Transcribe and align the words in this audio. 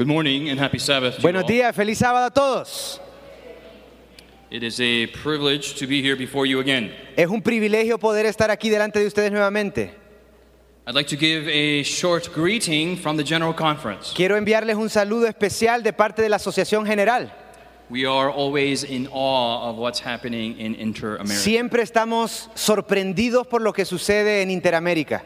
Good 0.00 0.08
morning 0.08 0.48
and 0.48 0.58
happy 0.58 0.78
Sabbath. 0.78 1.16
to 1.16 1.20
Buenos 1.20 1.44
días, 1.44 1.76
feliz 1.76 1.98
sábado 1.98 2.24
a 2.24 2.30
todos. 2.30 2.98
It 4.50 4.62
is 4.62 4.80
a 4.80 5.08
privilege 5.08 5.74
to 5.74 5.86
be 5.86 6.00
here 6.00 6.16
before 6.16 6.46
you 6.46 6.58
again. 6.60 6.90
Es 7.18 7.28
un 7.28 7.42
privilegio 7.42 7.98
poder 7.98 8.24
estar 8.24 8.50
aquí 8.50 8.70
delante 8.70 8.98
de 8.98 9.06
ustedes 9.06 9.30
nuevamente. 9.30 9.90
I'd 10.86 10.94
like 10.94 11.06
to 11.08 11.18
give 11.18 11.46
a 11.48 11.82
short 11.82 12.32
greeting 12.32 12.96
from 12.96 13.18
the 13.18 13.22
General 13.22 13.52
Conference. 13.52 14.14
Quiero 14.14 14.38
enviarles 14.38 14.76
un 14.76 14.88
saludo 14.88 15.26
especial 15.26 15.82
de 15.82 15.92
parte 15.92 16.22
de 16.22 16.30
la 16.30 16.36
Asociación 16.36 16.86
General. 16.86 17.30
We 17.90 18.06
are 18.06 18.30
always 18.30 18.84
in 18.84 19.06
awe 19.12 19.68
of 19.68 19.76
what's 19.76 20.00
happening 20.00 20.58
in 20.58 20.76
Inter-America. 20.76 21.42
Siempre 21.42 21.82
estamos 21.82 22.48
sorprendidos 22.54 23.46
por 23.46 23.60
lo 23.60 23.74
que 23.74 23.84
sucede 23.84 24.40
en 24.40 24.50
Interamérica. 24.50 25.24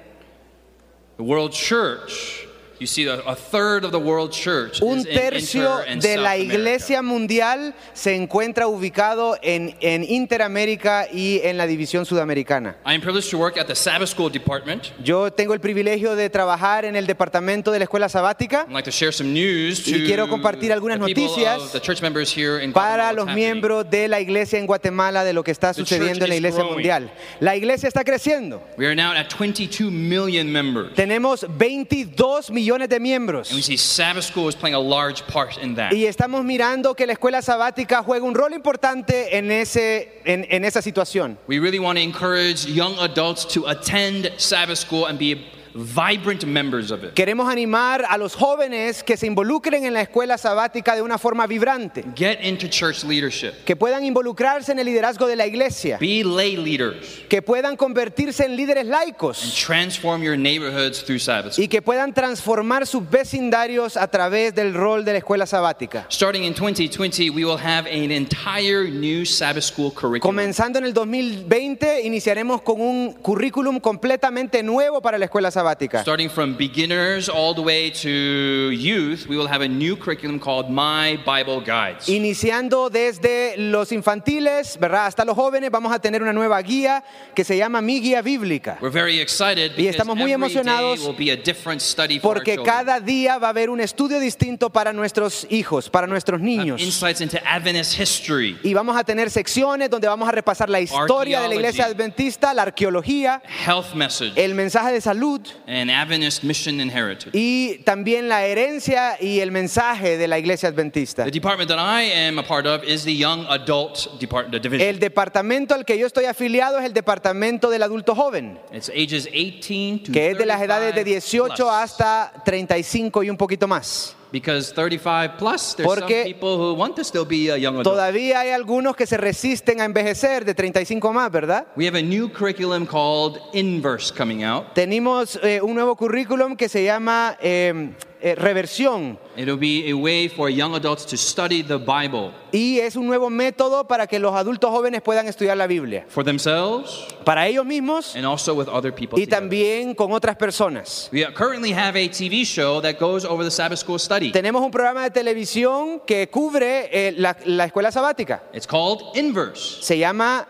The 1.16 1.22
World 1.22 1.52
Church, 1.52 2.43
you 2.84 2.86
see, 2.86 3.06
a, 3.08 3.20
a 3.26 3.34
third 3.34 3.84
of 3.84 3.90
the 3.92 3.98
World 3.98 4.30
Church 4.30 4.82
Un 4.82 4.98
is 4.98 5.06
in 5.06 5.12
tercio 5.14 5.78
Inter 5.80 5.84
and 5.90 6.02
de 6.02 6.14
South 6.14 6.22
la 6.22 6.32
America. 6.32 6.54
iglesia 6.54 7.02
mundial 7.02 7.74
se 7.94 8.14
encuentra 8.14 8.66
ubicado 8.68 9.38
en, 9.42 9.74
en 9.80 10.04
Interamérica 10.04 11.08
y 11.12 11.40
en 11.44 11.56
la 11.56 11.66
división 11.66 12.04
sudamericana. 12.04 12.76
I 12.84 12.94
am 12.94 13.00
privileged 13.00 13.30
to 13.30 13.38
work 13.38 13.56
at 13.56 13.66
the 13.66 13.74
Sabbath 13.74 14.08
School 14.10 14.30
Department. 14.30 14.92
Yo 15.02 15.32
tengo 15.32 15.54
el 15.54 15.60
privilegio 15.60 16.14
de 16.16 16.28
trabajar 16.28 16.84
en 16.84 16.96
el 16.96 17.06
departamento 17.06 17.70
de 17.72 17.78
la 17.78 17.84
escuela 17.84 18.08
sabática 18.08 18.66
I'd 18.68 18.72
like 18.74 18.84
to 18.84 18.90
share 18.90 19.12
some 19.12 19.32
news 19.32 19.82
to 19.84 19.90
Y 19.90 20.04
quiero 20.04 20.28
compartir 20.28 20.72
algunas 20.72 20.98
the 20.98 21.06
people 21.06 21.24
noticias 21.24 21.62
of 21.62 21.72
the 21.72 21.80
church 21.80 22.02
members 22.02 22.30
here 22.36 22.62
in 22.62 22.72
para 22.72 23.12
Guatemala 23.12 23.12
los 23.12 23.24
what's 23.24 23.30
happening. 23.30 23.44
miembros 23.54 23.90
de 23.90 24.08
la 24.08 24.20
iglesia 24.20 24.58
en 24.58 24.66
Guatemala 24.66 25.24
de 25.24 25.32
lo 25.32 25.42
que 25.42 25.50
está 25.52 25.72
sucediendo 25.72 26.24
en 26.24 26.28
la 26.30 26.34
is 26.34 26.40
iglesia 26.40 26.58
growing. 26.60 26.74
mundial. 26.74 27.10
La 27.40 27.56
iglesia 27.56 27.88
está 27.88 28.04
creciendo. 28.04 28.62
We 28.76 28.86
are 28.86 28.94
now 28.94 29.12
at 29.12 29.28
22 29.30 29.90
million 29.90 30.50
members. 30.52 30.94
Tenemos 30.94 31.46
22 31.56 32.50
millones 32.50 32.73
de 32.78 32.98
miembros. 33.00 33.50
And 33.50 33.56
we 33.56 33.62
see 33.62 33.76
Sabbath 33.76 34.24
School 34.24 34.48
is 34.48 34.54
playing 34.54 34.74
a 34.74 34.80
large 34.80 35.26
part 35.26 35.56
in 35.58 35.74
that. 35.76 35.92
Y 35.92 36.06
estamos 36.06 36.44
mirando 36.44 36.94
que 36.94 37.06
la 37.06 37.14
escuela 37.14 37.42
sabática 37.42 38.02
juega 38.02 38.24
un 38.24 38.34
rol 38.34 38.52
importante 38.52 39.36
en, 39.36 39.50
ese, 39.50 40.20
en, 40.24 40.46
en 40.50 40.64
esa 40.64 40.82
situación. 40.82 41.38
We 41.46 41.58
really 41.58 41.78
want 41.78 41.98
to 41.98 42.02
encourage 42.02 42.66
young 42.66 42.96
adults 42.98 43.44
to 43.54 43.66
attend 43.66 44.30
Sabbath 44.38 44.78
School 44.78 45.06
and 45.06 45.18
be 45.18 45.46
vibrant 45.74 46.44
members 46.46 46.92
of 46.92 47.02
it. 47.02 47.14
Queremos 47.14 47.48
animar 47.50 48.04
a 48.08 48.16
los 48.16 48.34
jóvenes 48.36 49.02
que 49.02 49.16
se 49.16 49.26
involucren 49.26 49.84
en 49.84 49.92
la 49.92 50.02
escuela 50.02 50.38
sabática 50.38 50.94
de 50.94 51.02
una 51.02 51.18
forma 51.18 51.46
vibrante, 51.48 52.04
Get 52.14 52.40
into 52.42 52.68
church 52.68 53.02
leadership. 53.02 53.64
que 53.64 53.74
puedan 53.74 54.04
involucrarse 54.04 54.70
en 54.70 54.78
el 54.78 54.86
liderazgo 54.86 55.26
de 55.26 55.34
la 55.34 55.46
iglesia, 55.46 55.98
Be 55.98 56.22
lay 56.22 56.56
leaders 56.56 57.24
que 57.28 57.42
puedan 57.42 57.76
convertirse 57.76 58.44
en 58.44 58.54
líderes 58.56 58.82
and 58.82 58.90
laicos 58.90 59.54
transform 59.66 60.22
your 60.22 60.36
neighborhoods 60.36 61.02
through 61.04 61.18
Sabbath 61.18 61.58
y 61.58 61.66
que 61.66 61.82
puedan 61.82 62.14
transformar 62.14 62.86
sus 62.86 63.02
vecindarios 63.10 63.96
a 63.96 64.06
través 64.08 64.54
del 64.54 64.74
rol 64.74 65.04
de 65.04 65.12
la 65.12 65.18
escuela 65.18 65.46
sabática. 65.46 66.06
Starting 66.08 66.44
in 66.44 66.54
2020, 66.54 67.30
we 67.30 67.44
will 67.44 67.58
have 67.58 67.86
an 67.88 68.12
entire 68.12 68.88
new 68.88 69.24
Sabbath 69.24 69.64
School 69.64 69.90
curriculum. 69.92 70.20
Comenzando 70.20 70.78
en 70.78 70.84
el 70.84 70.94
2020, 70.94 72.02
iniciaremos 72.02 72.62
con 72.62 72.80
un 72.80 73.12
currículum 73.14 73.80
completamente 73.80 74.62
nuevo 74.62 75.02
para 75.02 75.18
la 75.18 75.24
escuela 75.24 75.50
sabática. 75.50 75.63
Starting 76.02 76.28
from 76.28 76.56
beginners 76.56 77.28
all 77.28 77.54
the 77.54 77.62
way 77.62 77.90
to 77.90 78.70
youth, 78.70 79.26
we 79.26 79.36
will 79.36 79.48
have 79.48 79.62
a 79.62 79.68
new 79.68 79.96
curriculum 79.96 80.38
called 80.38 80.68
My 80.68 81.16
Bible 81.24 81.60
Guides. 81.60 82.08
Iniciando 82.08 82.90
desde 82.90 83.56
los 83.56 83.92
infantiles, 83.92 84.78
¿verdad? 84.78 85.06
Hasta 85.06 85.24
los 85.24 85.34
jóvenes, 85.36 85.70
vamos 85.70 85.92
a 85.92 85.98
tener 85.98 86.22
una 86.22 86.32
nueva 86.32 86.60
guía 86.62 87.02
que 87.34 87.44
se 87.44 87.56
llama 87.56 87.80
Mi 87.80 88.00
Guía 88.00 88.22
Bíblica. 88.22 88.78
We're 88.80 88.90
very 88.90 89.20
excited 89.20 89.72
Y 89.76 89.86
estamos 89.86 90.16
muy 90.16 90.32
emocionados 90.32 91.00
will 91.00 91.16
be 91.16 91.30
a 91.30 91.36
different 91.36 91.80
study 91.80 92.18
for 92.18 92.34
Porque 92.34 92.56
cada 92.62 93.00
día 93.00 93.38
va 93.38 93.48
a 93.48 93.50
haber 93.50 93.70
un 93.70 93.80
estudio 93.80 94.20
distinto 94.20 94.70
para 94.70 94.92
nuestros 94.92 95.46
hijos, 95.50 95.88
para 95.88 96.06
nuestros 96.06 96.40
niños. 96.40 96.80
insights 96.80 97.20
into 97.20 97.38
Adventist 97.44 97.98
history, 97.98 98.58
Y 98.62 98.74
vamos 98.74 98.96
a 98.96 99.04
tener 99.04 99.30
secciones 99.30 99.90
donde 99.90 100.08
vamos 100.08 100.28
a 100.28 100.32
repasar 100.32 100.68
la 100.68 100.80
historia 100.80 101.40
de 101.40 101.48
la 101.48 101.54
iglesia 101.54 101.86
adventista, 101.86 102.52
la 102.54 102.62
arqueología, 102.62 103.42
health 103.66 103.94
message, 103.94 104.32
el 104.36 104.54
mensaje 104.54 104.92
de 104.92 105.00
salud 105.00 105.40
and 105.66 105.90
Adventist 105.90 106.42
mission 106.44 106.80
and 106.80 106.90
heritage. 106.90 107.30
y 107.32 107.78
también 107.84 108.28
la 108.28 108.44
herencia 108.44 109.16
y 109.20 109.40
el 109.40 109.50
mensaje 109.50 110.16
de 110.18 110.28
la 110.28 110.38
iglesia 110.38 110.68
adventista. 110.68 111.24
The 111.24 111.30
department 111.30 111.68
that 111.70 111.78
I 111.78 112.10
am 112.12 112.38
a 112.38 112.42
part 112.42 112.66
of 112.66 112.84
is 112.84 113.04
the 113.04 113.16
young 113.16 113.46
adult 113.48 114.18
department 114.20 114.62
division. 114.62 114.88
El 114.88 114.98
departamento 114.98 115.74
al 115.74 115.84
que 115.84 115.98
yo 115.98 116.06
estoy 116.06 116.26
afiliado 116.26 116.78
es 116.78 116.84
el 116.84 116.92
departamento 116.92 117.70
del 117.70 117.82
adulto 117.82 118.14
joven, 118.14 118.58
It's 118.72 118.88
ages 118.90 119.24
18 119.32 120.04
to 120.06 120.12
que 120.12 120.30
es 120.30 120.38
de 120.38 120.46
las 120.46 120.60
edades 120.60 120.94
de 120.94 121.02
35 121.02 121.44
18 121.48 121.54
plus. 121.54 121.68
hasta 121.70 122.32
35 122.44 123.22
y 123.22 123.30
un 123.30 123.36
poquito 123.36 123.66
más. 123.68 124.16
Because 124.34 124.72
35 124.72 125.38
plus, 125.38 125.76
there's 125.76 125.86
Porque 125.86 126.24
some 126.24 126.24
people 126.24 126.58
who 126.58 126.74
want 126.74 126.96
to 126.96 127.04
still 127.04 127.24
be 127.24 127.50
a 127.50 127.56
young 127.56 127.74
adult. 127.78 127.84
Todavía 127.84 128.40
hay 128.40 128.50
algunos 128.50 128.96
que 128.96 129.06
se 129.06 129.16
resisten 129.16 129.80
a 129.80 129.84
envejecer 129.84 130.44
de 130.44 130.56
35 130.56 131.12
más, 131.12 131.30
¿verdad? 131.30 131.68
We 131.76 131.86
have 131.86 131.96
a 131.96 132.02
new 132.02 132.28
curriculum 132.28 132.84
called 132.84 133.38
Inverse 133.52 134.12
coming 134.12 134.42
out. 134.42 134.74
Tenemos 134.74 135.38
eh, 135.40 135.60
un 135.62 135.76
nuevo 135.76 135.94
currículum 135.94 136.56
que 136.56 136.68
se 136.68 136.82
llama 136.82 137.38
eh, 137.40 137.92
eh, 138.26 138.34
reversión 138.36 139.18
It'll 139.36 139.58
be 139.58 139.90
a 139.90 139.94
way 139.94 140.28
for 140.30 140.48
young 140.48 140.74
adults 140.74 141.04
to 141.04 141.16
study 141.18 141.62
the 141.62 141.76
Bible 141.76 142.30
y 142.52 142.78
es 142.78 142.96
un 142.96 143.06
nuevo 143.06 143.28
método 143.28 143.86
para 143.86 144.06
que 144.06 144.18
los 144.18 144.32
adultos 144.34 144.70
jóvenes 144.70 145.02
puedan 145.02 145.26
estudiar 145.28 145.56
la 145.58 145.66
Biblia, 145.66 146.06
for 146.08 146.24
themselves 146.24 147.04
para 147.24 147.46
ellos 147.46 147.66
mismos 147.66 148.16
and 148.16 148.24
also 148.24 148.54
with 148.54 148.68
other 148.68 148.90
people. 148.94 149.18
y 149.20 149.26
together. 149.26 149.40
también 149.40 149.94
con 149.94 150.12
otras 150.12 150.36
personas. 150.36 151.10
We 151.12 151.22
currently 151.34 151.72
have 151.72 151.96
a 151.96 152.08
TV 152.08 152.44
show 152.46 152.80
that 152.80 152.94
goes 152.98 153.24
over 153.26 153.44
the 153.44 153.50
Sabbath 153.50 153.80
School 153.80 153.98
study. 153.98 154.32
Tenemos 154.32 154.62
un 154.62 154.70
programa 154.70 155.02
de 155.02 155.10
televisión 155.10 156.00
que 156.06 156.28
cubre 156.30 156.88
eh, 156.92 157.12
la, 157.16 157.36
la 157.44 157.66
escuela 157.66 157.92
sabática. 157.92 158.42
It's 158.54 158.66
called 158.66 159.02
Inverse. 159.16 159.82
Se 159.82 159.98
llama 159.98 160.46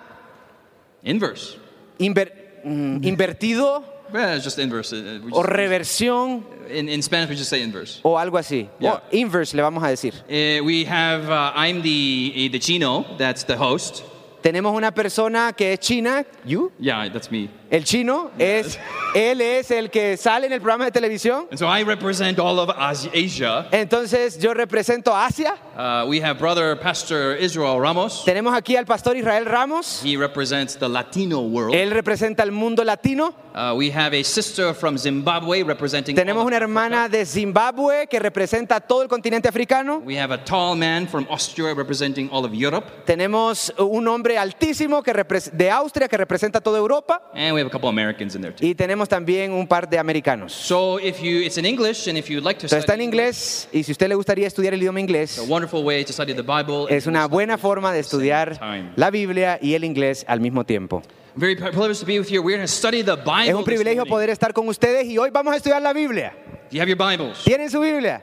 Inverse. 1.02 1.58
inver- 1.98 2.32
mm, 2.64 3.04
invertido 3.04 3.84
Yeah, 4.14 4.36
it's 4.36 4.44
just 4.44 4.58
inverse. 4.60 4.92
Uh, 4.92 5.18
we 5.24 5.32
o 5.32 5.42
reversión 5.42 6.44
in, 6.70 6.88
in 6.88 7.02
Spanish, 7.02 7.30
we 7.30 7.34
just 7.36 7.50
say 7.50 7.62
inverse. 7.62 8.00
o 8.04 8.16
algo 8.16 8.38
así. 8.38 8.68
Yeah. 8.78 8.94
O 8.94 9.02
inverse 9.10 9.54
le 9.54 9.62
vamos 9.62 9.82
a 9.82 9.88
decir. 9.88 10.14
Uh, 10.28 10.62
we 10.64 10.84
have, 10.84 11.28
uh, 11.28 11.52
I'm 11.56 11.82
the, 11.82 12.48
the 12.52 12.58
chino, 12.60 13.04
that's 13.18 13.44
the 13.44 13.56
host. 13.56 14.04
Tenemos 14.40 14.76
una 14.76 14.92
persona 14.92 15.52
que 15.56 15.72
es 15.72 15.80
china, 15.80 16.24
you, 16.44 16.70
Yeah, 16.78 17.08
that's 17.08 17.30
me. 17.30 17.50
El 17.74 17.84
chino, 17.84 18.30
es, 18.38 18.78
él 19.14 19.40
es 19.40 19.70
el 19.70 19.90
que 19.90 20.16
sale 20.16 20.46
en 20.46 20.52
el 20.52 20.60
programa 20.60 20.84
de 20.84 20.92
televisión. 20.92 21.46
And 21.50 21.58
so 21.58 21.66
I 21.66 21.82
represent 21.82 22.38
all 22.38 22.58
of 22.60 22.70
Asi- 22.70 23.10
Asia. 23.12 23.66
Entonces 23.72 24.38
yo 24.38 24.54
represento 24.54 25.12
Asia. 25.14 25.54
Uh, 25.76 26.06
we 26.06 26.20
have 26.20 26.38
brother 26.38 26.76
Pastor 26.76 27.36
Israel 27.40 27.80
Ramos. 27.80 28.24
Tenemos 28.24 28.54
aquí 28.54 28.76
al 28.76 28.84
pastor 28.86 29.16
Israel 29.16 29.44
Ramos. 29.44 30.02
He 30.04 30.16
represents 30.16 30.76
the 30.76 30.88
Latino 30.88 31.40
world. 31.40 31.74
Él 31.74 31.90
representa 31.90 32.44
el 32.44 32.52
mundo 32.52 32.84
latino. 32.84 33.34
Uh, 33.54 33.74
we 33.76 33.90
have 33.90 34.14
a 34.14 34.22
sister 34.22 34.72
from 34.72 34.96
Zimbabwe 34.96 35.64
representing. 35.64 36.14
Tenemos 36.14 36.44
una 36.44 36.56
Africa. 36.58 36.64
hermana 36.64 37.08
de 37.08 37.24
Zimbabue 37.26 38.06
que 38.08 38.20
representa 38.20 38.80
todo 38.80 39.02
el 39.02 39.08
continente 39.08 39.48
africano. 39.48 39.98
We 40.04 40.16
have 40.16 40.32
a 40.32 40.38
tall 40.44 40.76
man 40.76 41.08
from 41.08 41.26
Austria 41.28 41.74
representing 41.74 42.28
all 42.30 42.44
of 42.44 42.52
Europe. 42.54 42.84
Tenemos 43.04 43.72
un 43.78 44.06
hombre 44.06 44.38
altísimo 44.38 45.02
que 45.02 45.12
de 45.52 45.70
Austria 45.70 46.06
que 46.08 46.16
representa 46.16 46.60
toda 46.60 46.78
Europa. 46.78 47.20
And 47.34 47.54
we 47.54 47.63
have 47.64 47.68
a 47.68 47.72
couple 47.72 47.88
Americans 47.88 48.34
in 48.34 48.42
there 48.42 48.54
too. 48.54 48.64
Y 48.64 48.74
tenemos 48.74 49.08
también 49.08 49.52
un 49.52 49.66
par 49.66 49.88
de 49.88 49.98
americanos. 49.98 50.52
So 50.52 50.98
if 50.98 51.20
you, 51.20 51.40
it's 51.40 51.58
in 51.58 51.66
English, 51.66 52.08
and 52.08 52.16
if 52.16 52.28
you'd 52.28 52.44
like 52.44 52.58
to 52.60 52.66
Entonces 52.66 52.80
está 52.80 52.94
en 52.94 53.00
study 53.00 53.04
inglés 53.04 53.68
y 53.72 53.82
si 53.82 53.92
usted 53.92 54.08
le 54.08 54.14
gustaría 54.14 54.46
estudiar 54.46 54.74
el 54.74 54.80
idioma 54.82 55.00
inglés, 55.00 55.38
a 55.38 55.42
wonderful 55.42 55.84
way 55.84 56.04
to 56.04 56.12
study 56.12 56.34
the 56.34 56.42
Bible. 56.42 56.86
es 56.88 57.06
una 57.06 57.26
buena 57.26 57.58
forma 57.58 57.92
de 57.92 58.00
estudiar 58.00 58.58
time. 58.58 58.92
la 58.96 59.10
Biblia 59.10 59.58
y 59.60 59.74
el 59.74 59.84
inglés 59.84 60.24
al 60.28 60.40
mismo 60.40 60.64
tiempo. 60.64 61.02
I'm 61.34 61.40
very 61.40 61.56
privileged 61.56 62.00
to 62.00 62.06
be 62.06 62.20
with 62.20 62.30
you. 62.30 62.40
We're 62.42 62.56
going 62.56 62.66
to 62.66 62.72
study 62.72 63.02
the 63.02 63.16
Bible. 63.16 63.48
Es 63.48 63.54
un 63.54 63.64
this 63.64 63.64
privilegio 63.64 64.02
morning. 64.02 64.10
poder 64.10 64.30
estar 64.30 64.52
con 64.52 64.68
ustedes 64.68 65.06
y 65.06 65.18
hoy 65.18 65.30
vamos 65.30 65.52
a 65.52 65.56
estudiar 65.56 65.82
la 65.82 65.92
Biblia. 65.92 66.32
Do 66.70 66.76
you 66.76 66.80
have 66.80 66.88
your 66.88 66.96
Bibles? 66.96 67.42
¿Tienen 67.44 67.70
su 67.70 67.80
Biblia? 67.80 68.22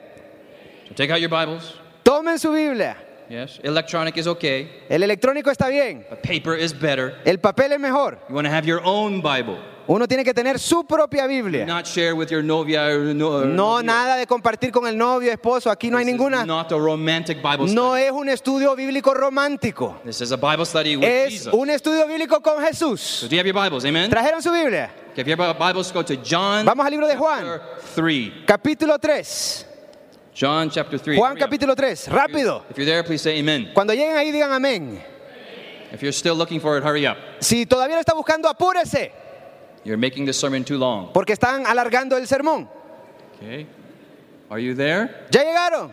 So 0.87 0.95
take 0.95 1.11
out 1.11 1.19
your 1.19 1.29
Bibles. 1.29 1.75
Tomen 2.03 2.39
su 2.39 2.51
Biblia. 2.51 2.97
Yes. 3.31 3.59
Electronic 3.63 4.17
is 4.17 4.27
okay, 4.27 4.69
El 4.89 5.03
electrónico 5.03 5.49
está 5.51 5.69
bien, 5.69 6.05
but 6.09 6.21
paper 6.21 6.53
is 6.57 6.73
better. 6.77 7.15
el 7.25 7.39
papel 7.39 7.71
es 7.71 7.79
mejor. 7.79 8.17
You 8.27 8.35
want 8.35 8.45
to 8.45 8.51
have 8.53 8.65
your 8.67 8.81
own 8.83 9.21
Bible. 9.21 9.57
Uno 9.87 10.05
tiene 10.07 10.23
que 10.23 10.33
tener 10.33 10.59
su 10.59 10.83
propia 10.83 11.25
Biblia. 11.27 11.65
Not 11.65 11.85
share 11.87 12.13
with 12.13 12.29
your 12.29 12.43
novia 12.43 12.83
or 12.87 13.13
no. 13.15 13.29
or 13.39 13.45
No 13.45 13.77
novio. 13.79 13.83
nada 13.83 14.15
de 14.17 14.27
compartir 14.27 14.71
con 14.71 14.85
el 14.85 14.97
novio, 14.97 15.31
esposo, 15.31 15.71
aquí 15.71 15.89
no 15.89 15.97
hay 15.97 16.03
This 16.05 16.13
is 16.13 16.19
ninguna. 16.19 16.45
Not 16.45 16.71
a 16.73 16.77
romantic 16.77 17.37
Bible 17.41 17.67
study. 17.67 17.73
No 17.75 17.95
es 17.95 18.11
un 18.11 18.27
estudio 18.29 18.75
bíblico 18.75 19.13
romántico. 19.13 19.95
This 20.05 20.21
is 20.21 20.31
a 20.31 20.37
Bible 20.37 20.65
study 20.65 20.97
with 20.97 21.05
Es 21.07 21.29
Jesus. 21.31 21.53
un 21.53 21.69
estudio 21.69 22.05
bíblico 22.07 22.41
con 22.41 22.55
So 22.57 22.61
Jesús. 22.67 23.27
do 23.29 23.35
you 23.35 23.39
have 23.39 23.47
your 23.47 23.55
Bibles? 23.55 23.85
Amen. 23.85 24.09
¿Trajeron 24.09 24.41
su 24.41 24.51
Biblia? 24.51 24.91
Okay, 25.11 25.21
if 25.21 25.27
you 25.27 25.35
have 25.35 25.57
Bibles, 25.57 25.91
go 25.91 26.03
to 26.03 26.15
John. 26.17 26.65
Vamos 26.65 26.85
al 26.85 26.91
libro 26.91 27.07
de 27.07 27.15
Juan. 27.15 27.59
Capítulo 28.45 28.99
3. 28.99 29.67
John 30.33 30.69
chapter 30.69 30.97
three. 30.97 31.17
Juan 31.17 31.31
Hurry 31.35 31.43
up. 31.43 31.49
capítulo 31.49 31.75
3. 31.75 32.07
Rápido. 32.07 32.63
If 32.69 32.77
you're 32.77 32.85
there, 32.85 33.03
please 33.03 33.21
say 33.21 33.37
Amen. 33.39 33.71
Cuando 33.73 33.93
lleguen 33.93 34.15
ahí 34.15 34.31
digan 34.31 34.51
amén. 34.51 35.01
If 35.91 36.01
you're 36.01 36.13
still 36.13 36.35
looking 36.35 36.59
for 36.61 36.77
it, 36.77 36.83
hurry 36.83 37.05
up. 37.05 37.17
Si 37.41 37.65
todavía 37.65 37.95
lo 37.95 38.01
está 38.01 38.13
buscando, 38.13 38.47
apúrese. 38.49 39.11
You're 39.83 39.97
making 39.97 40.25
this 40.25 40.37
sermon 40.39 40.63
too 40.63 40.77
long. 40.77 41.11
Porque 41.11 41.33
están 41.33 41.65
alargando 41.65 42.15
el 42.17 42.27
sermón. 42.27 42.69
Okay. 43.37 43.67
Are 44.49 44.59
you 44.59 44.73
there? 44.73 45.27
¿Ya 45.31 45.43
llegaron? 45.43 45.91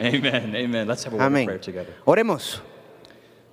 Amen. 0.00 0.54
Amen. 0.56 0.86
Let's 0.88 1.04
have 1.04 1.12
a 1.12 1.16
word 1.16 1.22
of 1.26 1.32
Amén. 1.32 1.44
prayer 1.46 1.58
together. 1.60 1.94
Oremos. 2.06 2.60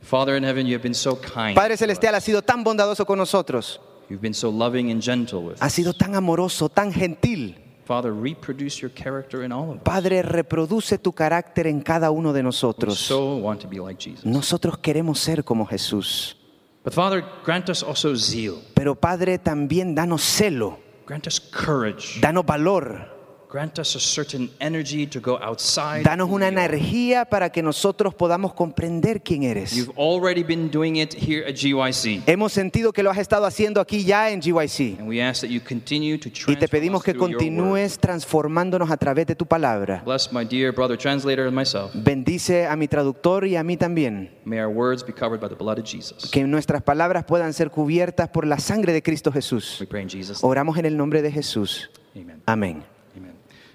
Father 0.02 0.36
in 0.38 0.44
heaven, 0.44 0.66
you 0.66 0.74
have 0.74 0.84
been 0.84 0.94
so 0.94 1.16
kind. 1.16 1.56
Padre. 1.56 1.76
Celestial, 1.78 2.14
ha 2.16 2.20
sido 2.22 2.42
tan 2.42 2.64
bondadoso 2.64 3.06
con 3.06 3.18
nosotros. 3.18 3.80
You've 4.10 4.22
been 4.22 4.34
so 4.34 4.50
loving 4.50 4.92
and 4.92 5.02
gentle 5.02 5.44
with 5.44 5.60
Ha 5.60 5.66
us. 5.68 5.74
sido 5.74 5.94
tan 5.94 6.14
amoroso, 6.16 6.70
tan 6.70 6.92
gentil. 6.94 7.56
Father, 7.86 8.12
reproduce 8.14 8.82
your 8.82 8.92
character 8.94 9.44
in 9.44 9.52
all 9.52 9.70
of 9.72 9.76
us. 9.78 9.84
Padre, 9.84 10.22
reproduce 10.22 10.98
tu 10.98 11.12
carácter 11.12 11.68
en 11.68 11.82
cada 11.82 12.12
uno 12.12 12.32
de 12.34 12.40
We 12.40 12.44
nosotros. 12.44 12.98
so 13.00 13.36
want 13.38 13.62
to 13.62 13.68
be 13.68 13.80
like 13.80 13.98
Jesus. 14.02 14.26
Nosotros 14.26 14.78
queremos 14.78 15.20
ser 15.20 15.44
como 15.44 15.66
Jesús. 15.66 16.38
But 16.84 16.94
Father, 16.94 17.24
grant 17.46 17.70
us 17.70 17.84
also 17.84 18.16
zeal. 18.16 18.56
Pero 18.74 18.96
Padre, 18.96 19.38
también 19.38 19.96
danos 19.96 20.22
celo, 20.24 20.80
Grant 21.08 21.28
us 21.28 21.40
courage. 21.40 22.20
danos 22.22 22.46
valor, 22.46 23.13
Grant 23.54 23.78
us 23.78 23.96
a 23.96 24.00
certain 24.00 24.50
energy 24.60 25.06
to 25.06 25.20
go 25.22 25.38
outside. 25.40 26.02
danos 26.04 26.32
una 26.32 26.48
energía 26.48 27.24
para 27.24 27.52
que 27.52 27.62
nosotros 27.62 28.16
podamos 28.16 28.56
comprender 28.56 29.22
quién 29.22 29.44
eres. 29.44 29.76
You've 29.76 29.94
already 29.96 30.42
been 30.42 30.72
doing 30.72 30.96
it 30.96 31.14
here 31.14 31.46
at 31.48 31.54
GYC. 31.54 32.24
Hemos 32.26 32.52
sentido 32.52 32.92
que 32.92 33.04
lo 33.04 33.12
has 33.12 33.20
estado 33.20 33.46
haciendo 33.46 33.80
aquí 33.80 34.06
ya 34.06 34.32
en 34.32 34.42
GYC. 34.42 35.00
And 35.00 35.08
we 35.08 35.22
ask 35.22 35.42
that 35.42 35.52
you 35.52 35.62
continue 35.62 36.18
to 36.18 36.30
Y 36.48 36.56
te 36.56 36.68
pedimos 36.68 37.04
que 37.04 37.14
continúes 37.14 38.00
transformándonos 38.00 38.90
a 38.90 38.98
través 38.98 39.28
de 39.28 39.36
tu 39.36 39.46
palabra. 39.46 40.02
Bless 40.04 40.34
my 40.34 40.44
dear 40.44 40.74
brother 40.74 40.98
translator 40.98 41.46
and 41.46 41.56
myself. 41.56 41.92
Bendice 41.94 42.66
a 42.66 42.76
mi 42.76 42.88
traductor 42.88 43.46
y 43.46 43.56
a 43.56 43.64
mí 43.64 43.78
también. 43.78 44.32
May 44.46 44.62
our 44.62 44.74
words 44.74 45.06
be 45.06 45.14
covered 45.14 45.40
by 45.40 45.48
the 45.48 45.54
blood 45.54 45.78
of 45.78 45.86
Jesus. 45.86 46.32
Que 46.32 46.44
nuestras 46.48 46.82
palabras 46.82 47.24
puedan 47.26 47.54
ser 47.54 47.70
cubiertas 47.70 48.30
por 48.30 48.48
la 48.48 48.58
sangre 48.58 48.94
de 48.94 49.04
Cristo 49.04 49.32
Jesús. 49.32 49.78
We 49.80 49.86
pray 49.86 50.02
in 50.02 50.10
Jesus. 50.10 50.44
Oramos 50.44 50.76
en 50.80 50.88
el 50.88 50.98
nombre 50.98 51.22
de 51.22 51.32
Jesús. 51.32 51.92
Amen. 52.16 52.42
Amén. 52.48 52.93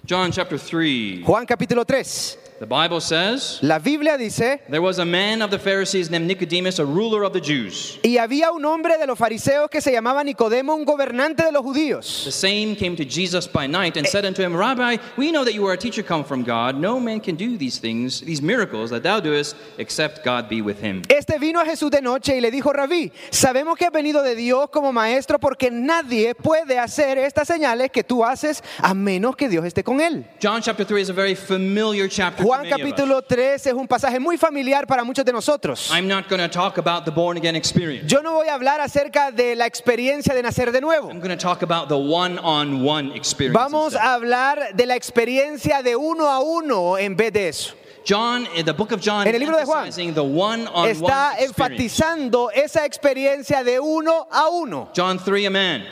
John 0.09 0.33
chapter 0.33 0.57
3. 0.59 1.23
Juan 1.23 1.45
capítulo 1.45 1.85
3. 1.85 2.48
The 2.61 2.67
Bible 2.67 3.01
says, 3.01 3.61
La 3.63 3.79
Biblia 3.79 4.19
dice, 4.19 4.59
There 4.69 4.83
was 4.83 4.99
a 4.99 5.05
man 5.05 5.43
of 5.43 5.51
the 5.53 5.61
Pharisees 5.61 6.11
named 6.11 6.27
Nicodemus, 6.27 6.81
a 6.81 6.85
ruler 6.85 7.23
of 7.23 7.33
the 7.33 7.41
Jews. 7.41 7.99
y 8.03 8.17
había 8.19 8.51
un 8.51 8.65
hombre 8.65 8.99
de 8.99 9.07
los 9.07 9.17
fariseos 9.17 9.71
que 9.71 9.81
se 9.81 9.93
llamaba 9.93 10.25
Nicodemo, 10.25 10.75
un 10.75 10.85
gobernante 10.85 11.45
de 11.45 11.53
los 11.53 11.63
The 11.63 11.69
judíos. 11.69 12.05
same 12.33 12.75
came 12.75 12.97
to 12.97 13.05
Jesus 13.05 13.47
by 13.47 13.69
night 13.69 13.97
and 13.97 14.05
said 14.09 14.25
unto 14.25 14.43
him, 14.43 14.57
Rabbi, 14.57 14.97
we 15.17 15.31
know 15.31 15.45
that 15.45 15.55
you 15.55 15.65
are 15.69 15.75
a 15.75 15.77
teacher 15.79 16.03
come 16.03 16.25
from 16.25 16.43
God. 16.43 16.75
No 16.77 16.99
man 16.99 17.21
can 17.21 17.37
do 17.37 17.57
these 17.57 17.79
things, 17.79 18.21
these 18.23 18.43
miracles 18.43 18.91
that 18.91 19.05
thou 19.05 19.21
doest, 19.21 19.55
except 19.79 20.25
God 20.25 20.49
be 20.49 20.61
with 20.61 20.81
him. 20.81 21.03
Este 21.09 21.39
vino 21.39 21.61
a 21.61 21.65
Jesús 21.65 21.93
de 21.93 22.01
noche 22.03 22.37
y 22.37 22.41
le 22.41 22.51
dijo, 22.51 22.73
Rabí, 22.73 23.13
sabemos 23.31 23.77
que 23.79 23.87
has 23.87 23.93
venido 23.93 24.21
de 24.25 24.35
Dios 24.35 24.69
como 24.73 24.93
maestro 24.93 25.39
porque 25.39 25.71
nadie 25.71 26.35
puede 26.35 26.77
hacer 26.81 27.19
estas 27.19 27.47
señales 27.47 27.93
que 27.93 28.03
tú 28.03 28.25
haces 28.25 28.65
a 28.79 28.95
menos 28.95 29.37
que 29.37 29.49
Dios 29.49 29.65
esté 29.65 29.85
con 29.85 30.01
él. 30.01 30.25
John 30.43 30.61
chapter 30.61 30.85
3 30.85 31.03
is 31.03 31.09
a 31.11 31.13
very 31.13 31.37
familiar 31.37 32.09
chapter 32.09 32.48
Juan 32.49 32.67
capítulo 32.67 33.21
3 33.21 33.67
es 33.67 33.73
un 33.75 33.87
pasaje 33.87 34.19
muy 34.19 34.39
familiar 34.39 34.87
para 34.87 35.05
muchos 35.05 35.23
de 35.23 35.33
nosotros. 35.33 35.91
I'm 35.93 36.09
not 36.09 36.31
going 36.31 36.41
to 36.41 36.49
talk 36.49 36.79
about 36.79 37.05
the 37.05 37.11
born 37.11 37.37
again 37.37 37.55
experience. 37.55 38.11
Yo 38.11 38.23
no 38.23 38.33
voy 38.33 38.49
a 38.49 38.55
hablar 38.55 38.81
acerca 38.81 39.31
de 39.31 39.55
la 39.55 39.67
experiencia 39.67 40.35
de 40.35 40.43
nacer 40.43 40.73
de 40.73 40.81
nuevo. 40.81 41.11
I'm 41.11 41.21
going 41.21 41.29
to 41.29 41.37
talk 41.37 41.63
about 41.63 41.89
the 41.89 41.99
one-on-one 41.99 43.15
experience. 43.15 43.53
Vamos 43.53 43.93
instead. 43.93 44.03
a 44.03 44.15
hablar 44.15 44.75
de 44.75 44.87
la 44.87 44.95
experiencia 44.97 45.83
de 45.83 45.95
uno 45.95 46.27
a 46.27 46.41
uno 46.41 46.97
en 46.97 47.17
vez 47.17 47.35
de 47.35 47.49
eso. 47.49 47.75
John, 48.07 48.49
in 48.57 48.65
the 48.65 48.73
book 48.73 48.93
of 48.93 49.03
John, 49.03 49.27
En 49.27 49.35
el 49.35 49.41
libro 49.41 49.59
de 49.59 49.67
Juan, 49.67 49.91
one-on-one 49.91 50.91
Está 50.91 51.35
enfatizando 51.41 52.51
esa 52.51 52.87
experiencia 52.87 53.63
de 53.63 53.79
uno 53.79 54.27
a 54.33 54.49
uno. 54.49 54.89
John 54.97 55.19
3, 55.19 55.47
a 55.49 55.51
man. 55.51 55.85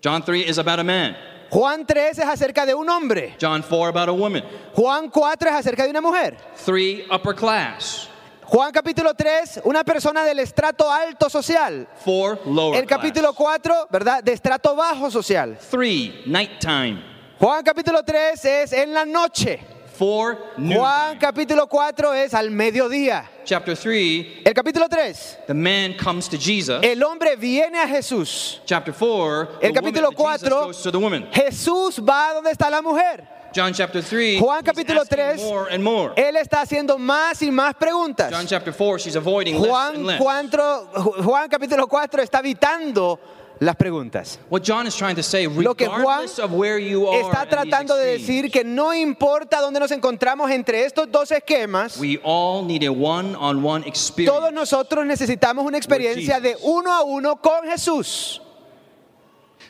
John 0.00 0.22
3 0.22 0.42
is 0.48 0.58
about 0.58 0.78
a 0.78 0.84
man. 0.84 1.16
Juan 1.50 1.86
3 1.86 2.18
es 2.18 2.24
acerca 2.24 2.66
de 2.66 2.74
un 2.74 2.88
hombre. 2.90 3.36
John 3.40 3.62
4 3.62 3.86
about 3.86 4.08
a 4.08 4.12
woman. 4.12 4.44
Juan 4.74 5.08
4 5.08 5.48
es 5.48 5.54
acerca 5.54 5.84
de 5.84 5.90
una 5.90 6.00
mujer. 6.00 6.36
3 6.64 7.06
upper 7.10 7.34
class. 7.34 8.08
Juan 8.44 8.72
capítulo 8.72 9.12
3, 9.14 9.60
una 9.64 9.84
persona 9.84 10.24
del 10.24 10.38
estrato 10.38 10.90
alto 10.90 11.28
social. 11.28 11.86
4 12.04 12.40
lower 12.46 12.80
El 12.80 12.86
capítulo 12.86 13.34
class. 13.34 13.60
4, 13.62 13.88
¿verdad? 13.90 14.22
De 14.22 14.32
estrato 14.32 14.74
bajo 14.74 15.10
social. 15.10 15.58
3 15.70 16.26
nighttime. 16.26 17.02
Juan 17.38 17.62
capítulo 17.62 18.02
3 18.02 18.44
es 18.44 18.72
en 18.72 18.92
la 18.92 19.04
noche. 19.04 19.77
4 19.98 20.38
noon. 20.58 20.78
Juan 20.78 21.18
capítulo 21.18 21.66
4 21.68 22.14
es 22.14 22.34
al 22.34 22.50
mediodía. 22.50 23.28
Chapter 23.44 23.76
3, 23.76 24.42
El 24.44 24.54
capítulo 24.54 24.88
3, 24.88 25.38
the 25.46 25.54
man 25.54 25.94
comes 25.94 26.28
to 26.28 26.36
Jesus. 26.36 26.80
el 26.82 27.02
hombre 27.02 27.34
viene 27.36 27.78
a 27.78 27.88
Jesús. 27.88 28.60
Chapter 28.64 28.94
4, 28.94 29.58
El 29.60 29.72
capítulo 29.72 30.10
woman, 30.16 30.38
Jesus 30.38 30.48
4, 30.48 30.66
goes 30.66 30.82
to 30.82 30.92
the 30.92 30.98
woman. 30.98 31.26
Jesús 31.32 31.98
va 31.98 32.34
donde 32.34 32.50
está 32.50 32.70
la 32.70 32.80
mujer. 32.82 33.26
John 33.54 33.72
chapter 33.72 34.02
3, 34.02 34.38
Juan 34.40 34.62
capítulo 34.62 35.00
asking 35.00 35.16
3, 35.16 35.40
more 35.40 35.68
and 35.70 35.82
more. 35.82 36.12
Él 36.16 36.36
está 36.36 36.60
haciendo 36.60 36.98
más 36.98 37.40
y 37.42 37.50
más 37.50 37.74
preguntas. 37.74 38.30
John 38.30 38.46
chapter 38.46 38.72
4, 38.72 38.98
she's 38.98 39.16
avoiding 39.16 39.58
less 39.58 39.70
Juan, 39.70 39.94
and 39.96 40.06
less. 40.06 40.18
4, 40.20 41.22
Juan 41.24 41.48
capítulo 41.48 41.88
4 41.88 42.22
está 42.22 42.40
evitando 42.40 43.18
las 43.60 43.76
preguntas. 43.76 44.38
What 44.50 44.62
John 44.62 44.86
is 44.86 44.96
trying 44.96 45.16
to 45.16 45.22
say, 45.22 45.46
Lo 45.46 45.74
que 45.74 45.86
Juan 45.86 46.24
Está 46.26 47.48
tratando 47.48 47.96
de 47.96 48.18
decir 48.18 48.50
que 48.50 48.64
no 48.64 48.94
importa 48.94 49.60
dónde 49.60 49.80
nos 49.80 49.90
encontramos 49.90 50.50
entre 50.50 50.84
estos 50.84 51.10
dos 51.10 51.30
esquemas, 51.30 51.98
we 51.98 52.20
all 52.22 52.64
need 52.64 52.84
a 52.84 52.92
one-on-one 52.92 53.86
experience. 53.86 54.32
todos 54.32 54.52
nosotros 54.52 55.04
necesitamos 55.06 55.64
una 55.64 55.78
experiencia 55.78 56.40
de 56.40 56.56
uno 56.62 56.92
a 56.92 57.02
uno 57.02 57.36
con 57.40 57.64
Jesús. 57.64 58.40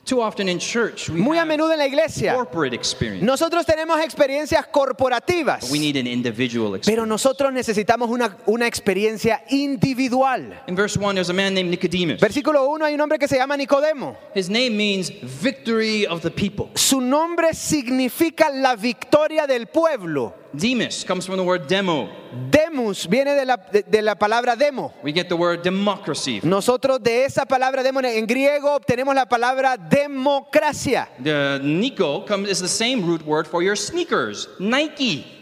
Too 0.08 0.22
often 0.22 0.48
in 0.48 0.58
church, 0.58 1.10
we 1.10 1.20
Muy 1.20 1.36
a 1.36 1.44
menudo 1.44 1.70
en 1.72 1.78
la 1.78 1.86
iglesia, 1.86 2.32
corporate 2.34 2.72
experience. 2.74 3.22
nosotros 3.22 3.66
tenemos 3.66 4.00
experiencias 4.00 4.66
corporativas, 4.68 5.70
We 5.70 5.78
need 5.78 5.96
an 5.98 6.06
individual 6.06 6.74
experience. 6.76 6.90
pero 6.90 7.04
nosotros 7.04 7.52
necesitamos 7.52 8.08
una, 8.08 8.34
una 8.46 8.66
experiencia 8.66 9.42
individual. 9.50 10.62
In 10.66 10.74
verse 10.74 10.96
1, 10.98 11.14
there's 11.14 11.28
a 11.28 11.34
man 11.34 11.52
named 11.52 11.70
Nicodemus. 11.70 12.20
Versículo 12.20 12.66
1 12.70 12.86
hay 12.86 12.94
un 12.94 13.00
hombre 13.02 13.18
que 13.18 13.28
se 13.28 13.36
llama 13.36 13.56
Nicodemo. 13.58 14.16
His 14.34 14.48
name 14.48 14.70
means 14.78 15.10
victory 15.42 16.06
of 16.06 16.22
the 16.22 16.30
people. 16.30 16.70
Su 16.74 17.02
nombre 17.02 17.52
significa 17.52 18.48
la 18.50 18.76
victoria 18.76 19.46
del 19.46 19.66
pueblo. 19.66 20.32
Demas 20.52 21.04
comes 21.04 21.26
from 21.26 21.36
the 21.36 21.42
word 21.44 21.66
demo. 21.68 22.08
Demus 22.50 23.06
viene 23.08 23.34
de 23.34 23.44
la, 23.44 23.56
de- 23.56 23.82
de 23.82 24.02
la 24.02 24.14
palabra 24.14 24.56
demo. 24.56 24.92
We 25.02 25.12
get 25.12 25.28
the 25.28 25.34
word 25.36 25.62
democracy. 25.62 26.40
Nosotros 26.42 27.02
de 27.02 27.24
esa 27.24 27.44
palabra 27.44 27.82
demo 27.82 28.00
en 28.00 28.26
griego 28.26 28.74
obtenemos 28.74 29.14
la 29.14 29.26
palabra 29.26 29.76
democracia. 29.76 31.08
The 31.22 31.60
Nico 31.62 32.24
comes 32.26 32.48
is 32.50 32.60
the 32.60 32.68
same 32.68 33.02
root 33.06 33.22
word 33.26 33.46
for 33.46 33.62
your 33.62 33.76
sneakers, 33.76 34.48
Nike. 34.58 35.34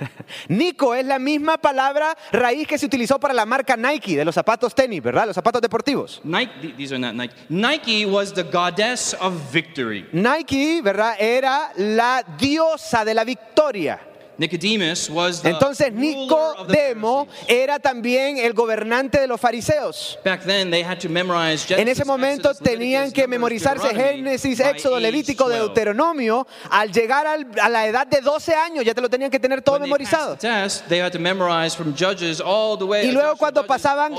Nico 0.48 0.94
es 0.94 1.04
la 1.04 1.18
misma 1.18 1.58
palabra 1.58 2.16
raíz 2.32 2.66
que 2.66 2.78
se 2.78 2.86
utilizó 2.86 3.20
para 3.20 3.34
la 3.34 3.44
marca 3.44 3.76
Nike 3.76 4.16
de 4.16 4.24
los 4.24 4.34
zapatos 4.34 4.74
tenis, 4.74 5.02
¿verdad? 5.02 5.26
Los 5.26 5.34
zapatos 5.34 5.60
deportivos. 5.60 6.20
Nike, 6.24 6.52
th- 6.62 6.76
these 6.76 6.92
are 6.92 6.98
not 6.98 7.14
Nike. 7.14 7.34
Nike 7.50 8.06
was 8.06 8.32
the 8.32 8.42
goddess 8.42 9.14
of 9.20 9.34
victory. 9.52 10.06
Nike, 10.12 10.80
¿verdad? 10.82 11.14
Era 11.20 11.70
la 11.76 12.24
diosa 12.38 13.04
de 13.04 13.14
la 13.14 13.24
victoria. 13.24 14.00
Nicodemus 14.40 15.10
was 15.10 15.42
the 15.42 15.50
Entonces 15.50 15.92
Nicodemo 15.92 17.28
era 17.46 17.78
también 17.78 18.38
el 18.38 18.54
gobernante 18.54 19.20
de 19.20 19.26
los 19.26 19.38
fariseos. 19.38 20.18
Back 20.24 20.44
then, 20.44 20.70
they 20.70 20.82
had 20.82 20.98
to 20.98 21.10
memorize 21.10 21.66
Genesis, 21.66 21.78
En 21.82 21.88
ese 21.88 22.04
momento 22.06 22.50
Exodus, 22.50 22.72
tenían 22.72 23.12
que 23.12 23.28
memorizarse 23.28 23.94
Génesis, 23.94 24.58
Éxodo, 24.60 24.96
age 24.96 25.02
Levítico, 25.02 25.44
12. 25.46 25.58
Deuteronomio. 25.58 26.46
Al 26.70 26.90
llegar 26.90 27.26
a 27.26 27.68
la 27.68 27.86
edad 27.86 28.06
de 28.06 28.22
12 28.22 28.54
años 28.54 28.82
ya 28.82 28.94
te 28.94 29.02
lo 29.02 29.10
tenían 29.10 29.30
que 29.30 29.38
tener 29.38 29.60
todo 29.60 29.78
memorizado. 29.78 30.36
the 30.36 30.48
test, 30.48 30.88
they 30.88 31.00
had 31.00 31.12
to 31.12 31.18
memorize 31.18 31.76
from 31.76 31.94
Judges 31.94 32.40
all 32.40 32.78
the 32.78 32.86
way, 32.86 33.06
Y 33.06 33.12
luego 33.12 33.36
cuando 33.36 33.66
pasaban 33.66 34.14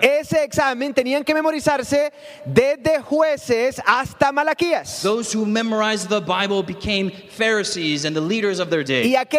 ese 0.00 0.44
examen 0.44 0.94
tenían 0.94 1.24
que 1.24 1.34
memorizarse 1.34 2.12
desde 2.44 3.00
jueces 3.02 3.82
hasta 3.84 4.30
Malaquías. 4.30 5.02
Those 5.02 5.36
who 5.36 5.44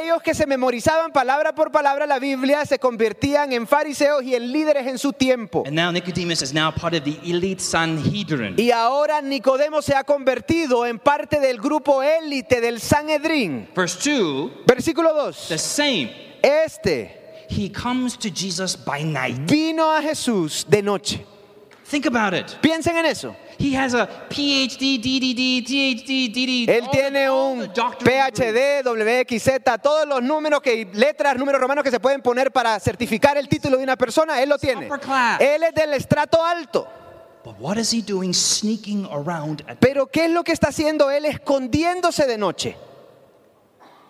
aquellos 0.02 0.24
que 0.24 0.34
se 0.34 0.48
memorizaban 0.48 1.12
palabra 1.12 1.54
por 1.54 1.72
palabra 1.72 2.08
la 2.08 2.18
Biblia 2.18 2.66
se 2.66 2.80
convertían 2.80 3.54
en 3.54 3.68
fariseos 3.68 4.24
y 4.24 4.34
en 4.36 4.52
líderes 4.52 4.88
en 4.88 4.98
su 4.98 5.14
tiempo. 5.14 5.64
And 5.66 5.76
now 5.76 5.92
Nicodemus 5.92 6.42
is 6.42 6.54
now 6.54 6.72
part 6.72 6.96
of 6.96 7.04
the 7.04 7.20
elite 7.24 7.62
Sanhedrin. 7.62 8.56
Y 8.58 8.72
ahora 8.72 9.22
Nicodemo 9.22 9.82
se 9.82 9.94
ha 9.96 10.04
convertido 10.04 10.86
en 10.88 10.98
parte 10.98 11.40
del 11.40 11.60
grupo 11.60 12.02
élite 12.02 12.62
del 12.62 12.80
Sanedrín. 12.82 13.70
Verse 13.76 13.98
2, 14.10 14.66
Versículo 14.66 15.14
2. 15.14 15.48
the 15.50 15.58
same. 15.58 16.10
Este 16.42 17.46
He 17.50 17.70
comes 17.70 18.18
to 18.18 18.30
Jesus 18.30 18.76
by 18.76 19.04
night. 19.04 19.38
vino 19.46 19.92
a 19.92 20.02
Jesús 20.02 20.66
de 20.68 20.82
noche. 20.82 21.26
Think 21.92 22.06
about 22.06 22.34
it. 22.34 22.46
Piensen 22.62 22.96
en 22.96 23.06
eso. 23.06 23.36
He 23.60 23.76
has 23.76 23.94
a 23.94 24.08
PhD, 24.30 24.98
DDD, 24.98 25.62
THD, 25.62 26.32
DD. 26.32 26.70
Él 26.70 26.88
tiene 26.90 27.30
un. 27.30 27.70
PhD, 27.70 28.82
WXZ, 28.82 29.82
todos 29.84 30.08
los 30.08 30.24
números 30.24 30.62
que 30.62 30.88
letras, 30.94 31.36
números 31.36 31.60
romanos 31.60 31.84
que 31.84 31.92
se 31.92 32.00
pueden 32.00 32.22
poner 32.22 32.52
para 32.52 32.80
certificar 32.80 33.38
el 33.38 33.50
título 33.50 33.76
de 33.78 33.84
una 33.84 33.98
persona, 33.98 34.42
él 34.42 34.48
lo 34.48 34.58
tiene. 34.58 34.88
Él 35.42 35.64
es 35.64 35.76
del 35.76 35.94
estrato 35.94 36.42
alto. 36.42 36.88
But 37.44 37.60
what 37.60 37.76
is 37.76 37.92
he 37.92 38.02
doing 38.02 38.34
sneaking 38.34 39.06
around 39.12 39.64
at 39.68 39.78
Pero 39.82 40.08
¿qué 40.08 40.26
es 40.26 40.32
lo 40.32 40.46
que 40.46 40.54
está 40.54 40.70
haciendo 40.70 41.12
él 41.12 41.26
escondiéndose 41.26 42.26
de 42.26 42.38
noche? 42.38 42.78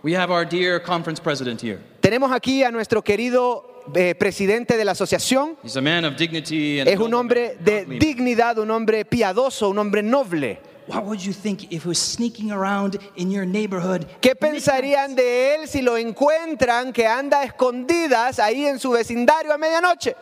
We 0.03 0.15
have 0.15 0.31
our 0.31 0.45
dear 0.47 0.79
conference 0.79 1.19
president 1.19 1.63
here. 1.63 1.79
Tenemos 1.99 2.31
aquí 2.31 2.63
a 2.63 2.69
nuestro 2.69 3.03
querido 3.03 3.70
eh, 3.95 4.15
presidente 4.15 4.77
de 4.77 4.85
la 4.85 4.91
asociación. 4.91 5.57
He's 5.63 5.77
a 5.77 5.81
man 5.81 6.05
of 6.05 6.15
dignity 6.15 6.79
and 6.79 6.89
Es 6.89 6.99
un 6.99 7.13
hombre 7.13 7.57
de 7.59 7.85
dignidad, 7.85 8.57
un 8.59 8.71
hombre 8.71 9.05
piadoso, 9.05 9.69
un 9.69 9.77
hombre 9.77 10.03
noble. 10.03 10.59
What 10.87 11.05
would 11.05 11.19
you 11.19 11.31
think 11.31 11.71
if 11.71 11.83
he 11.83 11.87
was 11.87 11.99
sneaking 11.99 12.51
around 12.51 12.99
in 13.15 13.31
your 13.31 13.45
neighborhood? 13.45 14.05
¿Qué 14.19 14.35
pensarían 14.35 15.15
de 15.15 15.55
él 15.55 15.67
si 15.67 15.81
lo 15.81 15.95
encuentran 15.95 16.91
que 16.91 17.05
anda 17.05 17.41
a 17.41 17.43
escondidas 17.45 18.39
ahí 18.39 18.65
en 18.65 18.79
su 18.79 18.91
vecindario 18.91 19.53
a 19.53 19.57
medianoche? 19.57 20.15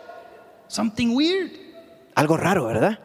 Something 0.68 1.16
weird. 1.16 1.52
Algo 2.16 2.38
raro, 2.38 2.66
¿verdad? 2.66 3.00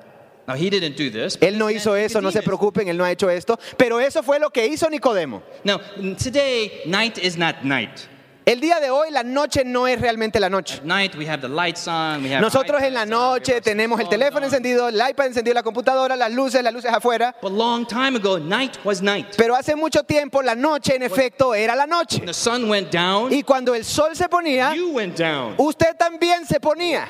Now 0.47 0.57
he 0.57 0.69
didn't 0.69 0.97
do 0.97 1.11
this. 1.11 1.39
Él 1.41 1.57
no 1.57 1.71
hizo 1.71 1.97
eso, 1.97 2.21
no 2.21 2.31
se 2.31 2.43
preocupen, 2.43 2.89
él 2.89 2.99
no 2.99 3.05
ha 3.05 3.11
hecho 3.11 3.31
esto, 3.31 3.59
pero 3.79 3.99
eso 3.99 4.23
fue 4.23 4.39
lo 4.39 4.51
que 4.51 4.67
hizo 4.67 4.91
Nicodemo. 4.91 5.43
Now 5.65 5.81
today, 6.19 6.83
night 6.87 7.17
is 7.19 7.39
not 7.39 7.63
night. 7.63 8.09
El 8.47 8.61
día 8.61 8.79
de 8.79 8.91
hoy 8.91 9.11
la 9.11 9.23
noche 9.23 9.65
no 9.65 9.87
es 9.87 9.99
realmente 9.99 10.39
la 10.39 10.51
noche. 10.51 10.75
At 10.77 10.85
night 10.85 11.15
we 11.17 11.27
have 11.27 11.41
the 11.41 11.49
lights 11.49 11.89
on. 11.89 12.23
We 12.23 12.29
have 12.31 12.43
Nosotros 12.43 12.83
en 12.83 12.93
la 12.93 13.07
noche 13.07 13.63
tenemos 13.63 13.99
el 13.99 14.05
phones 14.05 14.19
teléfono 14.19 14.39
on. 14.41 14.45
encendido, 14.45 14.89
el 14.89 14.97
iPad 14.97 15.27
encendido, 15.29 15.55
la 15.55 15.63
computadora, 15.63 16.15
las 16.15 16.31
luces, 16.31 16.63
las 16.63 16.75
luces 16.75 16.93
afuera. 16.93 17.35
But 17.41 17.53
long 17.53 17.87
time 17.87 18.17
ago, 18.17 18.39
night 18.39 18.77
was 18.85 19.01
night. 19.01 19.29
Pero 19.39 19.57
hace 19.57 19.75
mucho 19.75 20.03
tiempo 20.03 20.43
la 20.43 20.55
noche 20.55 20.95
en 20.95 21.03
efecto 21.03 21.55
era 21.55 21.75
la 21.75 21.87
noche. 21.87 22.19
When 22.19 22.27
the 22.27 22.35
sun 22.35 22.69
went 22.69 22.93
down, 22.93 23.33
Y 23.33 23.43
cuando 23.45 23.75
el 23.75 23.83
sol 23.83 24.15
se 24.15 24.29
ponía, 24.29 24.75
you 24.75 24.91
went 24.91 25.17
down. 25.19 25.55
usted 25.57 25.97
también 25.97 26.47
se 26.47 26.61
ponía. 26.61 27.09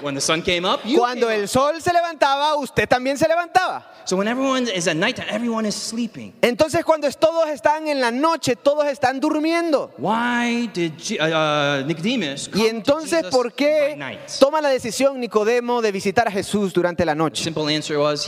Cuando 0.96 1.28
el 1.30 1.48
sol 1.48 1.82
se 1.82 1.92
levantaba, 1.92 2.54
usted 2.54 2.88
también 2.88 3.18
se 3.18 3.26
levantaba. 3.26 3.90
So 4.06 4.16
when 4.16 4.28
everyone 4.28 4.68
is 4.72 4.86
at 4.86 4.96
night, 4.96 5.18
everyone 5.30 5.66
is 5.66 5.74
sleeping. 5.74 6.32
Entonces 6.42 6.84
cuando 6.84 7.10
todos 7.10 7.48
están 7.48 7.88
en 7.88 8.00
la 8.00 8.10
noche, 8.12 8.54
todos 8.54 8.86
están 8.86 9.18
durmiendo. 9.18 9.90
Why 9.98 10.68
did 10.72 10.92
Y 11.28 12.50
to 12.50 12.66
entonces, 12.68 13.24
¿por 13.26 13.52
qué 13.52 13.96
toma 14.38 14.60
la 14.60 14.68
decisión 14.68 15.20
Nicodemo 15.20 15.82
de 15.82 15.92
visitar 15.92 16.28
a 16.28 16.30
Jesús 16.30 16.72
durante 16.72 17.04
la 17.04 17.14
noche? 17.14 17.52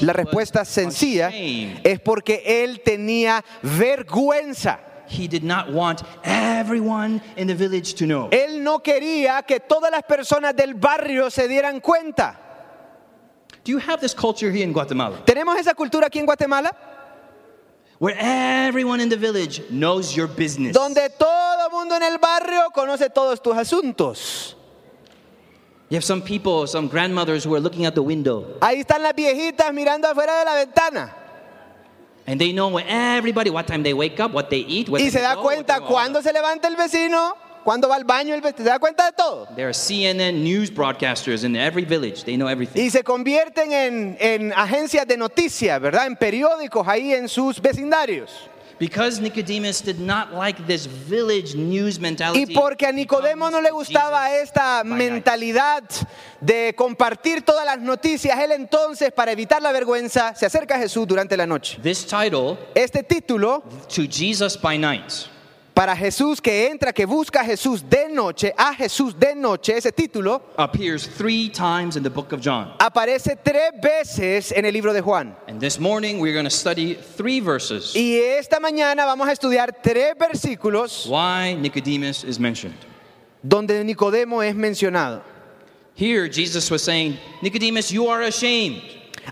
La 0.00 0.12
respuesta 0.12 0.64
sencilla 0.64 1.30
es 1.30 2.00
porque 2.00 2.42
él 2.44 2.80
tenía 2.80 3.44
vergüenza. 3.62 4.80
He 5.08 5.28
did 5.28 5.44
not 5.44 5.70
want 5.70 6.02
everyone 6.24 7.22
in 7.36 7.46
the 7.46 7.54
village 7.54 7.94
to 7.94 8.06
know. 8.06 8.28
Él 8.32 8.62
no 8.62 8.82
quería 8.82 9.42
que 9.42 9.60
todas 9.60 9.90
las 9.90 10.02
personas 10.02 10.56
del 10.56 10.74
barrio 10.74 11.30
se 11.30 11.46
dieran 11.46 11.80
cuenta. 11.80 12.40
Do 13.64 13.72
you 13.72 13.78
have 13.78 14.00
this 14.00 14.14
culture 14.14 14.48
here 14.48 14.62
in 14.62 14.72
Guatemala 14.72 15.24
¿Tenemos 15.24 15.58
esa 15.58 15.74
cultura 15.74 16.06
aquí 16.06 16.20
en 16.20 16.26
Guatemala? 16.26 16.70
Where 17.98 18.14
everyone 18.18 19.00
in 19.00 19.08
the 19.08 19.16
village 19.16 19.62
knows 19.70 20.14
your 20.16 20.26
business? 20.28 20.72
Donde 20.74 21.08
todo 21.18 21.70
mundo 21.70 21.94
en 21.96 22.02
el 22.02 22.18
barrio 22.18 22.70
conoce 22.74 23.08
todos 23.12 23.40
tus 23.42 23.54
asuntos. 23.56 24.54
You 25.88 25.96
have 25.96 26.04
some 26.04 26.20
people, 26.20 26.66
some 26.66 26.88
grandmothers 26.88 27.44
who 27.44 27.54
are 27.54 27.60
looking 27.60 27.86
out 27.86 27.94
the 27.94 28.02
window 28.02 28.56
Ahí 28.60 28.80
están 28.80 29.02
las 29.02 29.14
viejitas 29.14 29.72
mirando 29.72 30.08
afuera 30.08 30.38
de 30.40 30.44
la 30.44 30.54
ventana. 30.56 31.14
and 32.26 32.40
they 32.40 32.52
know 32.52 32.68
where 32.68 32.84
everybody 32.88 33.50
what 33.50 33.68
time 33.68 33.84
they 33.84 33.94
wake 33.94 34.18
up, 34.18 34.32
what 34.32 34.50
they 34.50 34.58
eat, 34.66 34.88
where 34.88 35.00
Y 35.00 35.04
they 35.04 35.10
se 35.10 35.20
da 35.20 35.36
go, 35.36 35.42
cuenta 35.42 35.80
cuándo 35.80 36.20
se 36.22 36.32
levanta 36.32 36.66
el 36.66 36.74
vecino, 36.74 37.36
cuándo 37.66 37.88
va 37.88 37.96
al 37.96 38.04
baño 38.04 38.32
el 38.32 38.40
vecino. 38.40 38.64
Se 38.64 38.70
da 38.70 38.78
cuenta 38.78 39.06
de 39.06 39.12
todo. 39.12 39.48
There 39.56 39.64
are 39.66 39.74
CNN 39.74 40.44
news 40.44 40.70
broadcasters 40.70 41.42
in 41.42 41.56
every 41.56 41.84
village. 41.84 42.22
They 42.22 42.36
know 42.36 42.48
everything. 42.48 42.80
Y 42.80 42.90
se 42.90 43.02
convierten 43.02 43.72
en, 43.72 44.16
en 44.20 44.52
agencias 44.52 45.04
de 45.04 45.16
noticias, 45.16 45.80
¿verdad? 45.80 46.06
En 46.06 46.14
periódicos 46.14 46.86
ahí 46.86 47.12
en 47.12 47.28
sus 47.28 47.60
vecindarios. 47.60 48.30
Because 48.78 49.20
Nicodemus 49.20 49.82
did 49.82 49.98
not 49.98 50.32
like 50.32 50.62
this 50.66 50.86
village 50.86 51.56
news 51.56 51.98
mentality. 51.98 52.52
Y 52.52 52.54
porque 52.54 52.86
a 52.86 52.92
Nicodemo 52.92 53.50
no 53.50 53.60
le 53.60 53.70
gustaba 53.70 54.30
esta 54.36 54.84
mentalidad 54.84 55.82
de 56.40 56.74
compartir 56.76 57.42
todas 57.42 57.64
las 57.64 57.80
noticias, 57.80 58.38
él 58.38 58.52
entonces, 58.52 59.12
para 59.12 59.32
evitar 59.32 59.62
la 59.62 59.72
vergüenza, 59.72 60.34
se 60.34 60.44
acerca 60.44 60.76
a 60.76 60.78
Jesús 60.78 61.06
durante 61.06 61.36
la 61.38 61.46
noche. 61.46 61.78
This 61.82 62.06
title, 62.06 62.58
Este 62.74 63.02
título, 63.02 63.62
To 63.94 64.02
Jesus 64.08 64.60
by 64.60 64.78
Night, 64.78 65.10
para 65.76 65.94
Jesús 65.94 66.40
que 66.40 66.68
entra, 66.68 66.90
que 66.90 67.04
busca 67.04 67.42
a 67.42 67.44
Jesús 67.44 67.84
de 67.86 68.08
noche, 68.08 68.54
a 68.56 68.72
Jesús 68.74 69.14
de 69.14 69.34
noche, 69.34 69.76
ese 69.76 69.92
título 69.92 70.40
appears 70.56 71.06
three 71.06 71.50
times 71.50 71.96
in 71.96 72.02
the 72.02 72.08
book 72.08 72.32
of 72.32 72.40
John. 72.40 72.72
aparece 72.78 73.36
tres 73.36 73.72
veces 73.82 74.52
en 74.52 74.64
el 74.64 74.72
libro 74.72 74.94
de 74.94 75.02
Juan. 75.02 75.36
And 75.46 75.60
this 75.60 75.78
morning 75.78 76.18
we're 76.18 76.32
going 76.32 76.46
to 76.46 76.50
study 76.50 76.94
three 76.94 77.40
verses. 77.40 77.94
Y 77.94 78.16
esta 78.18 78.58
mañana 78.58 79.04
vamos 79.04 79.28
a 79.28 79.32
estudiar 79.32 79.82
tres 79.82 80.14
versículos 80.18 81.06
Why 81.06 81.52
Nicodemus 81.60 82.24
is 82.24 82.40
mentioned. 82.40 82.74
donde 83.42 83.84
Nicodemo 83.84 84.42
es 84.42 84.54
mencionado. 84.54 85.20
Here, 85.94 86.26
Jesus 86.26 86.70
was 86.70 86.82
saying, 86.82 87.18
Nicodemus, 87.42 87.92
you 87.92 88.08
are 88.08 88.22
ashamed. 88.22 88.82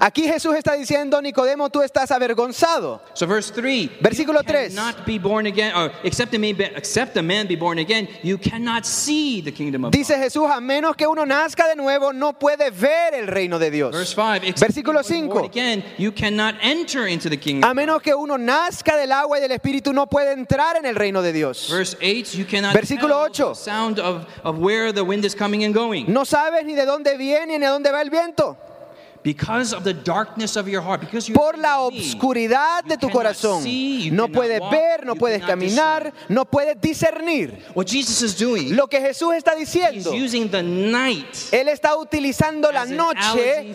Aquí 0.01 0.23
Jesús 0.29 0.55
está 0.57 0.75
diciendo, 0.75 1.21
Nicodemo, 1.23 1.71
tú 1.71 1.83
estás 1.83 2.11
avergonzado. 2.11 3.01
So, 3.15 3.27
verse 3.27 3.53
3 3.53 3.91
Versículo 4.01 4.41
you 4.41 4.47
tres. 4.47 4.75
cannot 4.75 5.07
be 5.07 5.19
born 5.19 5.47
again, 5.47 5.73
or 5.75 5.93
except 6.03 6.35
a, 6.35 6.39
man 6.39 6.57
be, 6.57 6.65
except 6.65 7.17
a 7.17 7.23
man 7.23 7.47
be 7.47 7.57
born 7.57 7.79
again, 7.79 8.09
you 8.23 8.37
cannot 8.37 8.85
see 8.85 9.41
the 9.41 9.53
kingdom 9.53 9.85
of 9.85 9.93
Dice 9.93 10.09
God. 10.15 10.23
Jesús, 10.23 10.51
a 10.51 10.61
menos 10.61 10.97
que 10.97 11.07
uno 11.07 11.25
nazca 11.25 11.69
de 11.69 11.77
nuevo, 11.77 12.13
no 12.13 12.33
puede 12.33 12.71
ver 12.71 13.15
el 13.15 13.27
reino 13.29 13.59
de 13.59 13.71
Dios. 13.71 13.93
Verse 13.95 14.15
5 14.15 14.45
except 14.47 14.73
Versículo 14.75 15.03
you 15.03 15.09
be 15.23 15.29
born 15.29 15.43
5. 15.45 15.51
again, 15.51 15.85
you 15.99 16.13
cannot 16.13 16.55
enter 16.61 17.07
into 17.07 17.29
the 17.31 17.37
kingdom. 17.37 17.71
A 17.71 17.75
menos 17.75 18.03
que 18.03 18.15
uno 18.15 18.37
nazca 18.37 18.97
del 18.97 19.13
agua 19.13 19.39
y 19.39 19.41
del 19.41 19.53
espíritu, 19.53 19.93
no 19.93 20.07
puede 20.07 20.33
entrar 20.33 20.77
en 20.77 20.87
el 20.87 20.97
reino 20.97 21.23
de 21.23 21.33
Dios. 21.33 21.69
Verse 21.71 21.97
8 22.03 22.37
you 22.37 22.45
cannot 22.45 22.75
Versículo 22.75 23.29
tell 23.33 23.47
8. 23.49 23.49
the 23.51 23.55
sound 23.55 23.99
of, 24.01 24.27
of 24.43 24.59
where 24.59 24.93
the 24.93 25.05
wind 25.05 25.25
is 25.25 25.35
coming 25.35 25.65
and 25.65 25.75
going. 25.75 26.07
No 26.09 26.25
sabes 26.25 26.65
ni 26.65 26.75
de 26.75 26.85
dónde 26.85 27.17
viene 27.17 27.59
ni 27.59 27.65
a 27.65 27.71
dónde 27.71 27.91
va 27.93 28.03
el 28.03 28.11
viento. 28.11 28.57
Por 31.35 31.59
la 31.59 31.81
obscuridad 31.81 32.85
de 32.85 32.99
tu 32.99 33.09
corazón. 33.09 33.65
No 34.13 34.29
puedes 34.29 34.61
ver, 34.71 35.07
no 35.07 35.15
puedes 35.15 35.43
caminar, 35.43 36.13
no 36.29 36.45
puedes 36.45 36.79
discernir. 36.81 37.65
What 37.75 37.87
Jesus 37.87 38.23
is 38.23 38.39
doing, 38.39 38.77
Lo 38.77 38.87
que 38.87 39.01
Jesús 39.01 39.35
está 39.35 39.55
diciendo, 39.55 40.11
using 40.13 40.51
the 40.51 40.63
night 40.63 41.27
Él 41.53 41.69
está 41.69 41.97
utilizando 41.97 42.71
la 42.71 42.85
noche 42.85 43.75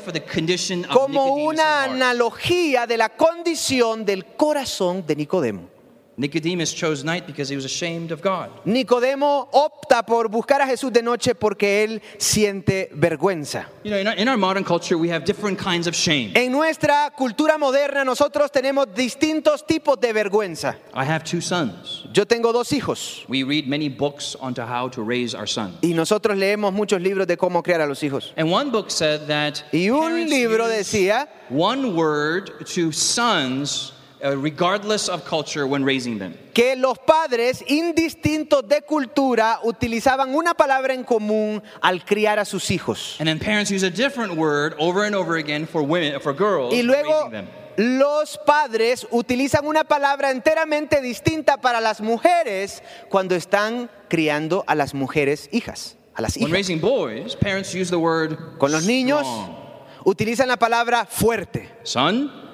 como 0.91 1.33
una 1.35 1.83
analogía 1.83 2.85
de 2.85 2.97
la 2.97 3.09
condición 3.09 4.05
del 4.05 4.25
corazón 4.25 5.05
de 5.05 5.15
Nicodemo. 5.15 5.78
Nicodemus 6.19 6.73
chose 6.73 7.05
night 7.05 7.25
because 7.25 7.47
he 7.47 7.55
was 7.55 7.63
ashamed 7.63 8.11
of 8.11 8.21
God. 8.21 8.49
Nicodemo 8.65 9.47
opta 9.53 10.03
por 10.05 10.27
buscar 10.27 10.59
a 10.61 10.65
Jesús 10.67 10.91
de 10.91 11.01
noche 11.01 11.33
porque 11.33 11.81
él 11.85 12.01
siente 12.17 12.89
vergüenza. 12.93 13.67
You 13.83 13.91
know, 13.91 13.97
in 13.99 14.07
our, 14.07 14.13
in 14.15 14.27
our 14.27 14.35
modern 14.35 14.65
culture, 14.65 14.97
we 14.97 15.07
have 15.07 15.23
different 15.23 15.57
kinds 15.57 15.87
of 15.87 15.95
shame. 15.95 16.33
En 16.35 16.51
nuestra 16.51 17.13
cultura 17.17 17.57
moderna 17.57 18.03
nosotros 18.03 18.51
tenemos 18.51 18.87
distintos 18.93 19.65
tipos 19.65 19.97
de 19.97 20.11
vergüenza. 20.11 20.75
I 20.93 21.05
have 21.05 21.23
two 21.23 21.39
sons. 21.39 22.05
Yo 22.11 22.25
tengo 22.25 22.51
dos 22.51 22.69
hijos 22.73 23.23
We 23.29 23.43
read 23.43 23.67
many 23.67 23.87
books 23.87 24.35
onto 24.41 24.61
how 24.61 24.89
to 24.89 25.01
raise 25.01 25.33
our 25.33 25.47
sons. 25.47 25.77
y 25.81 25.93
nosotros 25.93 26.37
leemos 26.37 26.73
muchos 26.73 27.01
libros 27.01 27.27
de 27.27 27.37
cómo 27.37 27.63
criar 27.63 27.79
a 27.79 27.87
los 27.87 28.03
hijos. 28.03 28.33
And 28.35 28.51
one 28.51 28.71
book 28.71 28.91
said 28.91 29.27
that 29.27 29.63
Y 29.71 29.89
un 29.89 30.29
libro 30.29 30.67
decía 30.67 31.29
one 31.49 31.93
word 31.95 32.65
to 32.75 32.91
sons, 32.91 33.93
uh, 34.23 34.35
regardless 34.37 35.07
of 35.09 35.23
culture, 35.25 35.65
when 35.67 35.83
raising 35.85 36.17
them. 36.19 36.33
que 36.53 36.75
los 36.75 36.97
padres 36.99 37.63
indistintos 37.67 38.67
de 38.67 38.81
cultura 38.81 39.59
utilizaban 39.63 40.33
una 40.35 40.53
palabra 40.53 40.93
en 40.93 41.03
común 41.03 41.61
al 41.81 42.03
criar 42.03 42.39
a 42.39 42.45
sus 42.45 42.69
hijos. 42.71 43.15
And 43.19 43.27
then 43.27 43.39
parents 43.39 43.71
use 43.71 43.83
a 43.83 43.89
different 43.89 44.35
word 44.35 44.75
over 44.79 45.05
and 45.05 45.15
over 45.15 45.37
again 45.37 45.65
for 45.65 45.81
women, 45.81 46.19
for 46.19 46.33
girls, 46.33 46.73
Y 46.73 46.81
luego 46.83 47.29
raising 47.29 47.31
them. 47.31 47.47
los 47.77 48.37
padres 48.45 49.07
utilizan 49.09 49.65
una 49.65 49.85
palabra 49.85 50.31
enteramente 50.31 51.01
distinta 51.01 51.61
para 51.61 51.79
las 51.79 52.01
mujeres 52.01 52.83
cuando 53.09 53.35
están 53.35 53.89
criando 54.09 54.65
a 54.67 54.75
las 54.75 54.93
mujeres 54.93 55.47
hijas, 55.53 55.95
a 56.13 56.21
las 56.21 56.35
When 56.35 56.47
hijas. 56.47 56.51
raising 56.51 56.81
boys, 56.81 57.35
parents 57.37 57.73
use 57.73 57.89
the 57.89 57.95
word 57.97 58.57
Con 58.57 58.71
los 58.73 58.85
niños 58.85 59.21
strong. 59.21 59.55
utilizan 60.03 60.49
la 60.49 60.57
palabra 60.57 61.05
fuerte. 61.05 61.69
Son, 61.83 62.48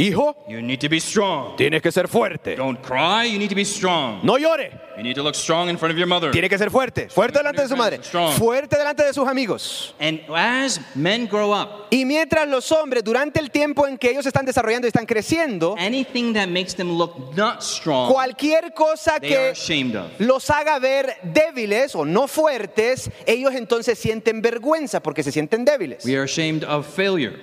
Hijo, 0.00 0.36
you 0.48 0.62
need 0.62 0.78
to 0.78 0.88
be 0.88 1.00
strong. 1.00 1.56
tienes 1.56 1.82
que 1.82 1.90
ser 1.90 2.06
fuerte. 2.06 2.54
Don't 2.54 2.80
cry, 2.80 3.24
you 3.24 3.36
need 3.36 3.48
to 3.48 3.56
be 3.56 3.64
strong. 3.64 4.20
No 4.22 4.38
llore, 4.38 4.70
You 4.96 5.02
need 5.02 5.14
to 5.16 5.22
look 5.24 5.34
strong 5.34 5.68
in 5.68 5.76
front 5.76 5.92
of 5.92 5.98
your 5.98 6.06
mother. 6.06 6.30
tiene 6.30 6.48
que 6.48 6.56
ser 6.56 6.70
fuerte. 6.70 7.08
Fuerte 7.10 7.38
delante 7.38 7.62
de 7.62 7.68
su 7.68 7.76
madre, 7.76 7.98
fuerte 8.36 8.76
delante 8.76 9.02
de 9.04 9.12
sus 9.12 9.26
amigos. 9.26 9.94
And 9.98 10.20
as 10.32 10.80
men 10.94 11.26
grow 11.26 11.52
up, 11.52 11.88
Y 11.90 12.04
mientras 12.04 12.46
los 12.48 12.70
hombres, 12.70 13.02
durante 13.02 13.40
el 13.40 13.50
tiempo 13.50 13.88
en 13.88 13.98
que 13.98 14.10
ellos 14.10 14.24
están 14.24 14.44
desarrollando 14.46 14.86
y 14.86 14.90
están 14.90 15.04
creciendo, 15.06 15.74
anything 15.78 16.32
that 16.32 16.46
makes 16.48 16.74
them 16.76 16.96
look 16.96 17.34
not 17.36 17.60
strong, 17.62 18.12
cualquier 18.12 18.72
cosa 18.74 19.18
they 19.20 19.34
are 19.34 19.52
que 19.54 19.60
ashamed 19.60 19.96
of. 19.96 20.10
los 20.20 20.48
haga 20.48 20.78
ver 20.78 21.16
débiles 21.24 21.96
o 21.96 22.04
no 22.04 22.28
fuertes, 22.28 23.10
ellos 23.26 23.52
entonces 23.54 23.98
sienten 23.98 24.42
vergüenza 24.42 25.00
porque 25.02 25.24
se 25.24 25.32
sienten 25.32 25.64
débiles. 25.64 26.04
We 26.04 26.14
are 26.14 26.22
ashamed 26.24 26.62
of 26.62 26.86
failure, 26.86 27.36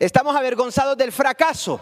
Estamos 0.00 0.34
avergonzados 0.34 0.96
del 0.96 1.12
fracaso, 1.12 1.78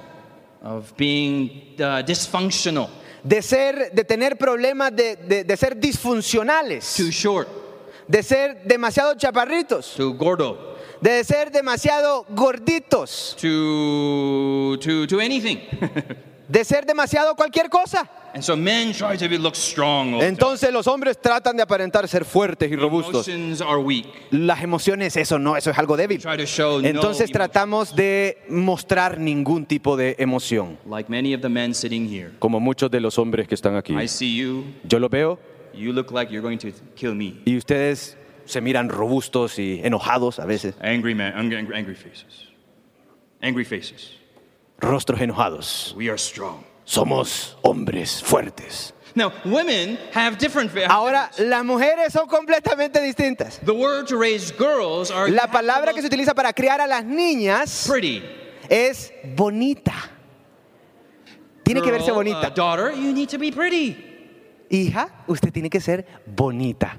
of 0.63 0.93
being 0.97 1.75
uh, 1.81 2.03
dysfunctional. 2.05 2.89
de 3.23 3.41
ser, 3.43 3.93
de 3.93 4.05
tener 4.05 4.37
problemas 4.37 4.91
de, 4.95 5.15
de- 5.17 5.45
de 5.45 5.57
ser 5.57 5.77
disfuncionales, 5.77 6.95
too 6.97 7.11
short, 7.13 7.49
de 8.09 8.23
ser 8.23 8.63
demasiado 8.65 9.15
chaparritos, 9.15 9.95
too 9.97 10.15
gordo, 10.15 10.77
de 11.01 11.23
ser 11.23 11.51
demasiado 11.53 12.27
gorditos, 12.31 13.37
too, 13.41 14.77
too, 14.81 15.07
too 15.07 15.21
anything. 15.21 15.59
de 16.49 16.65
ser 16.65 16.87
demasiado 16.87 17.35
cualquier 17.37 17.69
cosa. 17.69 18.09
and 18.35 18.43
so 18.43 18.57
men 18.57 18.93
try 18.93 19.17
to 19.17 19.27
look 19.39 19.55
strong. 19.55 20.15
all 20.15 20.21
the 20.21 20.27
time. 20.27 20.29
Entonces 20.29 20.73
los 20.73 20.87
hombres 20.87 21.21
tratan 21.21 21.57
de 21.57 21.63
aparentar 21.63 22.07
ser 22.09 22.25
fuertes 22.25 22.71
y 22.71 22.77
robustos. 22.77 23.29
Emotions 23.29 23.61
are 23.61 23.79
weak. 23.79 24.07
Las 24.31 24.63
emociones, 24.63 25.17
eso 25.17 25.39
no, 25.39 25.57
eso 25.57 25.71
es 25.71 25.79
algo 25.79 25.97
débil. 25.97 26.21
Try 26.21 26.37
to 26.37 26.47
show 26.47 26.81
no 26.81 26.87
Entonces 26.89 27.31
emotion. 27.31 27.33
tratamos 27.33 27.95
de 27.95 28.39
mostrar 28.49 29.19
ningún 29.19 29.67
tipo 29.67 29.97
de 29.97 30.17
emoción. 30.19 30.79
Like 30.87 31.11
many 31.11 31.35
of 31.35 31.41
the 31.41 31.49
men 31.49 31.75
sitting 31.75 32.09
here. 32.09 32.33
Como 32.39 32.61
muchos 32.61 32.91
de 32.91 33.01
los 33.01 33.19
hombres 33.19 33.47
que 33.49 33.55
están 33.55 33.77
aquí. 33.77 33.95
I 33.95 34.09
see 34.09 34.37
you. 34.37 34.65
Yo 34.85 34.99
lo 34.99 35.09
veo 35.09 35.39
You 35.75 35.93
look 35.93 36.11
like 36.11 36.33
you're 36.33 36.43
going 36.43 36.59
to 36.59 36.73
kill 36.97 37.15
me. 37.15 37.41
y 37.45 37.57
ustedes 37.57 38.17
se 38.47 38.61
miran 38.61 38.89
robustos 38.89 39.59
y 39.59 39.81
enojados 39.85 40.39
a 40.39 40.47
veces. 40.47 40.75
Angry 40.81 41.15
men, 41.15 41.33
angry, 41.37 41.57
angry, 41.57 41.77
angry 41.77 41.95
faces. 41.95 42.49
Angry 43.41 43.65
faces. 43.65 44.18
Rostros 44.81 45.21
enojados. 45.21 45.95
We 45.97 46.09
are 46.09 46.19
strong. 46.19 46.65
Somos 46.85 47.57
hombres 47.63 48.23
fuertes. 48.23 48.93
Now, 49.15 49.33
women 49.45 49.99
have 50.13 50.39
different. 50.39 50.71
Ahora, 50.89 51.31
las 51.39 51.65
mujeres 51.65 52.13
son 52.13 52.29
completamente 52.29 53.01
distintas. 53.03 53.59
the 53.65 53.75
word 53.75 54.07
to 54.07 54.17
raise 54.17 54.53
girls 54.53 55.11
are 55.11 55.29
La 55.31 55.49
palabra 55.49 55.93
que 55.93 56.01
se 56.03 56.07
utiliza 56.09 56.35
para 56.35 56.53
criar 56.53 56.81
a 56.81 56.87
las 56.87 57.05
niñas 57.05 57.87
pretty. 57.89 58.23
es 58.71 59.13
bonita. 59.35 59.93
Tiene 61.65 61.83
que 61.83 61.91
verse 61.91 62.07
Girl, 62.07 62.13
uh, 62.13 62.17
bonita. 62.19 62.51
daughter, 62.55 62.93
you 62.93 63.13
need 63.13 63.29
to 63.29 63.39
be 63.39 63.51
pretty. 63.51 63.97
Hija, 64.71 65.09
usted 65.27 65.53
tiene 65.53 65.69
que 65.69 65.81
ser 65.81 66.07
bonita. 66.25 66.99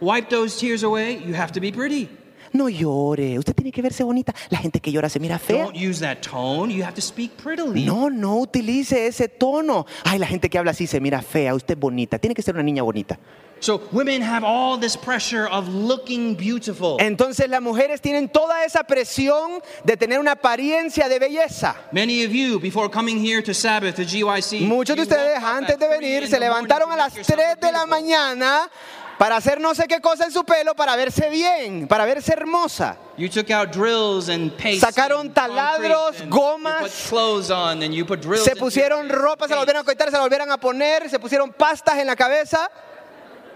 Wipe 0.00 0.30
those 0.30 0.56
tears 0.58 0.82
away. 0.84 1.18
You 1.18 1.34
have 1.34 1.52
to 1.52 1.60
be 1.60 1.72
pretty. 1.72 2.08
No 2.52 2.68
llore, 2.68 3.38
usted 3.38 3.54
tiene 3.54 3.70
que 3.70 3.82
verse 3.82 4.02
bonita. 4.02 4.34
La 4.48 4.58
gente 4.58 4.80
que 4.80 4.90
llora 4.90 5.08
se 5.08 5.20
mira 5.20 5.38
fea. 5.38 5.64
Don't 5.64 5.76
use 5.76 6.00
that 6.00 6.18
tone. 6.18 6.72
You 6.72 6.82
have 6.84 6.94
to 6.94 7.00
speak 7.00 7.32
prettily. 7.42 7.84
No, 7.84 8.10
no 8.10 8.36
utilice 8.38 9.06
ese 9.06 9.28
tono. 9.28 9.86
Ay, 10.04 10.18
la 10.18 10.26
gente 10.26 10.50
que 10.50 10.58
habla 10.58 10.72
así 10.72 10.86
se 10.86 11.00
mira 11.00 11.22
fea. 11.22 11.54
Usted 11.54 11.74
es 11.74 11.80
bonita. 11.80 12.18
Tiene 12.18 12.34
que 12.34 12.42
ser 12.42 12.54
una 12.54 12.64
niña 12.64 12.82
bonita. 12.82 13.18
So 13.62 13.82
women 13.92 14.22
have 14.22 14.42
all 14.42 14.78
this 14.78 14.96
pressure 14.96 15.46
of 15.46 15.68
looking 15.68 16.34
beautiful. 16.34 16.96
Entonces 16.98 17.46
las 17.50 17.60
mujeres 17.60 18.00
tienen 18.00 18.30
toda 18.30 18.64
esa 18.64 18.84
presión 18.84 19.60
de 19.84 19.98
tener 19.98 20.18
una 20.18 20.32
apariencia 20.32 21.10
de 21.10 21.18
belleza. 21.18 21.76
Many 21.92 22.24
of 22.24 22.32
you, 22.32 22.58
before 22.58 22.90
coming 22.90 23.18
here 23.22 23.42
to 23.42 23.52
Sabbath, 23.52 23.96
to 23.96 24.02
GYC, 24.02 24.62
Muchos 24.62 24.96
de 24.96 25.02
ustedes 25.02 25.42
antes 25.44 25.78
de 25.78 25.86
3 25.86 26.00
venir 26.00 26.26
se 26.26 26.40
levantaron 26.40 26.90
a 26.90 26.96
las 26.96 27.14
yourself 27.14 27.38
3 27.38 27.48
look 27.50 27.60
de 27.60 27.72
la 27.72 27.84
mañana 27.84 28.70
para 29.20 29.36
hacer 29.36 29.60
no 29.60 29.74
sé 29.74 29.86
qué 29.86 30.00
cosa 30.00 30.24
en 30.24 30.32
su 30.32 30.44
pelo 30.44 30.74
para 30.74 30.96
verse 30.96 31.28
bien, 31.28 31.86
para 31.86 32.06
verse 32.06 32.32
hermosa. 32.32 32.96
You 33.18 33.28
took 33.28 33.50
out 33.50 33.70
drills 33.70 34.30
and 34.30 34.50
paste. 34.56 34.80
Sacaron 34.80 35.34
taladros, 35.34 36.22
and 36.22 36.32
gomas. 36.32 36.80
You 36.80 36.88
put 36.88 37.08
clothes 37.10 37.50
on 37.50 37.82
and 37.82 37.94
you 37.94 38.06
put 38.06 38.22
drills. 38.22 38.44
Se 38.44 38.56
pusieron 38.56 39.10
ropa, 39.10 39.46
se 39.46 39.54
la 39.54 39.60
volvieron 39.62 39.82
a 39.82 39.84
face. 39.84 39.94
cortar, 39.98 40.10
se 40.10 40.16
la 40.16 40.22
volvieron 40.22 40.50
a 40.50 40.56
poner, 40.56 41.10
se 41.10 41.18
pusieron 41.18 41.52
pastas 41.52 41.98
en 41.98 42.06
la 42.06 42.16
cabeza, 42.16 42.70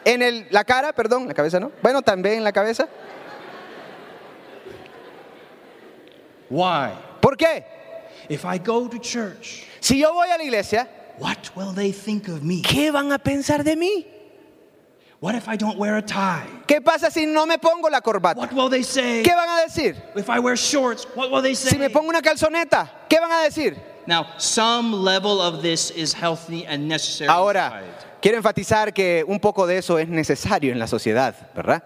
en 0.04 0.21
el, 0.21 0.47
la 0.50 0.64
cara, 0.64 0.92
perdón, 0.92 1.26
la 1.28 1.33
cabeza 1.33 1.59
no. 1.59 1.73
Bueno, 1.80 2.02
también 2.02 2.35
en 2.37 2.44
la 2.44 2.52
cabeza. 2.52 2.87
Why? 6.50 6.90
¿Por 7.23 7.38
qué? 7.38 7.64
If 8.28 8.44
I 8.44 8.59
go 8.59 8.87
to 8.87 8.99
church, 8.99 9.64
Si 9.80 9.99
yo 9.99 10.12
voy 10.12 10.28
a 10.28 10.37
la 10.37 10.44
iglesia, 10.44 10.87
what 11.18 11.38
will 11.56 11.75
they 11.75 11.90
think 11.90 12.28
of 12.28 12.42
me? 12.42 12.61
¿qué 12.61 12.90
van 12.90 13.12
a 13.12 13.18
pensar 13.18 13.64
de 13.64 13.76
mí? 13.76 14.13
What 15.25 15.35
if 15.37 15.49
I 15.49 15.57
don't 15.57 15.78
wear 15.78 15.97
a 15.97 16.02
tie? 16.02 16.45
¿Qué 16.66 16.83
pasa 16.83 17.11
si 17.11 17.25
no 17.25 17.47
me 17.47 17.57
pongo 17.57 17.89
la 17.89 18.02
corbata? 18.02 18.37
What 18.39 18.52
will 18.52 18.69
they 18.69 18.82
say? 18.82 19.23
¿Qué 19.23 19.34
van 19.34 19.49
a 19.49 19.63
decir? 19.63 19.97
If 20.15 20.28
I 20.28 20.39
wear 20.39 20.54
shorts, 20.54 21.06
what 21.15 21.30
will 21.30 21.41
they 21.41 21.54
say? 21.54 21.71
Si 21.71 21.78
me 21.78 21.89
pongo 21.89 22.10
una 22.10 22.21
calzoneta, 22.21 22.91
¿qué 23.08 23.19
van 23.19 23.32
a 23.32 23.43
decir? 23.43 23.75
Now, 24.06 24.26
some 24.37 24.93
level 24.93 25.41
of 25.41 25.63
this 25.63 25.91
is 25.93 26.13
healthy 26.13 26.67
and 26.67 26.87
necessary. 26.89 27.30
Ahora, 27.30 27.82
quiero 28.21 28.37
enfatizar 28.37 28.93
que 28.93 29.25
un 29.26 29.41
poco 29.41 29.67
de 29.67 29.78
eso 29.78 29.99
es 29.99 30.08
necesario 30.10 30.73
en 30.73 30.78
la 30.78 30.87
sociedad, 30.87 31.34
¿verdad? 31.56 31.82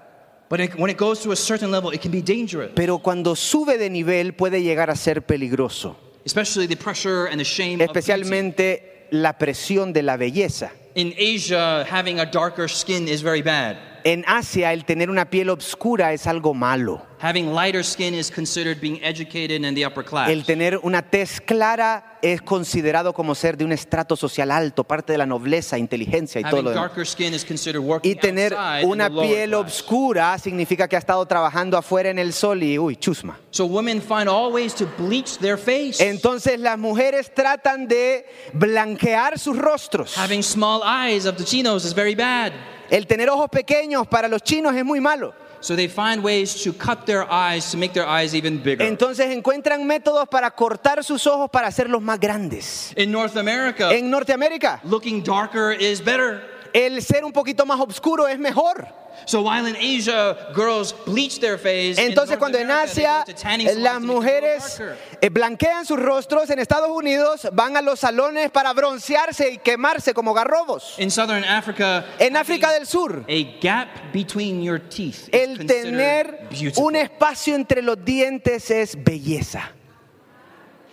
But 0.50 0.58
it, 0.58 0.74
when 0.76 0.90
it 0.90 0.98
goes 0.98 1.20
to 1.20 1.30
a 1.30 1.36
certain 1.36 1.70
level, 1.70 1.92
it 1.94 2.02
can 2.02 2.10
be 2.10 2.22
dangerous. 2.22 2.72
Pero 2.74 2.98
cuando 2.98 3.36
sube 3.36 3.78
de 3.78 3.88
nivel 3.88 4.34
puede 4.34 4.62
llegar 4.62 4.90
a 4.90 4.96
ser 4.96 5.22
peligroso, 5.22 5.96
Especially 6.24 6.66
the 6.66 6.74
pressure 6.76 7.28
and 7.28 7.38
the 7.38 7.44
shame 7.44 7.74
of 7.74 7.86
beauty. 7.86 8.00
especialmente 8.00 9.06
la 9.12 9.38
presión 9.38 9.92
de 9.92 10.02
la 10.02 10.16
belleza. 10.16 10.72
In 10.98 11.14
Asia, 11.16 11.86
having 11.88 12.18
a 12.18 12.26
darker 12.26 12.66
skin 12.66 13.06
is 13.06 13.22
very 13.22 13.40
bad. 13.40 13.76
En 14.08 14.24
Asia 14.26 14.72
el 14.72 14.86
tener 14.86 15.10
una 15.10 15.28
piel 15.28 15.50
oscura 15.50 16.14
es 16.14 16.26
algo 16.26 16.54
malo. 16.54 17.02
Having 17.20 17.52
lighter 17.52 17.84
skin 17.84 18.14
is 18.14 18.30
considered 18.30 18.80
being 18.80 18.98
educated 19.04 19.62
and 19.66 19.76
the 19.76 19.84
upper 19.84 20.02
class. 20.02 20.30
El 20.30 20.46
tener 20.46 20.80
una 20.82 21.02
tez 21.02 21.42
clara 21.42 22.18
es 22.22 22.40
considerado 22.40 23.12
como 23.12 23.34
ser 23.34 23.58
de 23.58 23.66
un 23.66 23.72
estrato 23.72 24.16
social 24.16 24.50
alto, 24.50 24.84
parte 24.84 25.12
de 25.12 25.18
la 25.18 25.26
nobleza, 25.26 25.76
inteligencia 25.76 26.40
y 26.40 26.44
todo 26.44 26.56
Having 26.60 26.64
lo 26.64 26.88
demás. 26.88 27.08
skin 27.10 27.34
is 27.34 27.44
considered 27.44 27.82
working 27.82 28.10
Y 28.10 28.14
tener 28.14 28.56
una 28.82 29.10
piel 29.10 29.50
class. 29.50 29.66
oscura 29.66 30.38
significa 30.38 30.88
que 30.88 30.96
ha 30.96 31.00
estado 31.00 31.26
trabajando 31.26 31.76
afuera 31.76 32.08
en 32.08 32.18
el 32.18 32.32
sol 32.32 32.62
y, 32.62 32.78
uy, 32.78 32.96
chusma. 32.96 33.38
So 33.50 33.66
women 33.66 34.00
find 34.00 34.26
all 34.26 34.50
ways 34.50 34.74
to 34.76 34.86
bleach 34.96 35.36
their 35.36 35.58
face. 35.58 36.02
Entonces 36.02 36.58
las 36.58 36.78
mujeres 36.78 37.30
tratan 37.34 37.86
de 37.86 38.24
blanquear 38.54 39.38
sus 39.38 39.58
rostros. 39.58 40.16
Having 40.16 40.42
small 40.42 40.80
eyes 40.82 41.26
of 41.26 41.36
the 41.36 41.44
chinos 41.44 41.84
is 41.84 41.92
very 41.94 42.14
bad. 42.14 42.54
El 42.90 43.06
tener 43.06 43.28
ojos 43.30 43.48
pequeños 43.50 44.06
para 44.06 44.28
los 44.28 44.42
chinos 44.42 44.74
es 44.74 44.84
muy 44.84 45.00
malo. 45.00 45.34
So 45.60 45.74
they 45.74 45.88
find 45.88 46.22
ways 46.24 46.62
to 46.62 46.72
cut 46.72 47.04
their 47.04 47.26
eyes 47.28 47.68
to 47.72 47.76
make 47.76 47.92
their 47.92 48.06
eyes 48.06 48.32
even 48.32 48.62
bigger. 48.62 48.86
Entonces 48.86 49.26
encuentran 49.34 49.84
métodos 49.84 50.28
para 50.28 50.50
cortar 50.52 51.02
sus 51.02 51.26
ojos 51.26 51.50
para 51.50 51.66
hacerlos 51.66 52.00
más 52.00 52.20
grandes. 52.20 52.92
in 52.96 53.10
North 53.10 53.36
America, 53.36 53.90
En 53.92 54.08
Norteamérica, 54.08 54.80
looking 54.84 55.22
darker 55.22 55.72
is 55.72 56.00
better. 56.02 56.42
el 56.72 57.02
ser 57.02 57.24
un 57.24 57.32
poquito 57.32 57.66
más 57.66 57.80
oscuro 57.80 58.28
es 58.28 58.38
mejor. 58.38 58.86
So 59.26 59.42
while 59.42 59.66
in 59.66 59.76
Asia 59.76 60.52
girls 60.54 60.94
bleach 61.04 61.40
their 61.40 61.58
face, 61.58 61.98
in 61.98 62.08
Entonces 62.10 62.38
cuando 62.38 62.58
en 62.58 62.70
Asia 62.70 63.24
eh, 63.26 63.74
las 63.76 64.00
mujeres 64.00 64.80
eh, 65.20 65.28
blanquean 65.28 65.84
sus 65.84 65.98
rostros, 65.98 66.50
en 66.50 66.58
Estados 66.58 66.90
Unidos 66.90 67.48
van 67.52 67.76
a 67.76 67.82
los 67.82 68.00
salones 68.00 68.50
para 68.50 68.72
broncearse 68.72 69.50
y 69.50 69.58
quemarse 69.58 70.14
como 70.14 70.34
garrobos. 70.34 70.94
In 70.98 71.10
southern 71.10 71.44
Africa, 71.44 72.04
En 72.18 72.36
África 72.36 72.72
del 72.72 72.86
Sur, 72.86 73.24
a 73.28 73.58
gap 73.60 73.88
between 74.12 74.62
your 74.62 74.80
teeth 74.80 75.28
is 75.28 75.30
el 75.32 75.66
tener 75.66 76.48
un 76.76 76.96
espacio 76.96 77.54
entre 77.54 77.82
los 77.82 78.02
dientes 78.04 78.70
es 78.70 78.96
belleza. 78.96 78.98
En 79.00 79.56
África. 79.58 79.68
Girls 79.68 79.76
who 79.76 79.76
are 79.76 79.76
seven, 79.76 79.76
eight, 79.76 79.76
nine 79.78 80.87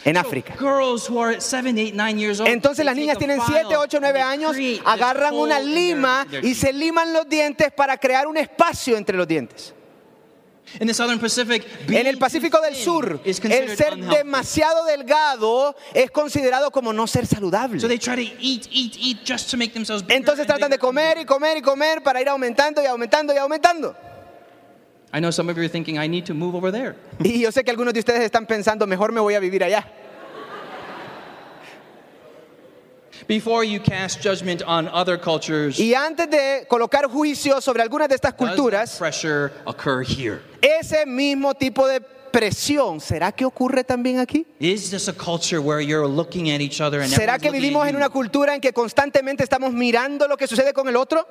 years 2.19 2.39
old, 2.39 2.49
Entonces 2.49 2.85
las 2.85 2.95
niñas 2.95 3.17
tienen 3.17 3.41
file 3.41 3.61
7, 3.61 3.75
8, 3.77 3.97
9 3.99 4.21
and 4.21 4.39
they 4.39 4.77
años, 4.77 4.81
agarran 4.85 5.33
una 5.33 5.59
lima 5.59 6.27
y 6.43 6.53
se 6.53 6.71
liman 6.71 7.11
los 7.11 7.27
dientes 7.27 7.71
para 7.71 7.97
crear 7.97 8.27
un 8.27 8.37
espacio 8.37 8.97
entre 8.97 9.17
los 9.17 9.27
dientes. 9.27 9.73
In 10.79 10.87
the 10.87 10.93
southern 10.93 11.19
Pacific, 11.19 11.63
En 11.87 12.07
el 12.07 12.17
Pacífico 12.17 12.59
del 12.59 12.75
Sur, 12.75 13.21
el 13.23 13.77
ser 13.77 13.95
demasiado 13.97 14.85
delgado 14.85 15.75
es 15.93 16.11
considerado 16.11 16.71
como 16.71 16.91
no 16.91 17.07
ser 17.07 17.25
saludable. 17.25 17.79
So 17.79 17.87
they 17.87 17.99
try 17.99 18.15
to 18.15 18.35
eat, 18.39 18.67
eat, 18.71 18.95
eat 18.97 19.19
just 19.25 19.49
to 19.51 19.57
make 19.57 19.73
themselves 19.73 20.03
bigger 20.03 20.17
Entonces 20.17 20.45
tratan 20.45 20.69
de 20.69 20.77
comer 20.77 21.19
y 21.19 21.25
comer 21.25 21.57
y 21.57 21.61
comer 21.61 22.03
para 22.03 22.19
ir 22.19 22.27
aumentando 22.27 22.81
y 22.83 22.87
aumentando 22.87 23.33
y 23.33 23.37
aumentando. 23.37 23.95
I 25.15 25.19
know 25.21 25.31
some 25.31 25.49
of 25.49 25.57
you 25.57 25.63
are 25.63 25.69
thinking, 25.69 25.97
I 25.97 26.07
need 26.07 26.25
to 26.25 26.33
move 26.33 26.55
over 26.55 26.71
there. 26.71 26.95
Y 27.23 27.39
yo 27.39 27.49
sé 27.49 27.63
que 27.63 27.71
algunos 27.71 27.93
de 27.93 28.01
ustedes 28.01 28.21
están 28.29 28.45
pensando, 28.45 28.85
mejor 28.85 29.13
me 29.13 29.21
voy 29.21 29.33
a 29.35 29.39
vivir 29.39 29.63
allá. 29.63 29.85
Before 33.27 33.63
you 33.63 33.79
cast 33.79 34.21
judgment 34.21 34.61
on 34.67 34.89
other 34.89 35.17
cultures, 35.17 35.79
Y 35.79 35.93
antes 35.95 36.29
de 36.29 36.65
colocar 36.67 37.07
juicio 37.07 37.61
sobre 37.61 37.81
algunas 37.81 38.09
de 38.09 38.15
estas 38.15 38.33
does 38.37 38.49
that 38.49 38.55
culturas, 38.55 38.97
pressure 38.99 39.53
occur 39.65 40.03
here? 40.03 40.41
ese 40.61 41.05
mismo 41.05 41.53
tipo 41.55 41.87
de 41.87 42.01
presión, 42.01 42.99
¿será 42.99 43.31
que 43.31 43.45
ocurre 43.45 43.85
también 43.85 44.19
aquí? 44.19 44.45
Is 44.59 44.91
this 44.91 45.07
a 45.07 45.13
culture 45.13 45.59
where 45.61 45.79
you're 45.79 46.05
looking 46.05 46.51
at 46.51 46.59
each 46.59 46.81
other 46.81 46.99
and 47.01 47.09
¿Será 47.09 47.35
everyone's 47.35 47.41
que 47.41 47.47
looking 47.51 47.61
vivimos 47.61 47.83
at 47.83 47.87
en 47.87 47.93
you? 47.93 47.97
una 47.99 48.09
cultura 48.09 48.53
en 48.53 48.59
que 48.59 48.73
constantemente 48.73 49.43
estamos 49.43 49.71
mirando 49.71 50.27
lo 50.27 50.35
que 50.35 50.45
sucede 50.45 50.73
con 50.73 50.89
el 50.89 50.97
otro? 50.97 51.25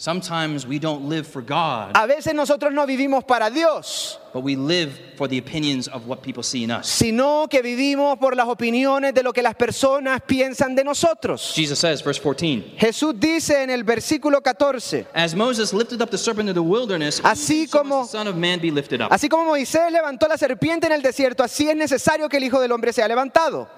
Sometimes 0.00 0.64
we 0.64 0.78
don't 0.78 1.08
live 1.08 1.26
for 1.26 1.42
God, 1.42 1.90
A 1.96 2.06
veces 2.06 2.32
nosotros 2.32 2.72
no 2.72 2.86
vivimos 2.86 3.24
para 3.26 3.50
Dios, 3.50 4.20
but 4.32 4.44
we 4.44 4.54
live 4.54 4.92
for 5.16 5.26
the 5.26 5.38
opinions 5.38 5.88
of 5.88 6.06
what 6.06 6.22
people 6.22 6.44
see 6.44 6.62
in 6.62 6.70
us. 6.70 6.86
sino 6.86 7.48
que 7.50 7.60
vivimos 7.62 8.16
por 8.16 8.36
las 8.36 8.46
opiniones 8.46 9.12
de 9.12 9.24
lo 9.24 9.32
que 9.32 9.42
las 9.42 9.56
personas 9.56 10.20
piensan 10.24 10.76
de 10.76 10.84
nosotros. 10.84 11.52
Jesus 11.52 11.80
says, 11.80 12.00
verse 12.04 12.20
14, 12.20 12.76
Jesús 12.78 13.18
dice 13.18 13.60
en 13.64 13.70
el 13.70 13.82
versículo 13.82 14.40
14, 14.40 15.08
As 15.12 15.34
Moses 15.34 15.72
lifted 15.72 16.00
up 16.00 16.10
the 16.10 16.18
serpent 16.18 16.48
in 16.48 16.54
the 16.54 16.62
wilderness, 16.62 17.20
Así 17.24 17.62
even 17.62 17.68
so 17.68 17.78
como- 17.78 17.98
must 18.02 18.12
the 18.12 18.18
Son 18.18 18.28
of 18.28 18.36
Man 18.36 18.60
be 18.60 18.70
lifted 18.70 19.00
up. 19.02 19.08
así 19.12 19.28
como 19.28 19.46
Moisés 19.46 19.90
levantó 19.90 20.28
la 20.28 20.38
serpiente 20.38 20.86
en 20.86 20.92
el 20.92 21.02
desierto, 21.02 21.42
así 21.42 21.68
es 21.68 21.74
necesario 21.74 22.28
que 22.28 22.36
el 22.36 22.44
Hijo 22.44 22.60
del 22.60 22.70
Hombre 22.70 22.92
sea 22.92 23.08
levantado. 23.08 23.68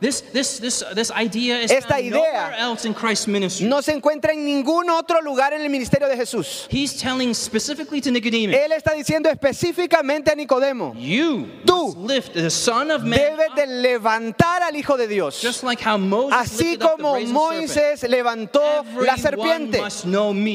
This, 0.00 0.20
this, 0.32 0.58
this, 0.60 0.84
this 0.94 1.10
idea 1.10 1.60
is 1.60 1.72
Esta 1.72 1.98
idea 1.98 2.12
nowhere 2.12 2.54
else 2.56 2.84
in 2.86 2.94
Christ's 2.94 3.26
ministry. 3.26 3.66
no 3.66 3.80
se 3.82 3.92
encuentra 3.92 4.32
en 4.32 4.44
ningún 4.44 4.88
otro 4.90 5.20
lugar 5.20 5.52
en 5.52 5.60
el 5.62 5.68
ministerio 5.70 6.08
de 6.08 6.16
Jesús. 6.16 6.66
He's 6.70 6.96
telling 6.96 7.34
specifically 7.34 8.00
to 8.00 8.10
Nicodemus, 8.10 8.54
Él 8.56 8.72
está 8.72 8.92
diciendo 8.94 9.28
específicamente 9.28 10.30
a 10.30 10.36
Nicodemo, 10.36 10.94
you 10.96 11.48
Tú 11.64 11.94
must 11.94 11.98
lift 11.98 12.32
the 12.34 12.50
Son 12.50 12.90
of 12.92 13.02
Man 13.02 13.18
debes 13.18 13.54
de 13.56 13.66
levantar 13.66 14.62
al 14.62 14.76
Hijo 14.76 14.96
de 14.96 15.08
Dios. 15.08 15.40
just 15.40 15.64
like 15.64 15.80
how 15.80 15.98
Moses 15.98 16.38
Así 16.38 16.78
como. 16.78 17.18
Moisés 17.18 18.02
levantó 18.08 18.62
la 19.00 19.16
serpiente. 19.16 19.78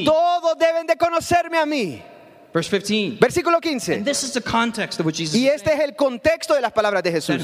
Todos 0.04 0.58
deben 0.58 0.86
de 0.86 0.96
conocerme 0.96 1.58
a 1.58 1.66
mí. 1.66 2.02
Verse 2.54 2.70
15. 2.70 3.18
Versículo 3.20 3.56
And 3.56 3.64
15. 3.64 4.04
this 4.04 4.22
is 4.22 4.32
the 4.32 4.40
context 4.40 5.00
of 5.00 5.06
what 5.06 5.12
Jesus 5.12 5.34
Y 5.34 5.48
este 5.48 5.72
es 5.72 5.80
el 5.80 5.96
contexto 5.96 6.54
de 6.54 6.60
las 6.60 6.70
palabras 6.70 7.02
de. 7.02 7.10
Jesús. 7.10 7.36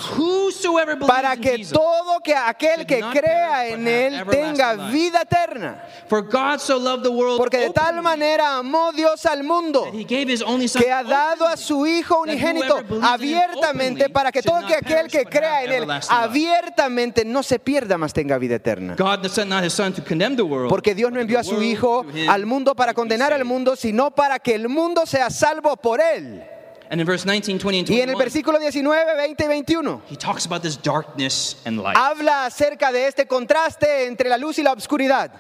Para 1.04 1.36
que 1.36 1.66
todo 1.66 2.20
que 2.22 2.32
aquel 2.32 2.86
que 2.86 3.00
crea 3.00 3.66
en 3.66 3.88
él 3.88 4.22
tenga 4.30 4.90
vida 4.90 5.22
eterna. 5.22 5.82
For 6.08 6.22
God 6.22 6.60
so 6.60 6.78
loved 6.78 7.02
the 7.02 7.10
world 7.10 7.38
Porque 7.38 7.58
de 7.58 7.70
tal 7.70 8.00
manera 8.02 8.58
amó 8.58 8.92
Dios 8.92 9.26
al 9.26 9.42
mundo 9.42 9.84
that 9.86 9.94
he 9.94 10.04
gave 10.04 10.28
his 10.32 10.42
only 10.42 10.68
son 10.68 10.80
que 10.80 10.92
ha 10.92 11.02
dado 11.02 11.44
a 11.44 11.56
su 11.56 11.84
Hijo 11.86 12.20
unigénito 12.20 12.80
abiertamente 13.02 14.10
para 14.10 14.30
que 14.30 14.42
todo 14.42 14.64
que 14.64 14.76
aquel 14.76 15.08
que 15.08 15.24
crea 15.24 15.64
en 15.64 15.72
él 15.72 15.90
abiertamente 16.08 17.24
no 17.24 17.42
se 17.42 17.58
pierda, 17.58 17.98
mas 17.98 18.12
tenga 18.12 18.38
vida 18.38 18.54
eterna. 18.54 18.94
God 18.96 19.26
sent 19.26 19.50
not 19.50 19.64
his 19.64 19.72
son 19.72 19.92
to 19.92 20.04
condemn 20.04 20.36
the 20.36 20.42
world, 20.42 20.68
Porque 20.68 20.94
Dios 20.94 21.10
no 21.10 21.18
envió 21.18 21.40
a 21.40 21.44
su 21.44 21.60
Hijo 21.60 22.06
al 22.28 22.46
mundo 22.46 22.76
para 22.76 22.94
condenar 22.94 23.32
al 23.32 23.44
mundo, 23.44 23.74
sino 23.74 24.12
para 24.12 24.38
que 24.38 24.54
el 24.54 24.68
mundo 24.68 24.99
sea 25.06 25.30
salvo 25.30 25.76
por 25.76 26.00
él. 26.00 26.42
And 26.90 27.00
in 27.00 27.06
verse 27.06 27.24
19, 27.24 27.58
20, 27.60 27.78
and 27.78 27.88
Y 27.88 28.00
en 28.00 28.08
el 28.10 28.16
21, 28.16 28.18
versículo 28.18 28.58
19, 28.58 29.16
20 29.16 29.44
y 29.44 29.46
21 29.46 30.02
he 30.10 30.16
talks 30.16 30.44
about 30.44 30.60
this 30.62 30.76
darkness 30.76 31.56
and 31.64 31.78
light. 31.80 31.96
habla 31.96 32.46
acerca 32.46 32.90
de 32.90 33.06
este 33.06 33.26
contraste 33.28 34.06
entre 34.06 34.28
la 34.28 34.36
luz 34.36 34.58
y 34.58 34.62
la 34.64 34.72
oscuridad. 34.72 35.30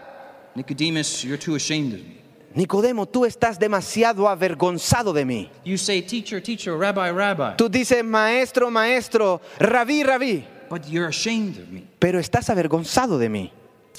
Nicodemus, 0.54 1.24
you're 1.24 1.36
too 1.38 1.56
ashamed 1.56 1.94
of 1.94 2.00
me. 2.00 2.20
Nicodemo, 2.54 3.06
tú 3.06 3.24
estás 3.24 3.58
demasiado 3.58 4.28
avergonzado 4.28 5.12
de 5.12 5.24
mí. 5.24 5.50
You 5.64 5.76
say, 5.76 6.02
teacher, 6.02 6.40
teacher, 6.40 6.76
rabbi, 6.76 7.10
rabbi, 7.10 7.56
Tú 7.56 7.68
dices, 7.68 8.04
maestro, 8.04 8.70
maestro, 8.70 9.40
rabí, 9.58 10.02
rabí, 10.04 10.44
but 10.68 10.84
you're 10.88 11.08
ashamed 11.08 11.58
of 11.58 11.68
me. 11.68 11.84
pero 11.98 12.18
estás 12.20 12.48
avergonzado 12.50 13.18
de 13.18 13.28
mí. 13.28 13.52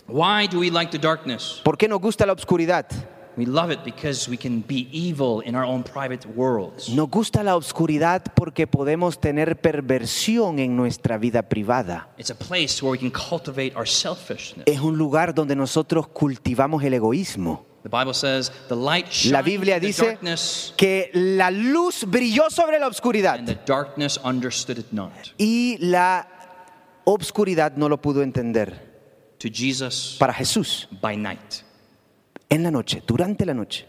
Why 0.08 0.48
do 0.48 0.60
we 0.60 0.70
like 0.70 0.92
the 0.92 0.98
darkness? 1.00 1.62
¿Por 1.64 1.78
qué 1.78 1.88
nos 1.88 2.00
gusta 2.02 2.26
la 2.26 2.34
oscuridad? 2.34 2.86
We 3.38 3.46
love 3.46 3.72
it 3.72 3.84
because 3.86 4.30
we 4.30 4.38
can 4.38 4.62
be 4.68 4.90
evil 4.92 5.42
in 5.42 5.56
our 5.56 5.64
own 5.64 5.84
private 5.84 6.28
worlds. 6.36 6.90
Nos 6.90 7.10
gusta 7.10 7.44
la 7.44 7.56
oscuridad 7.56 8.24
porque 8.36 8.68
podemos 8.68 9.20
tener 9.20 9.60
perversión 9.62 10.60
en 10.60 10.76
nuestra 10.76 11.18
vida 11.18 11.44
privada. 11.44 12.10
It's 12.18 12.30
a 12.30 12.36
place 12.36 12.82
where 12.84 12.92
we 12.92 12.98
can 12.98 13.12
cultivate 13.12 13.74
our 13.76 13.88
selfishness. 13.88 14.64
Es 14.66 14.82
un 14.82 14.98
lugar 14.98 15.34
donde 15.34 15.56
nosotros 15.56 16.08
cultivamos 16.10 16.84
el 16.84 16.94
egoísmo. 16.94 17.66
The 17.84 17.90
Bible 17.90 18.14
says 18.14 18.52
the 18.68 18.76
light 18.76 19.08
La 19.32 19.42
Biblia 19.42 19.78
in 19.78 19.82
the 19.82 19.88
dice 19.88 20.06
darkness, 20.06 20.74
que 20.78 21.10
la 21.14 21.50
luz 21.50 22.06
brilló 22.06 22.52
sobre 22.52 22.78
la 22.80 22.88
oscuridad 22.88 23.40
and 23.40 23.48
the 23.48 23.58
darkness 23.66 24.20
understood 24.24 24.78
it 24.78 24.92
not. 24.92 25.12
y 25.40 25.78
la 25.80 26.28
obscuridad 27.06 27.76
no 27.78 27.90
lo 27.90 28.00
pudo 28.00 28.22
entender. 28.22 28.92
To 29.40 29.48
Jesus 29.52 30.18
Para 30.20 30.34
Jesús, 30.34 30.88
by 31.02 31.16
night. 31.18 31.64
En 32.52 32.62
la 32.64 32.70
noche, 32.70 33.02
durante 33.08 33.46
la 33.46 33.54
noche. 33.54 33.86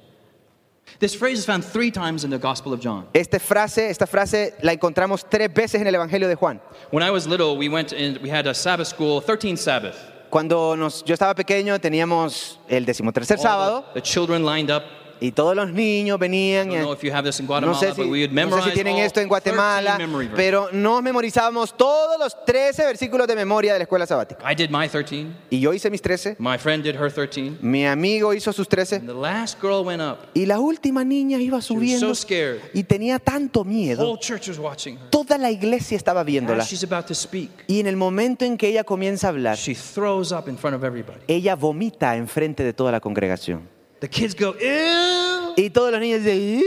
This 0.98 1.14
phrase 1.16 1.38
is 1.38 1.44
found 1.46 1.64
three 1.64 1.90
times 1.90 2.22
in 2.25 2.31
the 2.31 2.38
Gospel 2.38 2.72
of 2.72 2.81
John. 2.81 3.07
Esta 3.14 3.38
frase, 3.38 3.88
esta 3.90 4.07
frase 4.07 4.55
la 4.62 4.72
encontramos 4.72 5.25
tres 5.29 5.53
veces 5.53 5.81
en 5.81 5.87
el 5.87 5.94
Evangelio 5.94 6.29
de 6.29 6.35
Juan. 6.37 6.61
When 6.90 7.03
I 7.03 7.11
was 7.11 7.27
little, 7.27 7.57
we 7.57 7.68
went 7.68 7.92
and 7.92 8.18
we 8.22 8.31
had 8.31 8.46
a 8.46 8.55
Sabbath 8.55 8.87
school, 8.88 9.20
13th 9.20 9.59
Sabbath. 9.59 9.96
Cuando 10.31 10.77
nos- 10.77 11.03
yo 11.05 11.12
estaba 11.14 11.35
pequeño 11.35 11.79
teníamos 11.81 12.59
el 12.68 12.85
decimotercer 12.87 13.37
All 13.38 13.42
sábado 13.42 13.85
the, 13.94 14.01
the 14.01 14.03
children 14.03 14.44
lined 14.44 14.70
up. 14.70 14.83
Y 15.23 15.31
todos 15.31 15.55
los 15.55 15.73
niños 15.73 16.19
venían. 16.19 16.69
No 16.69 16.95
sé, 16.97 17.95
si, 17.95 18.03
no 18.33 18.57
sé 18.57 18.63
si 18.65 18.71
tienen 18.73 18.97
esto 18.99 19.21
en 19.21 19.29
Guatemala, 19.29 19.95
13 19.97 20.07
memory 20.07 20.27
verses. 20.27 20.37
pero 20.37 20.69
nos 20.73 21.03
memorizábamos 21.03 21.77
todos 21.77 22.19
los 22.19 22.45
13 22.45 22.85
versículos 22.87 23.29
de 23.29 23.37
memoria 23.37 23.73
de 23.73 23.79
la 23.79 23.83
escuela 23.85 24.05
sabática. 24.05 24.43
I 24.51 24.55
did 24.57 24.71
my 24.71 24.89
13. 24.89 25.27
Y 25.51 25.61
yo 25.61 25.73
hice 25.73 25.91
mis 25.91 26.03
13, 26.03 26.37
My 26.41 26.59
friend 26.59 26.83
did 26.83 26.97
her 26.97 27.13
13. 27.13 27.59
mi 27.61 27.87
amigo 27.87 28.35
hizo 28.35 28.53
sus 28.53 28.69
13, 28.69 28.97
And 28.97 29.09
the 29.09 29.15
last 29.15 29.61
girl 29.61 29.85
went 29.85 30.03
up. 30.03 30.19
y 30.35 30.47
la 30.47 30.59
última 30.59 31.05
niña 31.05 31.39
iba 31.39 31.61
subiendo 31.63 32.09
so 32.09 32.15
scared. 32.15 32.61
y 32.75 32.83
tenía 32.83 33.21
tanto 33.21 33.65
miedo. 33.65 34.05
whole 34.05 34.19
church 34.19 34.49
was 34.49 34.59
watching 34.59 34.97
her. 34.97 35.11
Toda 35.11 35.39
la 35.39 35.51
iglesia 35.53 35.97
estaba 35.97 36.25
viéndola. 36.25 36.65
As 36.65 36.69
she's 36.71 36.83
about 36.83 37.07
to 37.07 37.15
speak, 37.15 37.51
Y 37.69 37.79
en 37.79 37.87
el 37.87 37.97
momento 37.97 38.45
en 38.45 38.57
que 38.57 38.67
ella 38.69 38.83
comienza 38.83 39.29
a 39.29 39.31
hablar, 39.31 39.57
she 39.57 39.75
throws 39.75 40.33
up 40.33 40.49
in 40.49 40.59
front 40.59 40.77
of 40.77 40.83
everybody. 40.83 41.21
ella 41.29 41.55
vomita 41.55 42.17
enfrente 42.17 42.65
de 42.65 42.73
toda 42.73 42.91
la 42.91 42.99
congregación. 43.01 43.72
The 44.03 44.09
kids 44.09 44.35
go, 44.35 44.55
ew. 44.61 45.55
Y 45.57 45.71
todos 45.71 45.93
los 45.93 46.01
niños 46.01 46.25
dicen, 46.25 46.59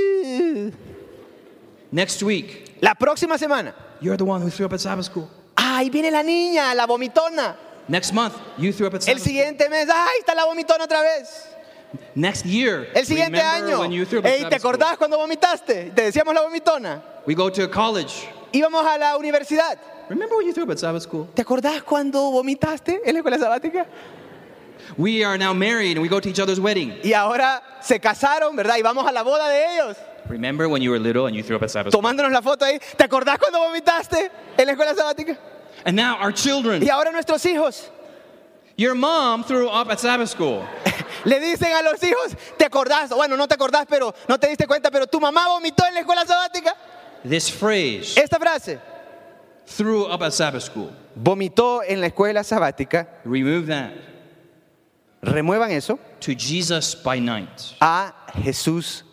"Ugh". 0.69 0.73
Next 1.91 2.23
week, 2.23 2.77
la 2.81 2.95
próxima 2.95 3.37
semana, 3.37 3.75
you're 3.99 4.15
the 4.17 4.23
one 4.23 4.41
who 4.41 4.49
threw 4.49 4.65
up 4.65 4.73
at 4.73 4.79
Sabbath 4.79 5.05
school. 5.05 5.27
¡ay, 5.57 5.89
viene 5.89 6.09
la 6.11 6.23
niña, 6.23 6.73
la 6.73 6.85
vomitona! 6.87 7.57
Next 7.89 8.13
month, 8.13 8.35
you 8.57 8.71
threw 8.71 8.87
up 8.87 8.93
at 8.95 9.01
El 9.01 9.19
Sabbath 9.19 9.19
school. 9.19 9.33
siguiente 9.33 9.69
mes, 9.69 9.89
¡ay, 9.89 10.19
está 10.19 10.33
la 10.33 10.45
vomitona 10.45 10.85
otra 10.85 11.01
vez! 11.01 11.45
Next 12.15 12.45
year, 12.45 12.87
El 12.93 13.05
siguiente 13.05 13.41
año, 13.41 13.81
when 13.81 13.91
you 13.91 14.05
threw 14.05 14.19
up 14.19 14.25
at 14.25 14.31
¡ey, 14.31 14.37
¿te 14.37 14.43
Sabbath 14.43 14.59
school. 14.61 14.69
acordás 14.75 14.97
cuando 14.97 15.17
vomitaste? 15.17 15.91
Te 15.93 16.01
decíamos 16.03 16.33
la 16.33 16.41
vomitona. 16.41 17.03
We 17.27 17.35
go 17.35 17.51
to 17.51 17.69
college. 17.69 18.29
Íbamos 18.53 18.85
a 18.85 18.97
la 18.97 19.17
universidad. 19.17 19.77
Remember 20.07 20.37
when 20.37 20.47
you 20.47 20.53
threw 20.53 20.63
up 20.63 20.71
at 20.71 20.77
Sabbath 20.77 21.03
school? 21.03 21.27
¿Te 21.33 21.41
acordás 21.41 21.83
cuando 21.83 22.31
vomitaste 22.31 23.01
en 23.03 23.13
la 23.13 23.19
escuela 23.19 23.37
sabática? 23.37 23.85
We 24.97 25.23
are 25.23 25.37
now 25.37 25.53
married 25.53 25.97
and 25.97 26.01
we 26.01 26.07
go 26.07 26.19
to 26.19 26.29
each 26.29 26.39
other's 26.39 26.59
wedding. 26.59 26.93
Y 27.03 27.13
ahora 27.13 27.61
se 27.81 27.99
casaron, 27.99 28.55
¿verdad? 28.55 28.77
Y 28.77 28.81
vamos 28.81 29.05
a 29.07 29.11
la 29.11 29.23
boda 29.23 29.49
de 29.49 29.75
ellos. 29.75 29.97
Remember 30.27 30.67
when 30.67 30.81
you 30.81 30.89
were 30.91 30.99
little 30.99 31.27
and 31.27 31.35
you 31.35 31.43
threw 31.43 31.55
up 31.57 31.63
at 31.63 31.69
Sabbath 31.69 31.91
school? 31.91 32.01
Tomándonos 32.01 32.31
la 32.31 32.41
foto 32.41 32.65
ahí. 32.65 32.79
¿Te 32.97 33.03
acordás 33.03 33.37
cuando 33.37 33.59
vomitaste 33.59 34.31
en 34.57 34.65
la 34.65 34.73
escuela 34.73 34.95
sabática? 34.95 35.37
And 35.85 35.95
now 35.95 36.17
our 36.19 36.31
children. 36.31 36.81
Y 36.81 36.89
ahora 36.89 37.11
nuestros 37.11 37.45
hijos 37.45 37.91
Your 38.77 38.93
mom 38.95 39.43
threw 39.45 39.69
up 39.69 39.89
at 39.89 39.99
Sabbath 39.99 40.29
school. 40.29 40.65
le 41.25 41.39
dicen 41.39 41.71
a 41.73 41.81
los 41.81 42.01
hijos, 42.03 42.35
¿te 42.57 42.65
acordás? 42.65 43.09
Bueno, 43.09 43.37
no 43.37 43.47
te 43.47 43.55
acordás, 43.55 43.85
pero 43.87 44.13
no 44.27 44.37
te 44.37 44.47
diste 44.47 44.67
cuenta, 44.67 44.91
pero 44.91 45.07
tu 45.07 45.19
mamá 45.21 45.47
vomitó 45.47 45.85
en 45.87 45.93
la 45.93 45.99
escuela 46.01 46.25
sabática. 46.25 46.75
This 47.23 47.49
phrase, 47.49 48.17
Esta 48.17 48.37
frase, 48.37 48.79
threw 49.77 50.03
up 50.11 50.21
at 50.23 50.31
Sabbath 50.31 50.63
school. 50.63 50.91
vomitó 51.15 51.83
en 51.83 52.01
la 52.01 52.07
escuela 52.07 52.43
sabática, 52.43 53.07
Remove 53.23 53.67
that. 53.67 53.91
Remuevan 55.25 55.71
eso 55.71 55.99
To 56.19 56.31
Jesus 56.37 56.95
by 57.03 57.19
night. 57.19 57.49
a 57.81 58.13
Jesús 58.43 59.03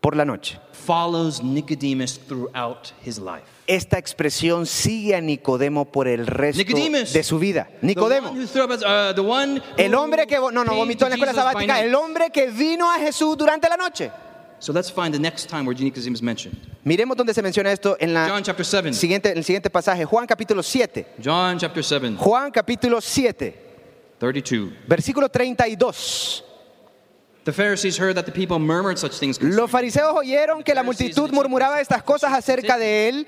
por 0.00 0.16
la 0.16 0.24
noche. 0.24 0.58
Follows 0.72 1.42
Nicodemus 1.42 2.18
throughout 2.18 2.92
his 3.04 3.18
life. 3.18 3.44
Esta 3.66 3.98
expresión 3.98 4.66
sigue 4.66 5.14
a 5.14 5.20
Nicodemo 5.20 5.84
por 5.84 6.08
el 6.08 6.26
resto 6.26 6.58
Nicodemus. 6.64 7.12
de 7.12 7.22
su 7.22 7.38
vida. 7.38 7.68
Nicodemo, 7.82 8.30
uh, 8.32 9.14
the 9.14 9.20
one 9.20 9.58
who 9.58 9.62
el 9.76 9.94
hombre 9.94 10.26
que 10.26 10.36
no, 10.36 10.64
no 10.64 10.74
vomitó 10.74 11.04
en 11.04 11.10
la 11.10 11.16
escuela 11.16 11.34
sabática, 11.34 11.80
el 11.80 11.94
hombre 11.94 12.30
que 12.30 12.48
vino 12.48 12.90
a 12.90 12.98
Jesús 12.98 13.36
durante 13.36 13.68
la 13.68 13.76
noche. 13.76 14.10
So 14.58 14.72
let's 14.72 14.90
find 14.90 15.12
the 15.12 15.18
next 15.20 15.48
time 15.48 15.64
where 15.66 15.74
Nicodemus 15.78 16.16
is 16.16 16.22
mentioned. 16.22 16.58
Miremos 16.84 17.16
dónde 17.16 17.32
se 17.32 17.42
menciona 17.42 17.70
esto 17.70 17.96
en 18.00 18.12
la 18.12 18.28
John 18.28 18.42
chapter 18.42 18.66
7. 18.66 18.92
siguiente, 18.92 19.32
el 19.32 19.44
siguiente 19.44 19.70
pasaje, 19.70 20.04
Juan 20.04 20.26
capítulo 20.26 20.62
7. 20.62 21.06
John 21.22 21.58
chapter 21.58 21.84
7, 21.84 22.16
Juan 22.18 22.50
capítulo 22.50 23.00
7, 23.00 23.69
32. 24.20 24.70
versículo 24.86 25.28
32. 25.30 26.44
The 27.42 27.52
Pharisees 27.52 27.98
heard 27.98 28.16
that 28.16 28.26
the 28.26 28.32
people 28.32 28.58
murmured 28.58 28.98
such 28.98 29.18
things. 29.18 29.40
Los 29.40 29.70
fariseos 29.70 30.14
oyeron 30.14 30.62
que 30.62 30.74
la 30.74 30.82
multitud 30.82 31.30
murmuraba 31.32 31.80
estas 31.80 32.02
cosas 32.02 32.32
acerca 32.32 32.76
de 32.76 33.08
él 33.08 33.26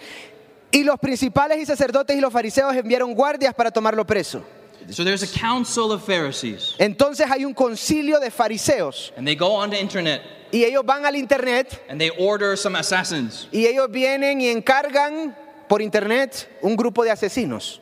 y 0.71 0.85
los 0.85 0.99
principales 1.01 1.59
y 1.59 1.67
sacerdotes 1.67 2.15
y 2.15 2.21
los 2.21 2.33
fariseos 2.33 2.77
enviaron 2.77 3.15
guardias 3.15 3.55
para 3.55 3.71
tomarlo 3.71 4.07
preso. 4.07 4.45
So 4.91 5.03
there's 5.03 5.23
a 5.23 5.39
council 5.41 5.93
of 5.93 6.05
Pharisees, 6.05 6.75
Entonces 6.79 7.31
hay 7.31 7.45
un 7.45 7.55
concilio 7.55 8.21
de 8.21 8.31
fariseos 8.31 9.13
and 9.17 9.27
they 9.27 9.35
go 9.35 9.53
on 9.55 9.71
the 9.71 9.81
internet 9.81 10.21
y 10.51 10.65
ellos 10.65 10.85
van 10.85 11.07
al 11.07 11.17
internet 11.17 11.83
and 11.89 11.99
they 11.99 12.11
order 12.19 12.57
some 12.57 12.77
assassins. 12.77 13.49
y 13.51 13.65
ellos 13.67 13.91
vienen 13.91 14.41
y 14.43 14.49
encargan 14.49 15.35
por 15.69 15.81
internet 15.81 16.49
un 16.61 16.77
grupo 16.77 17.03
de 17.03 17.13
asesinos. 17.13 17.81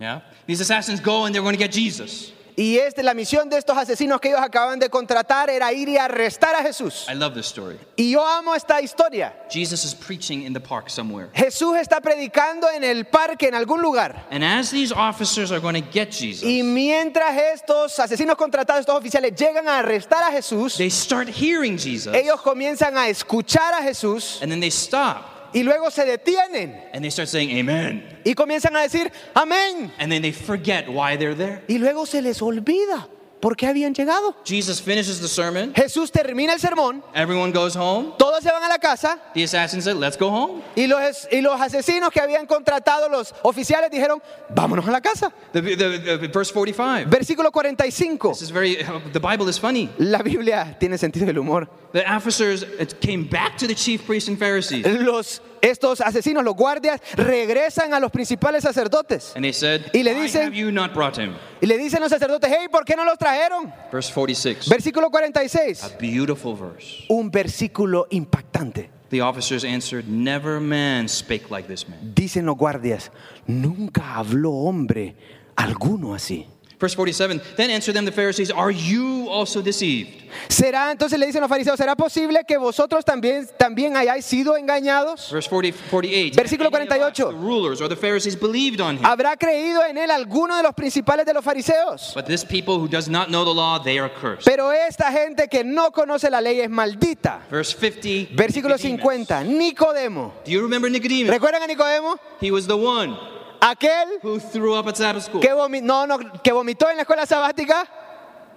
Yeah? 0.00 0.22
These 0.46 0.60
assassins 0.60 1.00
go 1.00 1.24
and 1.24 1.34
they're 1.34 1.42
going 1.42 1.56
to 1.56 1.58
get 1.58 1.72
Jesus. 1.72 2.32
Y 2.54 2.76
este, 2.76 3.02
la 3.02 3.14
misión 3.14 3.48
de 3.48 3.56
estos 3.56 3.76
asesinos 3.76 4.20
que 4.20 4.28
ellos 4.28 4.40
acaban 4.42 4.78
de 4.78 4.90
contratar 4.90 5.48
era 5.48 5.72
ir 5.72 5.88
y 5.88 5.96
arrestar 5.96 6.54
a 6.54 6.62
Jesús. 6.62 7.06
I 7.08 7.14
love 7.14 7.34
this 7.34 7.46
story. 7.46 7.78
Y 7.96 8.10
yo 8.10 8.26
amo 8.26 8.54
esta 8.54 8.80
historia. 8.82 9.34
Jesus 9.50 9.84
is 9.84 9.94
preaching 9.94 10.42
in 10.42 10.52
the 10.52 10.60
park 10.60 10.90
somewhere. 10.90 11.30
Jesús 11.32 11.78
está 11.78 12.00
predicando 12.00 12.68
en 12.70 12.84
el 12.84 13.06
parque 13.06 13.48
en 13.48 13.54
algún 13.54 13.80
lugar. 13.80 14.26
And 14.30 14.44
as 14.44 14.70
these 14.70 14.92
officers 14.92 15.50
are 15.50 15.60
going 15.60 15.82
to 15.82 15.90
get 15.90 16.10
Jesus, 16.10 16.42
Y 16.42 16.62
mientras 16.62 17.36
estos 17.38 17.98
asesinos 17.98 18.36
contratados, 18.36 18.80
estos 18.80 18.96
oficiales 18.96 19.34
llegan 19.34 19.66
a 19.66 19.78
arrestar 19.78 20.22
a 20.22 20.30
Jesús, 20.30 20.76
they 20.76 20.90
start 20.90 21.28
hearing 21.28 21.78
Jesus 21.78 22.14
ellos 22.14 22.40
comienzan 22.42 22.98
a 22.98 23.08
escuchar 23.08 23.72
a 23.74 23.82
Jesús 23.82 24.40
and 24.42 24.50
then 24.50 24.60
they 24.60 24.70
stop 24.70 25.31
y 25.52 25.62
luego 25.62 25.90
se 25.90 26.04
detienen 26.04 26.80
And 26.92 27.02
they 27.02 27.10
start 27.10 27.28
saying 27.28 27.50
amen. 27.58 28.20
y 28.24 28.34
comienzan 28.34 28.76
a 28.76 28.82
decir 28.82 29.10
amén. 29.34 29.92
And 29.98 30.10
then 30.10 30.22
they 30.22 30.32
forget 30.32 30.88
why 30.88 31.16
they're 31.16 31.34
there. 31.36 31.62
Y 31.68 31.78
luego 31.78 32.06
se 32.06 32.22
les 32.22 32.40
olvida 32.42 33.08
por 33.42 33.56
qué 33.56 33.66
habían 33.66 33.92
llegado. 33.92 34.36
Jesus 34.44 34.80
finishes 34.80 35.20
the 35.20 35.26
sermon. 35.28 35.74
Jesús 35.74 36.12
termina 36.12 36.54
el 36.54 36.60
sermón, 36.60 37.02
Everyone 37.12 37.52
goes 37.52 37.74
home. 37.76 38.14
todos 38.16 38.40
se 38.42 38.50
van 38.52 38.62
a 38.62 38.68
la 38.68 38.78
casa 38.78 39.18
The 39.34 39.42
assassin 39.42 39.82
said, 39.82 39.96
Let's 39.96 40.16
go 40.16 40.28
home. 40.28 40.62
y 40.76 40.86
los, 40.86 41.26
y 41.30 41.40
los 41.40 41.60
asesinos 41.60 42.10
que 42.12 42.20
habían 42.20 42.46
contratado 42.46 43.08
los 43.08 43.34
oficiales 43.42 43.90
dijeron, 43.90 44.22
vámonos 44.54 44.86
a 44.86 44.92
la 44.92 45.00
casa. 45.00 45.32
The, 45.52 45.60
the, 45.60 45.76
the- 46.18 46.28
verse 46.28 46.52
45. 46.52 47.10
Versículo 47.10 47.50
45. 47.52 48.28
This 48.30 48.42
is 48.42 48.50
very, 48.52 48.76
the 49.12 49.18
Bible 49.20 49.48
is 49.50 49.58
funny. 49.58 49.90
La 49.98 50.22
Biblia 50.22 50.76
tiene 50.78 50.96
sentido 50.96 51.26
del 51.26 51.36
humor. 51.38 51.68
The 51.92 52.06
officers 52.06 52.64
came 53.00 53.24
back 53.28 53.58
to 53.58 53.66
the 53.66 53.74
chief 53.74 54.06
priests 54.06 54.28
and 54.28 54.38
Pharisees. 54.38 54.86
Los, 54.86 55.40
estos 55.62 56.02
asesinos, 56.02 56.44
los 56.44 56.54
guardias, 56.54 57.00
regresan 57.14 57.94
a 57.94 58.00
los 58.00 58.10
principales 58.10 58.62
sacerdotes 58.64 59.32
And 59.34 59.42
they 59.44 59.52
said, 59.54 59.82
Y 59.94 60.02
le 60.02 60.14
dicen- 60.14 60.42
have 60.48 60.54
you 60.54 60.70
not 60.70 60.92
brought 60.92 61.16
him? 61.16 61.34
y 61.60 61.66
le 61.66 61.78
dicen 61.78 62.00
los 62.00 62.10
sacerdotes, 62.10 62.50
hey, 62.50 62.66
¿por 62.70 62.84
qué 62.84 62.94
no 62.96 63.04
los 63.04 63.16
trajeron? 63.16 63.72
Verse 63.90 64.12
46. 64.12 64.68
Versículo 64.68 65.10
46. 65.10 65.82
A 65.84 65.88
beautiful 65.98 66.54
verse. 66.56 67.04
Un 67.08 67.30
versículo 67.30 68.06
impactante. 68.10 68.90
The 69.10 69.20
officers 69.22 69.64
answered, 69.64 70.06
Never 70.06 70.58
man 70.60 71.08
spake 71.08 71.50
like 71.50 71.68
this 71.68 71.88
man. 71.88 71.98
Dicen 72.14 72.44
los 72.46 72.56
guardias, 72.56 73.10
nunca 73.46 74.16
habló 74.16 74.50
hombre 74.52 75.14
alguno 75.54 76.14
así. 76.14 76.46
Verse 76.82 76.96
47. 76.96 77.40
Then 77.56 77.70
answered 77.70 77.94
them 77.94 78.04
the 78.04 78.10
Pharisees, 78.10 78.50
Are 78.50 78.72
you 78.72 79.28
also 79.30 79.62
deceived? 79.62 80.22
¿Será, 80.48 80.90
entonces 80.90 81.16
le 81.16 81.26
dicen 81.26 81.40
los 81.40 81.48
fariseos, 81.48 81.78
¿será 81.78 81.94
posible 81.94 82.40
que 82.44 82.56
vosotros 82.58 83.04
también, 83.04 83.46
también 83.56 83.96
hayáis 83.96 84.24
sido 84.24 84.56
engañados? 84.56 85.30
Verse 85.30 85.48
40, 85.48 85.78
48. 85.90 86.34
Versículo 86.34 86.68
"Have 86.68 86.76
any 86.78 86.86
of 86.86 86.90
us, 86.90 86.98
48. 86.98 87.28
The 87.28 87.36
rulers 87.36 87.80
or 87.80 87.88
the 87.88 87.94
Pharisees 87.94 88.34
believed 88.34 88.80
on 88.80 88.96
him. 88.96 89.04
¿Habrá 89.04 89.36
creído 89.36 89.84
en 89.84 89.96
él 89.96 90.10
alguno 90.10 90.56
de 90.56 90.64
los 90.64 90.74
principales 90.74 91.24
de 91.24 91.34
los 91.34 91.44
fariseos? 91.44 92.14
But 92.16 92.24
this 92.26 92.44
people 92.44 92.80
who 92.80 92.88
does 92.88 93.08
not 93.08 93.28
know 93.28 93.44
the 93.44 93.54
law, 93.54 93.78
they 93.78 94.00
are 94.00 94.10
cursed. 94.12 94.44
Pero 94.44 94.72
esta 94.72 95.12
gente 95.12 95.46
que 95.48 95.62
no 95.62 95.92
conoce 95.92 96.30
la 96.30 96.40
ley 96.40 96.60
es 96.60 96.70
maldita. 96.70 97.46
Verse 97.48 97.76
50. 97.78 98.34
Versículo 98.34 98.74
Nicodemus. 98.76 99.00
50, 99.02 99.44
Nicodemo. 99.44 100.32
Do 100.44 100.50
you 100.50 100.62
remember 100.62 100.90
Nicodemus? 100.90 101.30
¿Recuerdan 101.30 101.62
a 101.62 101.66
Nicodemo? 101.68 102.18
He 102.40 102.50
was 102.50 102.66
the 102.66 102.74
one 102.76 103.16
Aquel 103.62 104.18
who 104.22 104.40
threw 104.40 104.74
up 104.74 104.88
at 104.88 104.96
Sabbath 104.96 105.22
school. 105.22 105.40
que, 105.40 105.50
vomi- 105.54 105.80
no, 105.80 106.04
no, 106.04 106.18
que 106.18 106.52
vomitó 106.52 106.90
en 106.90 106.96
la 106.96 107.04
escuela 107.04 107.24
sabática 107.26 107.86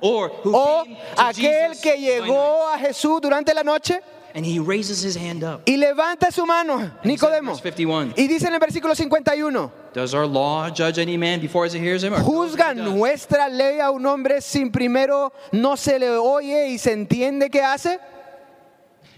Or 0.01 0.29
who 0.43 0.51
o 0.55 0.83
came 0.83 0.95
to 0.97 1.21
aquel 1.21 1.69
Jesus 1.73 1.81
que 1.81 1.95
llegó 1.97 2.67
a 2.73 2.77
Jesús 2.79 3.21
durante 3.21 3.53
la 3.53 3.61
noche 3.63 3.99
And 4.33 4.45
he 4.45 4.59
raises 4.59 5.01
his 5.01 5.15
hand 5.15 5.43
up. 5.45 5.61
y 5.65 5.77
levanta 5.77 6.29
su 6.31 6.45
mano, 6.45 6.91
Nicodemo. 7.05 7.51
verse 7.53 7.61
51. 7.61 8.13
Y 8.17 8.27
dice 8.27 8.47
en 8.47 8.53
el 8.55 8.59
versículo 8.59 8.93
51, 8.95 9.71
Does 9.93 10.13
our 10.13 10.25
law 10.27 10.69
judge 10.69 10.97
any 10.99 11.15
man 11.17 11.39
before 11.39 11.67
he 11.67 11.77
hears 11.79 12.03
him? 12.03 12.11
¿juzga 12.15 12.73
nuestra 12.75 13.47
ley 13.47 13.79
a 13.79 13.91
un 13.91 14.05
hombre 14.05 14.41
sin 14.41 14.71
primero 14.71 15.31
no 15.53 15.77
se 15.77 15.97
le 15.99 16.09
oye 16.17 16.67
y 16.69 16.77
se 16.77 16.91
entiende 16.91 17.49
qué 17.49 17.61
hace? 17.61 17.97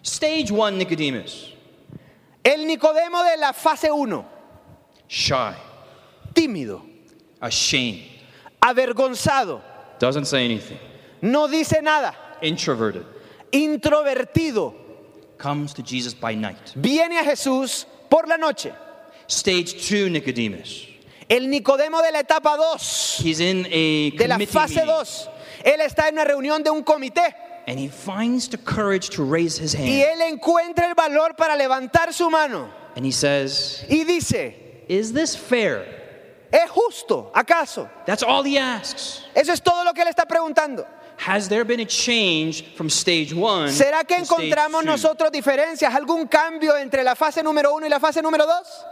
Stage 0.03 0.51
one, 0.51 0.77
Nicodemus. 0.77 1.53
El 2.43 2.67
Nicodemo 2.67 3.23
de 3.23 3.37
la 3.37 3.53
fase 3.53 3.89
1, 3.91 4.23
Shy, 5.09 5.53
tímido, 6.37 6.81
ashamed, 7.41 8.03
avergonzado, 8.61 9.61
doesn't 9.99 10.25
say 10.25 10.45
anything, 10.45 10.77
no 11.21 11.47
dice 11.47 11.81
nada, 11.81 12.13
introverted, 12.41 13.05
introvertido, 13.51 14.73
comes 15.37 15.73
to 15.73 15.81
Jesus 15.81 16.13
by 16.13 16.35
night. 16.35 16.73
viene 16.75 17.17
a 17.19 17.23
Jesús 17.23 17.85
por 18.09 18.27
la 18.27 18.37
noche. 18.37 18.71
Stage 19.27 19.87
two, 19.87 20.09
Nicodemus. 20.09 20.87
El 21.29 21.49
Nicodemo 21.49 22.01
de 22.01 22.11
la 22.13 22.19
etapa 22.19 22.55
2, 22.55 23.19
He's 23.21 23.39
in 23.41 23.65
a 23.65 24.11
de 24.11 24.27
la 24.27 24.37
fase 24.39 24.75
meeting, 24.75 24.85
2. 24.85 25.29
Él 25.65 25.79
está 25.81 26.07
en 26.07 26.13
una 26.17 26.23
reunión 26.23 26.63
de 26.63 26.71
un 26.71 26.83
comité 26.83 27.33
and 27.67 27.77
he 27.77 27.89
finds 27.89 28.47
the 28.47 28.57
courage 28.57 29.09
to 29.09 29.23
raise 29.23 29.57
his 29.57 29.75
y 29.75 29.79
hand. 29.79 30.21
él 30.21 30.21
encuentra 30.39 30.87
el 30.87 30.93
valor 30.95 31.35
para 31.35 31.57
levantar 31.57 32.13
su 32.13 32.29
mano 32.29 32.69
And 32.95 33.05
he 33.05 33.11
says, 33.11 33.83
y 33.89 34.05
dice, 34.05 34.53
Is 34.87 35.11
this 35.11 35.35
fair? 35.35 35.83
¿Es 36.63 36.69
justo 36.69 37.31
acaso? 37.33 37.89
That's 38.05 38.23
all 38.23 38.43
he 38.43 38.57
asks. 38.57 39.23
Eso 39.35 39.53
es 39.53 39.61
todo 39.61 39.83
lo 39.83 39.93
que 39.93 40.01
él 40.01 40.07
está 40.07 40.25
preguntando. 40.25 40.85
Has 41.17 41.49
there 41.49 41.63
been 41.63 41.79
a 41.79 41.85
change 41.85 42.63
from 42.75 42.89
stage 42.89 43.33
one? 43.33 43.71
¿Será 43.71 44.03
que 44.05 44.15
to 44.17 44.23
stage 44.23 44.51
encontramos 44.51 44.81
two? 44.81 44.85
nosotros 44.85 45.31
diferencias, 45.31 45.93
algún 45.93 46.27
cambio 46.27 46.77
entre 46.77 47.03
la 47.03 47.15
fase 47.15 47.41
número 47.41 47.73
1 47.73 47.87
y 47.87 47.89
la 47.89 47.99
fase 47.99 48.21
número 48.21 48.45
2? 48.45 48.85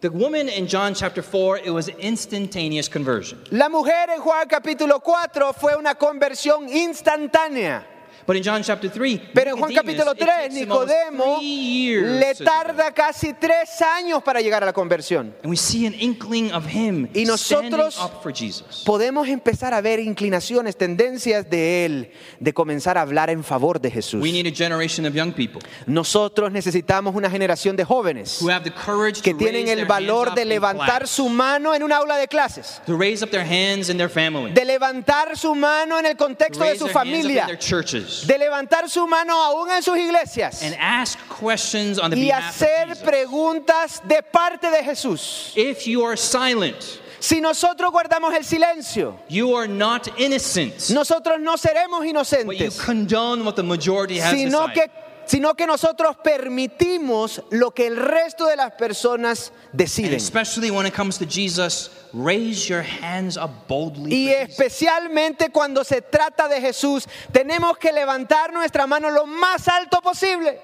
The 0.00 0.10
woman 0.10 0.50
in 0.50 0.66
John 0.68 0.94
chapter 0.94 1.22
4, 1.22 1.58
it 1.64 1.70
was 1.70 1.88
instantaneous 1.88 2.86
conversion. 2.88 3.42
La 3.50 3.70
mujer 3.70 4.10
en 4.10 4.20
Juan 4.20 4.46
capítulo 4.46 5.00
4 5.00 5.54
fue 5.54 5.74
una 5.74 5.94
conversión 5.94 6.68
instantánea. 6.68 7.95
But 8.26 8.36
in 8.36 8.42
John 8.42 8.62
chapter 8.62 8.90
3, 8.90 9.30
Pero 9.32 9.50
en 9.52 9.56
Juan 9.56 9.72
capítulo 9.72 10.12
it 10.12 10.18
3, 10.18 10.26
takes 10.26 10.56
him 10.56 10.72
almost 10.72 10.90
Nicodemo 10.90 11.40
le 11.40 12.34
tarda 12.34 12.92
casi 12.92 13.32
tres 13.34 13.80
años 13.82 14.22
para 14.22 14.40
llegar 14.40 14.62
a 14.62 14.66
la 14.66 14.72
conversión. 14.72 15.34
And 15.42 15.50
we 15.50 15.56
see 15.56 15.86
an 15.86 15.94
inkling 15.94 16.52
of 16.52 16.66
him 16.66 17.08
Y 17.14 17.24
nosotros 17.24 17.98
up 18.00 18.22
for 18.22 18.32
Jesus. 18.32 18.82
podemos 18.84 19.28
empezar 19.28 19.74
a 19.74 19.80
ver 19.80 20.00
inclinaciones, 20.00 20.76
tendencias 20.76 21.48
de 21.48 21.84
él, 21.84 22.10
de 22.40 22.52
comenzar 22.52 22.98
a 22.98 23.02
hablar 23.02 23.30
en 23.30 23.44
favor 23.44 23.80
de 23.80 23.90
Jesús. 23.90 24.20
We 24.20 24.32
need 24.32 24.46
a 24.46 24.54
generation 24.54 25.06
of 25.06 25.14
young 25.14 25.32
people 25.32 25.60
Nosotros 25.86 26.50
necesitamos 26.50 27.14
una 27.14 27.30
generación 27.30 27.76
de 27.76 27.84
jóvenes 27.84 28.40
who 28.40 28.50
have 28.50 28.64
the 28.64 28.72
courage 28.72 29.22
que 29.22 29.32
to 29.32 29.38
tienen 29.38 29.68
el 29.68 29.84
valor 29.86 30.34
de 30.34 30.44
levantar 30.44 31.06
su 31.06 31.28
mano 31.28 31.74
en 31.74 31.82
un 31.82 31.92
aula 31.92 32.16
de 32.16 32.26
clases, 32.26 32.80
to 32.86 32.96
raise 32.96 33.22
up 33.22 33.30
their 33.30 33.44
hands 33.44 33.88
in 33.88 33.96
their 33.96 34.10
family, 34.10 34.52
de 34.52 34.64
levantar 34.64 35.36
su 35.36 35.54
mano 35.54 35.98
en 35.98 36.06
el 36.06 36.16
to 36.16 36.24
contexto 36.24 36.64
de 36.64 36.76
su 36.76 36.86
their 36.86 36.96
hands 36.96 36.96
up 36.96 37.06
in 37.06 37.22
familia, 37.22 37.46
their 37.46 37.58
churches, 37.58 38.15
de 38.26 38.38
levantar 38.38 38.88
su 38.88 39.06
mano 39.06 39.34
aún 39.42 39.70
en 39.70 39.82
sus 39.82 39.96
iglesias 39.98 40.62
and 40.62 40.76
ask 40.78 41.18
questions 41.28 41.98
on 41.98 42.10
the 42.10 42.16
y 42.16 42.26
behalf 42.28 42.48
of 42.62 42.68
hacer 42.68 42.88
Jesus. 42.88 43.02
preguntas 43.02 44.00
de 44.06 44.22
parte 44.22 44.70
de 44.70 44.82
Jesús. 44.84 45.52
If 45.56 45.86
you 45.86 46.04
are 46.04 46.16
silent, 46.16 47.00
Si 47.18 47.40
nosotros 47.40 47.90
guardamos 47.90 48.34
el 48.34 48.44
silencio, 48.44 49.16
you 49.28 49.54
are 49.56 49.66
not 49.66 50.06
innocent, 50.20 50.90
nosotros 50.90 51.40
no 51.40 51.56
seremos 51.56 52.00
but 52.00 52.04
you 52.04 52.12
inocentes, 52.12 52.78
condone 52.78 53.44
what 53.44 53.56
the 53.56 53.62
majority 53.62 54.18
has 54.18 54.30
sino 54.32 54.68
decided. 54.68 54.74
que, 54.74 54.90
sino 55.26 55.54
que 55.54 55.66
nosotros 55.66 56.16
permitimos 56.24 57.42
lo 57.50 57.72
que 57.72 57.86
el 57.86 57.96
resto 57.96 58.46
de 58.46 58.56
las 58.56 58.72
personas 58.72 59.52
deciden. 59.72 60.14
especially 60.14 60.70
when 60.70 60.86
it 60.86 60.94
comes 60.94 61.18
to 61.18 61.26
Jesus, 61.26 61.90
raise 62.12 62.68
your 62.68 62.82
hands 62.82 63.36
up 63.36 63.50
boldly. 63.68 64.10
Y 64.14 64.28
especialmente 64.28 65.50
cuando 65.50 65.84
se 65.84 66.00
trata 66.00 66.48
de 66.48 66.60
Jesús, 66.60 67.06
tenemos 67.32 67.76
que 67.78 67.92
levantar 67.92 68.52
nuestra 68.52 68.86
mano 68.86 69.10
lo 69.10 69.26
más 69.26 69.68
alto 69.68 70.00
posible. 70.00 70.58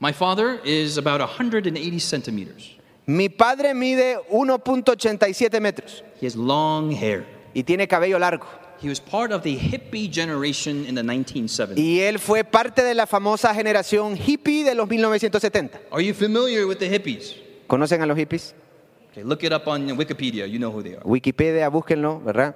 My 0.00 0.12
father 0.12 0.60
is 0.64 0.96
about 0.96 1.20
180 1.20 1.98
centimeters. 2.00 2.76
Mi 3.06 3.28
padre 3.28 3.74
mide 3.74 4.18
1.87 4.30 5.60
metros 5.60 6.02
He 6.20 6.26
has 6.26 6.36
long 6.36 6.90
hair. 6.92 7.24
y 7.54 7.62
tiene 7.64 7.88
cabello 7.88 8.18
largo. 8.18 8.46
He 8.80 8.88
was 8.88 9.00
part 9.00 9.32
of 9.32 9.42
the 9.42 9.56
hippie 9.56 10.08
generation 10.08 10.86
in 10.86 10.94
the 10.94 11.02
1970s. 11.02 11.76
Y 11.78 12.00
él 12.00 12.18
fue 12.18 12.44
parte 12.44 12.84
de 12.84 12.94
la 12.94 13.06
famosa 13.06 13.52
generación 13.54 14.16
hippie 14.16 14.62
de 14.64 14.74
los 14.74 14.88
1970. 14.88 15.80
Are 15.90 16.04
you 16.04 16.14
familiar 16.14 16.66
with 16.66 16.78
the 16.78 16.88
hippies? 16.88 17.34
¿Conocen 17.66 18.00
a 18.02 18.06
los 18.06 18.16
hippies? 18.16 18.54
Okay, 19.10 19.24
look 19.24 19.42
it 19.42 19.52
up 19.52 19.66
on 19.66 19.96
Wikipedia. 19.96 20.46
You 20.46 20.58
know 20.58 20.70
who 20.70 20.82
they 20.82 20.94
are. 20.94 21.02
Wikipedia, 21.04 21.68
búsquenlo, 21.68 22.20
¿verdad? 22.20 22.54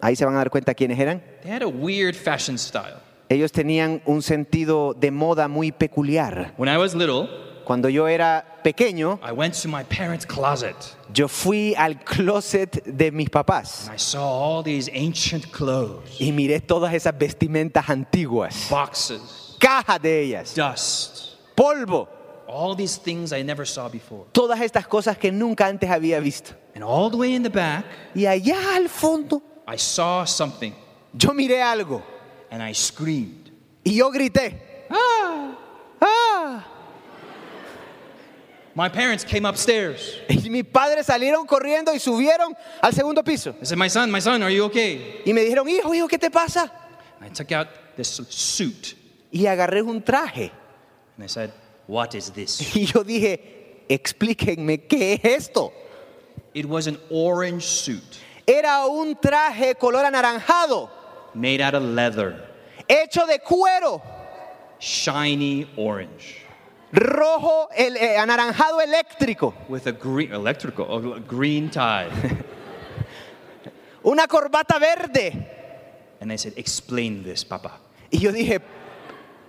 Ahí 0.00 0.14
se 0.14 0.24
van 0.26 0.34
a 0.34 0.38
dar 0.38 0.50
cuenta 0.50 0.74
quiénes 0.74 0.98
eran. 0.98 1.22
They 1.42 1.50
had 1.50 1.62
a 1.62 1.68
weird 1.68 2.14
fashion 2.14 2.58
style. 2.58 2.96
Ellos 3.28 3.50
tenían 3.50 4.02
un 4.04 4.22
sentido 4.22 4.94
de 4.94 5.10
moda 5.10 5.48
muy 5.48 5.72
peculiar. 5.72 6.52
When 6.58 6.68
I 6.68 6.76
was 6.76 6.94
little, 6.94 7.28
Cuando 7.66 7.88
yo 7.88 8.06
era 8.06 8.44
pequeño, 8.62 9.18
I 9.28 9.32
went 9.32 9.52
to 9.62 9.68
my 9.68 9.82
parents' 9.82 10.24
closet 10.24 10.76
yo 11.12 11.26
fui 11.26 11.74
al 11.76 11.96
closet 12.04 12.84
de 12.84 13.10
mis 13.10 13.28
papás 13.28 13.88
and 13.88 13.94
I 13.94 13.98
saw 13.98 14.20
all 14.22 14.62
these 14.62 14.88
ancient 14.94 15.50
clothes, 15.50 16.20
y 16.20 16.30
miré 16.30 16.60
todas 16.60 16.94
esas 16.94 17.12
vestimentas 17.18 17.90
antiguas, 17.90 18.68
boxes, 18.70 19.56
cajas 19.58 20.00
de 20.00 20.22
ellas, 20.22 20.54
dust, 20.54 21.34
polvo, 21.56 22.08
all 22.46 22.76
these 22.76 22.96
things 23.02 23.32
I 23.32 23.42
never 23.42 23.66
saw 23.66 23.88
before. 23.88 24.26
todas 24.32 24.60
estas 24.60 24.86
cosas 24.86 25.18
que 25.18 25.32
nunca 25.32 25.66
antes 25.66 25.90
había 25.90 26.20
visto. 26.20 26.52
And 26.76 26.84
all 26.84 27.10
the 27.10 27.16
way 27.16 27.34
in 27.34 27.42
the 27.42 27.50
back, 27.50 27.84
Y 28.14 28.26
allá 28.26 28.76
al 28.76 28.88
fondo, 28.88 29.42
I 29.66 29.76
saw 29.76 30.24
something 30.24 30.72
yo 31.12 31.32
miré 31.32 31.60
algo 31.62 32.00
and 32.50 32.62
I 32.62 32.72
screamed. 32.74 33.50
y 33.82 33.96
yo 33.96 34.10
grité. 34.12 34.86
¡Ah! 34.88 35.56
¡Ah! 36.00 36.64
My 38.76 38.90
parents 38.90 39.24
came 39.24 39.46
upstairs. 39.46 40.20
Y 40.28 40.50
mis 40.50 40.64
padres 40.64 41.06
salieron 41.06 41.46
corriendo 41.46 41.94
y 41.94 41.98
subieron 41.98 42.54
al 42.82 42.92
segundo 42.92 43.22
piso. 43.24 43.54
I 43.60 43.64
said, 43.64 43.78
My 43.78 43.88
son, 43.88 44.10
my 44.10 44.20
son, 44.20 44.42
are 44.42 44.50
you 44.50 44.64
okay? 44.64 45.22
Y 45.24 45.32
me 45.32 45.40
dijeron, 45.40 45.66
hijo, 45.66 45.94
hijo, 45.94 46.06
¿qué 46.06 46.18
te 46.18 46.30
pasa? 46.30 46.70
I 47.22 47.30
took 47.30 47.50
out 47.52 47.68
this 47.96 48.20
suit 48.28 48.94
Y 49.32 49.46
agarré 49.46 49.82
un 49.82 50.02
traje 50.02 50.52
and 51.16 51.24
I 51.24 51.26
said, 51.26 51.52
What 51.86 52.14
is 52.14 52.30
this? 52.30 52.60
Y 52.76 52.84
yo 52.84 53.02
dije, 53.02 53.86
explíquenme 53.88 54.86
qué 54.86 55.14
es 55.14 55.48
esto. 55.48 55.72
It 56.52 56.66
was 56.66 56.86
an 56.86 56.98
orange 57.10 57.64
suit 57.64 58.20
Era 58.46 58.86
un 58.86 59.16
traje 59.16 59.74
color 59.78 60.04
anaranjado, 60.04 60.88
made 61.34 61.62
out 61.62 61.74
of 61.74 61.82
leather, 61.82 62.46
hecho 62.88 63.26
de 63.26 63.38
cuero, 63.38 64.00
shiny 64.78 65.66
orange, 65.76 66.45
rojo, 66.96 67.68
el, 67.76 67.96
eh, 67.96 68.16
anaranjado 68.16 68.80
eléctrico, 68.80 69.54
with 69.68 69.86
a 69.86 69.92
green 69.92 70.32
electrical 70.32 71.14
a 71.14 71.20
green 71.20 71.70
tie. 71.70 72.08
una 74.02 74.26
corbata 74.26 74.78
verde. 74.78 75.32
and 76.20 76.32
I 76.32 76.36
said, 76.36 76.54
"Explain 76.56 77.22
this, 77.22 77.44
Papa." 77.44 77.72
Y 78.10 78.18
yo 78.18 78.32
dije, 78.32 78.60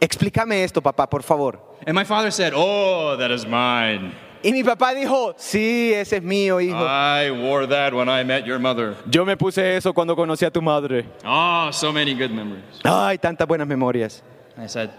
explícame 0.02 0.64
esto, 0.64 0.82
papá, 0.82 1.10
por 1.10 1.24
favor. 1.24 1.60
And 1.86 1.96
my 1.96 2.04
father 2.04 2.32
said, 2.32 2.54
"Oh, 2.56 3.16
that 3.18 3.32
is 3.32 3.46
mine. 3.46 4.14
Y 4.44 4.52
mi 4.52 4.64
papá 4.64 4.94
dijo, 4.94 5.34
sí, 5.38 5.92
ese 5.94 6.18
es 6.18 6.24
mío, 6.24 6.60
hijo. 6.62 6.78
I 6.86 7.32
wore 7.32 7.66
that 7.68 7.94
when 7.94 8.10
I 8.10 8.24
met 8.24 8.46
your 8.46 8.60
mother." 8.60 8.96
Yo 9.10 9.26
me 9.26 9.36
puse 9.38 9.78
eso 9.78 9.94
cuando 9.94 10.16
conocí 10.16 10.46
a 10.46 10.52
tu 10.52 10.62
madre. 10.62 11.06
Oh, 11.26 11.70
so 11.72 11.92
many 11.94 12.14
good 12.14 12.32
memories. 12.32 12.64
Ay, 12.84 13.18
tantas 13.18 13.48
buenas 13.48 13.68
memorias. 13.68 14.22
I 14.58 14.68
said, 14.68 14.90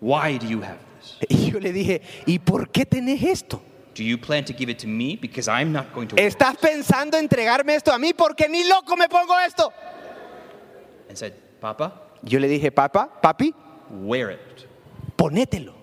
"Why 0.00 0.38
do 0.38 0.46
you 0.46 0.60
have 0.62 0.78
this? 0.78 0.89
Y 1.28 1.50
yo 1.50 1.60
le 1.60 1.72
dije, 1.72 2.02
¿y 2.26 2.38
por 2.38 2.70
qué 2.70 2.84
tenés 2.84 3.22
esto? 3.22 3.62
Do 3.94 4.02
you 4.02 4.18
plan 4.18 4.44
to 4.44 4.52
give 4.52 4.70
it 4.70 4.78
to 4.78 4.86
me 4.86 5.16
because 5.20 5.48
I'm 5.48 5.72
not 5.72 5.92
going 5.92 6.08
to 6.08 6.16
wear 6.16 6.26
it?" 6.26 6.32
¿Estás 6.32 6.56
pensando 6.56 7.16
entregarme 7.16 7.74
esto 7.74 7.92
a 7.92 7.98
mí? 7.98 8.12
Porque 8.14 8.48
ni 8.48 8.64
loco 8.64 8.96
me 8.96 9.08
pongo 9.08 9.38
esto. 9.40 9.72
And 11.08 11.16
said, 11.16 11.32
"Papa, 11.60 11.92
Yo 12.22 12.38
le 12.38 12.48
dije, 12.48 12.70
papá, 12.70 13.08
papi, 13.20 13.54
wear 13.90 14.30
it." 14.30 14.66
ponételo. 15.16 15.74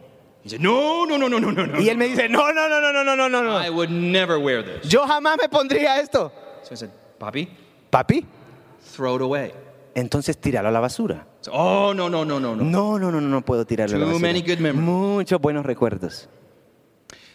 He 0.43 0.49
said, 0.49 0.61
"No, 0.61 1.05
no, 1.05 1.17
no, 1.17 1.27
no, 1.27 1.39
no, 1.39 1.51
no, 1.51 1.65
no." 1.65 1.79
Y 1.79 1.89
él 1.89 1.97
me 1.97 2.07
dice, 2.07 2.29
no, 2.29 2.51
no, 2.51 2.67
no, 2.67 2.79
no, 2.79 3.03
no, 3.03 3.15
no, 3.15 3.27
no, 3.27 3.43
no. 3.43 3.57
I 3.57 3.69
would 3.69 3.91
never 3.91 4.39
wear 4.39 4.63
this. 4.63 4.89
Yo 4.89 5.05
jamás 5.05 5.37
me 5.37 5.47
pondría 5.49 5.99
esto. 5.99 6.31
So 6.63 6.71
I 6.71 6.75
said, 6.75 6.91
Papi, 7.19 7.47
Papi, 7.91 8.25
throw 8.81 9.15
it 9.15 9.21
away. 9.21 9.51
Entonces 9.99 10.37
tíralo 10.37 10.67
a 10.69 10.71
la 10.71 10.79
basura. 10.79 11.27
Oh, 11.51 11.91
no, 11.93 12.07
no, 12.09 12.23
no, 12.23 12.39
no, 12.39 12.55
no. 12.55 12.63
No, 12.63 12.99
no, 12.99 13.11
no, 13.11 13.19
no, 13.19 13.27
no 13.27 13.41
puedo 13.43 13.65
tirarlo 13.65 13.95
a 13.95 13.99
la 13.99 14.05
Too 14.05 14.11
basura. 14.13 14.27
many 14.33 14.41
good 14.41 14.59
memories. 14.59 14.83
Muchos 14.87 15.41
buenos 15.41 15.65
recuerdos. 15.65 16.29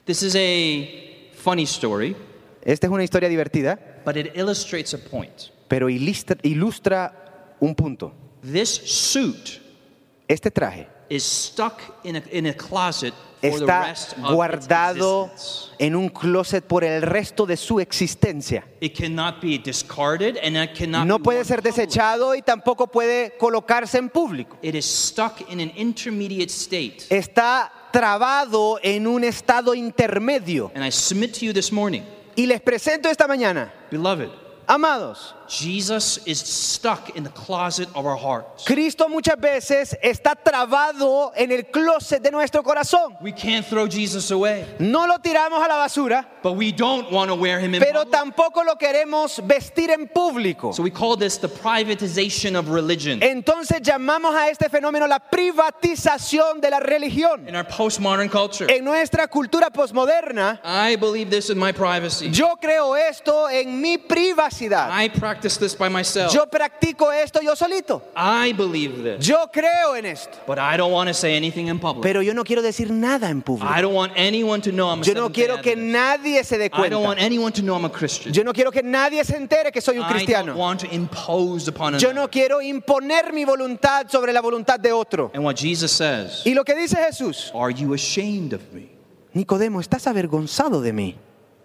This 0.05 0.23
is 0.23 0.35
a 0.37 1.31
funny 1.35 1.65
story, 1.65 2.17
Esta 2.65 2.87
es 2.87 2.93
una 2.93 3.03
historia 3.05 3.29
divertida, 3.29 3.79
but 4.05 4.17
it 4.17 4.37
illustrates 4.37 4.95
a 4.95 4.99
point. 4.99 5.51
pero 5.69 5.89
ilustra, 5.91 6.37
ilustra 6.43 7.57
un 7.61 7.75
punto. 7.75 8.13
This 8.43 8.69
suit 8.71 9.61
Este 10.29 10.51
traje 10.51 10.87
is 11.09 11.23
stuck 11.25 11.81
in 12.05 12.17
a, 12.17 12.23
in 12.31 12.47
a 12.47 12.55
closet 12.55 13.13
está 13.43 13.95
guardado 14.31 15.31
en 15.79 15.97
un 15.97 16.09
closet 16.09 16.65
por 16.65 16.85
el 16.85 17.03
resto 17.03 17.45
de 17.45 17.57
su 17.57 17.81
existencia. 17.81 18.65
No 21.05 21.19
puede 21.19 21.45
ser 21.45 21.63
desechado 21.63 22.35
y 22.35 22.43
tampoco 22.43 22.87
puede 22.87 23.37
colocarse 23.37 23.99
en 23.99 24.09
público. 24.09 24.57
Está 27.11 27.73
trabado 27.93 28.79
en 28.83 29.07
un 29.07 29.25
estado 29.25 29.75
intermedio. 29.75 30.73
Y 32.35 32.47
les 32.47 32.61
presento 32.63 33.11
esta 33.11 33.27
mañana, 33.27 33.73
Beloved, 33.91 34.31
amados, 34.69 35.35
Jesus 35.49 36.19
is 36.27 36.39
stuck 36.41 37.11
in 37.15 37.25
the 37.25 37.31
closet 37.31 37.87
of 37.95 38.07
our 38.07 38.17
hearts. 38.17 38.65
Cristo 38.65 39.07
muchas 39.09 39.37
veces 39.39 39.95
está 40.03 40.35
trabado 40.35 41.31
en 41.37 41.53
el 41.53 41.65
closet 41.65 42.23
de 42.23 42.31
nuestro 42.31 42.63
corazón. 42.63 43.17
We 43.21 43.33
can't 43.33 43.67
throw 43.67 43.87
Jesus 43.87 44.31
away, 44.31 44.65
No 44.79 45.07
lo 45.07 45.19
tiramos 45.19 45.63
a 45.63 45.69
la 45.69 45.77
basura, 45.77 46.25
but 46.43 46.53
we 46.55 46.73
don't 46.73 47.11
want 47.13 47.29
to 47.29 47.35
wear 47.35 47.61
him 47.61 47.75
in 47.75 47.83
pero 47.83 48.05
public. 48.05 48.13
tampoco 48.35 48.65
lo 48.65 48.77
queremos 48.77 49.41
vestir 49.47 49.91
en 49.91 50.09
público. 50.09 50.73
So 50.75 50.83
we 50.83 50.91
call 50.91 51.17
this 51.19 51.37
the 51.37 51.49
privatization 51.49 52.57
of 52.57 52.71
religion. 52.71 53.21
Entonces 53.21 53.83
llamamos 53.83 54.35
a 54.35 54.49
este 54.49 54.71
fenómeno 54.71 55.07
la 55.07 55.19
privatización 55.19 56.61
de 56.63 56.71
la 56.71 56.81
religión. 56.81 57.47
In 57.47 57.57
our 57.57 57.65
postmodern 57.65 58.31
culture, 58.31 58.67
En 58.75 58.85
nuestra 58.85 59.29
cultura 59.29 59.71
posmoderna, 59.71 60.61
I 60.65 60.97
believe 60.97 61.29
this 61.31 61.51
in 61.51 61.59
my 61.59 61.73
privacy. 61.73 62.31
yo 62.31 62.57
creo 62.57 62.97
esto 62.97 63.51
en 63.51 63.81
mi 63.81 63.99
privacidad. 63.99 64.52
I 64.61 65.09
practice 65.09 65.59
this 65.59 65.75
by 65.77 65.89
myself. 65.89 66.33
Yo 66.33 66.47
practico 66.47 67.13
esto 67.13 67.41
yo 67.41 67.55
solito. 67.57 68.03
I 68.17 68.53
believe 68.53 69.03
this. 69.03 69.27
Yo 69.27 69.47
creo 69.53 69.97
en 69.97 70.07
esto. 70.07 70.39
But 70.47 70.59
I 70.59 70.77
don't 70.77 70.93
want 70.93 71.09
to 71.09 71.15
say 71.15 71.37
anything 71.37 71.69
in 71.69 71.79
public. 71.79 72.03
Pero 72.03 72.21
yo 72.23 72.35
no 72.35 72.45
quiero 72.45 72.63
decir 72.63 72.91
nada 72.91 73.29
en 73.31 73.43
público. 73.43 73.69
I 73.71 73.81
don't 73.83 73.95
want 73.95 74.13
anyone 74.17 74.61
to 74.63 74.71
know 74.71 74.89
I'm 74.91 75.01
a 75.01 75.05
Yo 75.05 75.15
no 75.15 75.31
quiero 75.31 75.61
que 75.63 75.77
nadie 75.77 76.45
se 76.45 76.59
dé 76.59 76.67
I 76.73 76.89
don't 76.89 77.03
want 77.03 77.19
cuenta. 77.19 77.25
anyone 77.25 77.53
to 77.53 77.63
know 77.63 77.75
I'm 77.77 77.85
a 77.85 77.91
Christian. 77.91 78.33
Yo 78.33 78.45
no 78.45 78.53
quiero 78.53 78.71
que 78.71 78.83
nadie 78.83 79.25
se 79.25 79.37
entere 79.37 79.73
que 79.73 79.81
soy 79.81 79.97
un 79.99 80.05
I 80.05 80.09
don't 80.09 80.13
cristiano. 80.17 80.55
want 80.57 80.81
to 80.81 80.87
impose 80.95 81.69
upon 81.69 81.99
Yo 81.99 82.13
no 82.13 82.29
quiero 82.29 82.61
imponer 82.61 83.33
mi 83.33 83.45
voluntad 83.45 84.07
sobre 84.11 84.33
la 84.33 84.41
voluntad 84.41 84.79
de 84.79 84.93
otro. 84.93 85.31
And 85.35 85.45
what 85.45 85.57
Jesus 85.57 85.93
says, 85.93 86.43
Y 86.45 86.55
lo 86.55 86.65
que 86.65 86.75
dice 86.75 86.97
Jesús, 86.97 87.51
are 87.55 87.73
you 87.73 87.95
ashamed 87.95 88.53
of 88.53 88.63
me? 88.73 88.91
Nicodemo, 89.35 89.81
estás 89.81 90.07
avergonzado 90.07 90.83
de 90.83 90.93
mí. 90.93 91.17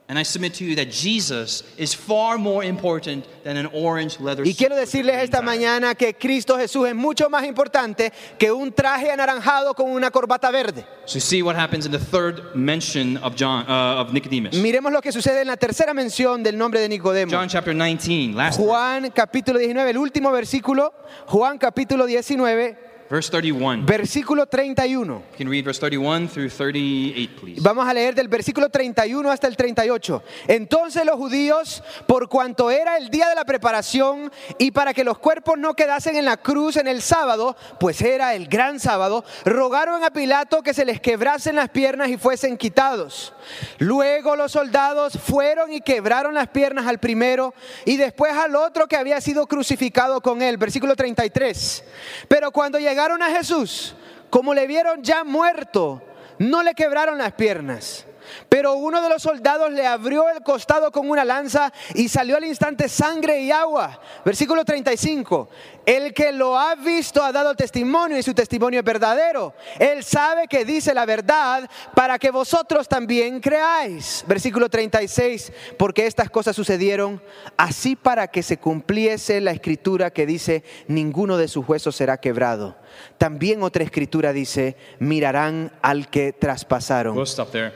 And 0.09 0.17
I 0.17 0.23
submit 0.23 0.53
to 0.59 0.63
you 0.63 0.73
that 0.77 0.89
Jesus 0.89 1.63
is 1.77 1.93
far 1.93 2.37
more 2.37 2.63
important 2.63 3.25
than 3.43 3.57
an 3.57 3.67
orange 3.73 4.21
leather 4.21 4.45
Y 4.45 4.53
quiero 4.53 4.77
decirles 4.77 5.21
esta 5.21 5.41
mañana 5.41 5.95
que 5.95 6.13
Cristo 6.13 6.57
Jesús 6.57 6.87
es 6.87 6.95
mucho 6.95 7.29
más 7.29 7.43
importante 7.45 8.13
que 8.39 8.49
un 8.49 8.71
traje 8.71 9.11
anaranjado 9.11 9.73
con 9.73 9.91
una 9.91 10.09
corbata 10.09 10.49
verde. 10.49 10.85
So 11.05 11.19
see 11.19 11.41
what 11.41 11.57
happens 11.57 11.85
in 11.85 11.91
the 11.91 11.99
third 11.99 12.55
mention 12.55 13.17
of 13.17 13.35
John 13.35 13.65
uh, 13.67 14.01
of 14.01 14.13
Nicodemus. 14.13 14.53
Miremos 14.53 14.93
lo 14.93 15.01
que 15.01 15.11
sucede 15.11 15.41
en 15.41 15.47
la 15.47 15.57
tercera 15.57 15.93
mención 15.93 16.41
del 16.41 16.57
nombre 16.57 16.79
de 16.79 16.87
Nicodemo. 16.87 17.29
John 17.29 17.49
chapter 17.49 17.75
19, 17.75 18.33
last 18.33 18.57
Juan 18.57 19.11
capítulo 19.11 19.59
19, 19.59 19.89
el 19.89 19.97
último 19.97 20.31
versículo, 20.31 20.93
Juan 21.25 21.57
capítulo 21.57 22.05
19, 22.05 22.86
verse 23.09 23.31
31. 23.31 23.85
versículo 23.85 24.45
31. 24.45 25.13
You 25.31 25.37
can 25.37 25.49
read 25.49 25.63
verse 25.63 25.79
31 25.79 26.27
through 26.27 26.49
38, 26.49 27.29
please. 27.39 27.61
Vamos 27.61 27.87
a 27.87 27.93
leer 27.93 28.13
del 28.13 28.27
versículo 28.27 28.69
31 28.69 29.31
hasta 29.31 29.47
el 29.47 29.55
38. 29.55 30.23
Entonces 30.47 31.05
los 31.05 31.15
judíos, 31.15 31.83
por 32.05 32.27
cuanto 32.27 32.69
era 32.69 32.97
el 32.97 33.09
día 33.09 33.29
de 33.29 33.35
la 33.35 33.45
preparación 33.45 34.31
y 34.57 34.71
para 34.71 34.93
que 34.93 35.03
los 35.03 35.17
cuerpos 35.19 35.57
no 35.57 35.75
quedasen 35.75 36.17
en 36.17 36.25
la 36.25 36.37
cruz 36.37 36.75
en 36.75 36.87
el 36.87 37.01
sábado, 37.01 37.55
pues 37.79 38.01
era 38.01 38.35
el 38.35 38.47
gran 38.47 38.79
sábado, 38.79 39.23
rogaron 39.45 40.03
a 40.03 40.11
Pilato 40.11 40.61
que 40.61 40.73
se 40.73 40.85
les 40.85 40.99
quebrasen 40.99 41.55
las 41.55 41.69
piernas 41.69 42.09
y 42.09 42.17
fuesen 42.17 42.57
quitados. 42.57 43.33
Luego 43.77 44.35
los 44.35 44.51
soldados 44.51 45.17
fueron 45.17 45.71
y 45.71 45.81
quebraron 45.81 46.33
las 46.33 46.49
piernas 46.49 46.87
al 46.87 46.99
primero 46.99 47.53
y 47.85 47.95
después 47.97 48.33
al 48.33 48.55
otro 48.55 48.87
que 48.87 48.97
había 48.97 49.21
sido 49.21 49.47
crucificado 49.47 50.21
con 50.21 50.41
él. 50.41 50.57
Versículo 50.57 50.95
33. 50.95 51.83
Pero 52.27 52.51
cuando 52.51 52.79
llegaron 52.79 52.96
a 52.99 53.29
Jesús, 53.29 53.95
como 54.29 54.53
le 54.53 54.65
vieron 54.67 55.03
ya 55.03 55.23
muerto, 55.23 56.01
no 56.39 56.63
le 56.63 56.73
quebraron 56.73 57.17
las 57.17 57.33
piernas. 57.33 58.05
Pero 58.49 58.73
uno 58.73 59.01
de 59.01 59.09
los 59.09 59.21
soldados 59.21 59.71
le 59.71 59.85
abrió 59.85 60.29
el 60.29 60.43
costado 60.43 60.91
con 60.91 61.09
una 61.09 61.23
lanza 61.23 61.71
y 61.93 62.09
salió 62.09 62.37
al 62.37 62.43
instante 62.43 62.89
sangre 62.89 63.39
y 63.39 63.51
agua. 63.51 64.01
Versículo 64.25 64.65
35. 64.65 65.49
El 65.87 66.13
que 66.13 66.33
lo 66.33 66.59
ha 66.59 66.75
visto 66.75 67.23
ha 67.23 67.31
dado 67.31 67.55
testimonio 67.55 68.17
y 68.17 68.21
su 68.21 68.33
testimonio 68.33 68.81
es 68.81 68.85
verdadero. 68.85 69.53
Él 69.79 70.03
sabe 70.03 70.49
que 70.49 70.65
dice 70.65 70.93
la 70.93 71.05
verdad 71.05 71.69
para 71.95 72.19
que 72.19 72.29
vosotros 72.29 72.89
también 72.89 73.39
creáis. 73.39 74.25
Versículo 74.27 74.67
36. 74.67 75.53
Porque 75.77 76.05
estas 76.05 76.29
cosas 76.29 76.57
sucedieron 76.57 77.21
así 77.55 77.95
para 77.95 78.27
que 78.27 78.43
se 78.43 78.57
cumpliese 78.57 79.39
la 79.39 79.51
escritura 79.51 80.11
que 80.11 80.25
dice, 80.25 80.65
ninguno 80.89 81.37
de 81.37 81.47
sus 81.47 81.65
huesos 81.65 81.95
será 81.95 82.17
quebrado. 82.17 82.75
También 83.17 83.63
otra 83.63 83.85
escritura 83.85 84.33
dice, 84.33 84.75
mirarán 84.99 85.71
al 85.81 86.09
que 86.09 86.33
traspasaron. 86.33 87.15
We'll 87.15 87.25
stop 87.27 87.51
there. 87.51 87.71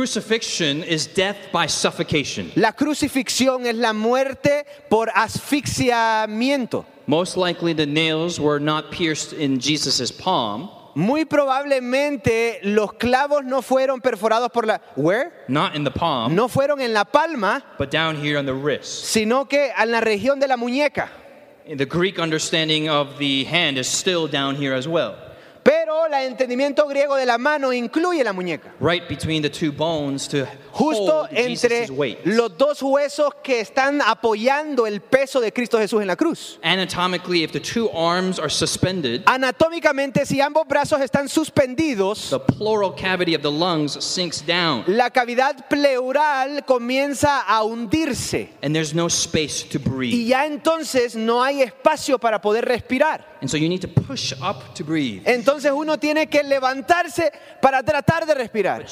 Crucifixion 0.00 0.84
is 0.84 1.06
death 1.06 1.38
by 1.50 1.66
suffocation. 1.66 2.52
La 2.54 2.72
crucifixión 2.72 3.64
es 3.64 3.74
la 3.76 3.94
muerte 3.94 4.66
por 4.90 5.08
asfixiamiento. 5.08 6.84
Most 7.06 7.38
likely 7.38 7.72
the 7.72 7.86
nails 7.86 8.38
were 8.38 8.60
not 8.60 8.90
pierced 8.92 9.32
in 9.32 9.58
Jesus' 9.58 10.10
palm, 10.12 10.68
Muy 10.94 11.24
probablemente 11.24 12.58
los 12.62 12.92
clavos 12.92 13.42
no 13.46 13.62
fueron 13.62 14.02
perforados 14.02 14.52
por 14.52 14.66
la 14.66 14.80
where? 14.96 15.32
not 15.48 15.74
in 15.74 15.82
the 15.82 15.90
palm, 15.90 16.34
No 16.34 16.46
fueron 16.46 16.78
en 16.82 16.92
la 16.92 17.04
palma, 17.04 17.64
but 17.78 17.90
down 17.90 18.16
here 18.16 18.36
on 18.36 18.44
the 18.44 18.52
wrist. 18.52 19.06
sino 19.06 19.46
que 19.46 19.70
en 19.78 19.90
la 19.90 20.02
región 20.02 20.38
de 20.38 20.46
la 20.46 20.58
muñeca. 20.58 21.08
The 21.74 21.86
Greek 21.86 22.18
understanding 22.18 22.90
of 22.90 23.16
the 23.16 23.44
hand 23.44 23.78
is 23.78 23.88
still 23.88 24.28
down 24.28 24.56
here 24.56 24.74
as 24.74 24.86
well. 24.86 25.14
Pero 25.66 25.96
cola, 26.06 26.24
entendimiento 26.24 26.86
griego 26.86 27.16
de 27.16 27.26
la 27.26 27.38
mano, 27.38 27.72
incluye 27.72 28.22
la 28.22 28.32
muñeca. 28.32 28.72
right 28.80 29.08
between 29.08 29.42
the 29.42 29.50
two 29.50 29.72
bones 29.72 30.28
to 30.28 30.46
Justo 30.72 31.22
hold 31.22 31.28
entre 31.32 31.90
weight. 31.90 32.18
los 32.24 32.56
dos 32.56 32.82
huesos 32.82 33.32
que 33.42 33.60
están 33.60 34.00
apoyando 34.00 34.86
el 34.86 35.00
peso 35.00 35.40
de 35.40 35.52
Cristo 35.52 35.78
Jesús 35.78 36.00
en 36.02 36.06
la 36.06 36.16
cruz. 36.16 36.58
Anatomically, 36.62 37.42
if 37.42 37.52
the 37.52 37.60
two 37.60 37.88
arms 37.90 38.38
are 38.38 38.50
suspended, 38.50 39.24
Anatómicamente, 39.24 40.24
si 40.26 40.40
ambos 40.40 40.66
brazos 40.68 41.00
están 41.00 41.28
suspendidos, 41.28 42.30
the 42.30 42.38
pleural 42.38 42.92
cavity 42.94 43.34
of 43.34 43.42
the 43.42 43.50
lungs 43.50 43.92
sinks 44.04 44.40
down, 44.46 44.84
la 44.86 45.10
cavidad 45.10 45.66
pleural 45.68 46.64
comienza 46.66 47.42
a 47.48 47.64
hundirse 47.64 48.50
and 48.62 48.74
there's 48.74 48.94
no 48.94 49.08
space 49.08 49.64
to 49.64 49.78
breathe. 49.80 50.14
y 50.14 50.26
ya 50.28 50.46
entonces 50.46 51.16
no 51.16 51.42
hay 51.42 51.62
espacio 51.62 52.18
para 52.18 52.40
poder 52.40 52.64
respirar. 52.64 53.34
And 53.40 53.50
so 53.50 53.56
you 53.56 53.68
need 53.68 53.82
to 53.82 53.88
push 53.88 54.32
up 54.42 54.74
to 54.74 54.84
breathe. 54.84 55.22
Entonces 55.26 55.55
uno 55.64 55.98
tiene 55.98 56.28
que 56.28 56.42
levantarse 56.42 57.32
para 57.60 57.82
tratar 57.82 58.26
de 58.26 58.34
respirar. 58.34 58.84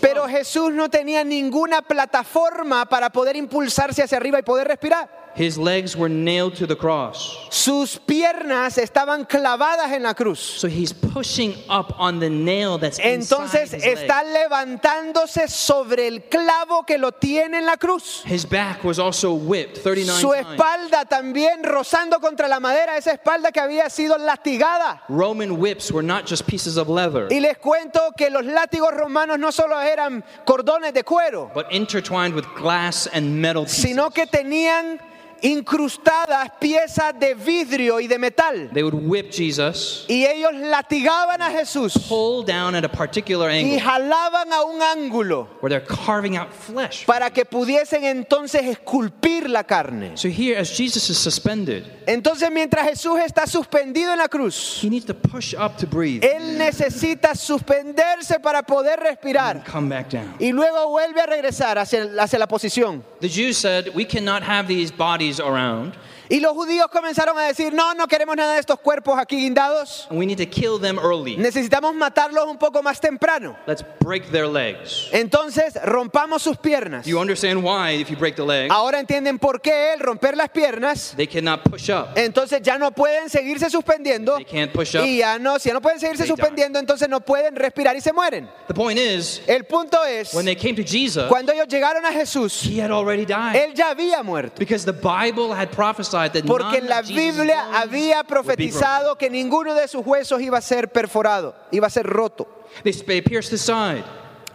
Pero. 0.00 0.28
Jesús 0.28 0.72
no 0.72 0.88
tenía 0.90 1.24
ninguna 1.24 1.82
plataforma 1.82 2.86
para 2.86 3.10
poder 3.10 3.36
impulsarse 3.36 4.02
hacia 4.02 4.18
arriba 4.18 4.38
y 4.38 4.42
poder 4.42 4.68
respirar. 4.68 5.17
His 5.38 5.56
legs 5.56 5.96
were 5.96 6.08
nailed 6.08 6.56
to 6.56 6.66
the 6.66 6.74
cross. 6.74 7.36
Sus 7.50 7.96
piernas 7.96 8.76
estaban 8.76 9.24
clavadas 9.24 9.92
en 9.92 10.02
la 10.02 10.12
cruz. 10.14 10.40
So 10.40 10.66
he's 10.66 10.92
pushing 10.92 11.54
up 11.68 11.94
on 11.96 12.18
the 12.18 12.28
nail 12.28 12.76
that's 12.76 12.98
Entonces 12.98 13.72
inside 13.72 13.76
his 13.76 14.00
está 14.00 14.24
leg. 14.24 14.48
levantándose 14.50 15.46
sobre 15.48 16.08
el 16.08 16.22
clavo 16.28 16.84
que 16.84 16.98
lo 16.98 17.12
tiene 17.12 17.58
en 17.58 17.66
la 17.66 17.76
cruz. 17.76 18.22
His 18.26 18.44
back 18.44 18.82
was 18.82 18.98
also 18.98 19.32
whipped 19.32 19.78
39 19.78 20.20
Su 20.20 20.32
times. 20.32 20.46
espalda 20.48 21.04
también 21.04 21.62
rozando 21.62 22.18
contra 22.20 22.48
la 22.48 22.58
madera, 22.58 22.96
esa 22.96 23.12
espalda 23.12 23.52
que 23.52 23.60
había 23.60 23.88
sido 23.90 24.18
lastigada. 24.18 25.02
Roman 25.08 25.56
whips 25.56 25.92
were 25.92 26.02
not 26.04 26.26
just 26.26 26.48
pieces 26.48 26.76
of 26.76 26.88
leather, 26.88 27.28
Y 27.30 27.38
les 27.38 27.58
cuento 27.58 28.12
que 28.16 28.28
los 28.28 28.44
látigos 28.44 28.92
romanos 28.92 29.38
no 29.38 29.52
solo 29.52 29.78
eran 29.80 30.24
cordones 30.44 30.92
de 30.92 31.04
cuero, 31.04 31.48
but 31.54 31.70
intertwined 31.70 32.34
with 32.34 32.44
glass 32.56 33.06
and 33.12 33.40
metal 33.40 33.62
pieces. 33.64 33.82
sino 33.82 34.10
que 34.10 34.26
tenían 34.26 34.98
incrustadas 35.42 36.50
piezas 36.60 37.18
de 37.18 37.34
vidrio 37.34 38.00
y 38.00 38.06
de 38.06 38.18
metal. 38.18 38.70
They 38.72 38.82
would 38.82 38.94
whip 38.94 39.30
Jesus, 39.30 40.04
Y 40.08 40.24
ellos 40.26 40.52
latigaban 40.54 41.42
a 41.42 41.50
Jesús 41.50 41.94
pull 42.08 42.44
down 42.44 42.74
at 42.74 42.84
a 42.84 42.88
particular 42.88 43.50
y 43.50 43.58
angle 43.60 43.80
jalaban 43.80 44.52
a 44.52 44.62
un 44.64 44.80
ángulo 44.82 45.48
where 45.60 45.68
they're 45.70 45.80
carving 46.06 46.36
out 46.36 46.52
flesh. 46.52 47.04
para 47.06 47.30
que 47.30 47.44
pudiesen 47.44 48.04
entonces 48.04 48.62
esculpir 48.64 49.48
la 49.48 49.64
carne. 49.64 50.16
So 50.16 50.28
here, 50.28 50.56
as 50.58 50.70
Jesus 50.76 51.08
is 51.10 51.18
suspended, 51.18 51.84
Entonces 52.06 52.50
mientras 52.50 52.88
Jesús 52.88 53.18
está 53.20 53.46
suspendido 53.46 54.12
en 54.12 54.18
la 54.18 54.28
cruz, 54.28 54.80
he 54.82 54.88
needs 54.88 55.04
to 55.04 55.14
push 55.14 55.54
up 55.54 55.76
to 55.76 55.86
breathe 55.86 56.24
Él 56.24 56.56
necesita 56.56 57.34
suspenderse 57.34 58.40
para 58.40 58.62
poder 58.62 58.98
respirar 58.98 59.56
and 59.56 59.64
come 59.66 59.88
back 59.88 60.08
down. 60.10 60.34
y 60.38 60.52
luego 60.52 60.88
vuelve 60.88 61.20
a 61.20 61.26
regresar 61.26 61.76
hacia, 61.78 62.08
hacia 62.18 62.38
la 62.38 62.48
posición. 62.48 63.04
The 63.20 63.28
Jews 63.28 63.58
said, 63.58 63.90
We 63.94 64.06
cannot 64.06 64.42
have 64.42 64.66
these 64.68 64.90
bodies 64.90 65.27
around, 65.38 65.96
Y 66.30 66.40
los 66.40 66.52
judíos 66.52 66.88
comenzaron 66.88 67.38
a 67.38 67.42
decir, 67.44 67.72
no, 67.72 67.94
no 67.94 68.06
queremos 68.06 68.36
nada 68.36 68.54
de 68.54 68.60
estos 68.60 68.78
cuerpos 68.80 69.18
aquí 69.18 69.36
guindados. 69.36 70.06
and 70.10 70.18
we 70.18 70.26
need 70.26 70.36
to 70.38 70.46
kill 70.46 70.78
them 70.78 70.98
early. 70.98 71.36
Necesitamos 71.36 71.94
matarlos 71.94 72.46
un 72.46 72.58
poco 72.58 72.82
más 72.82 73.00
temprano. 73.00 73.56
Let's 73.66 73.82
break 74.00 74.30
their 74.30 74.46
legs. 74.46 75.08
Entonces 75.12 75.74
rompamos 75.84 76.42
sus 76.42 76.56
piernas. 76.58 77.06
You 77.06 77.18
understand 77.18 77.62
why, 77.64 77.92
if 78.00 78.10
you 78.10 78.16
break 78.16 78.36
the 78.36 78.44
leg, 78.44 78.70
Ahora 78.70 78.98
entienden 79.00 79.38
por 79.38 79.60
qué 79.62 79.94
el 79.94 80.00
romper 80.00 80.36
las 80.36 80.50
piernas. 80.50 81.14
they 81.16 81.26
cannot 81.26 81.62
push 81.64 81.88
up. 81.90 82.08
Entonces 82.16 82.60
ya 82.62 82.76
no 82.76 82.90
pueden 82.90 83.30
seguirse 83.30 83.70
suspendiendo. 83.70 84.36
They 84.36 84.44
can't 84.44 84.72
push 84.72 84.94
up. 84.96 85.04
Y 85.06 85.18
ya 85.18 85.38
no, 85.38 85.58
si 85.58 85.68
ya 85.70 85.74
no 85.74 85.80
pueden 85.80 85.98
seguirse 85.98 86.24
They 86.24 86.30
die. 86.30 86.36
suspendiendo, 86.36 86.78
entonces 86.78 87.08
no 87.08 87.20
pueden 87.20 87.56
respirar 87.56 87.96
y 87.96 88.00
se 88.02 88.12
mueren. 88.12 88.48
The 88.66 88.74
point 88.74 88.98
is, 88.98 89.40
El 89.46 89.64
punto 89.64 90.04
es, 90.04 90.34
when 90.34 90.44
they 90.44 90.56
came 90.56 90.74
to 90.74 90.82
Jesus, 90.84 91.24
cuando 91.28 91.52
ellos 91.52 91.68
llegaron 91.68 92.04
a 92.04 92.12
Jesús, 92.12 92.62
he 92.62 92.80
had 92.82 92.90
already 92.90 93.24
died. 93.24 93.54
él 93.56 93.72
ya 93.74 93.90
había 93.94 94.22
muerto. 94.22 94.58
Because 94.58 94.84
the 94.84 94.92
Bible 94.92 95.54
had 95.54 95.70
prophesied 95.70 96.17
Porque 96.46 96.80
la 96.80 97.02
Biblia 97.02 97.68
había 97.74 98.24
profetizado 98.24 99.16
que 99.16 99.30
ninguno 99.30 99.74
de 99.74 99.88
sus 99.88 100.04
huesos 100.06 100.40
iba 100.40 100.58
a 100.58 100.62
ser 100.62 100.90
perforado, 100.90 101.54
iba 101.70 101.86
a 101.86 101.90
ser 101.90 102.06
roto. 102.06 102.48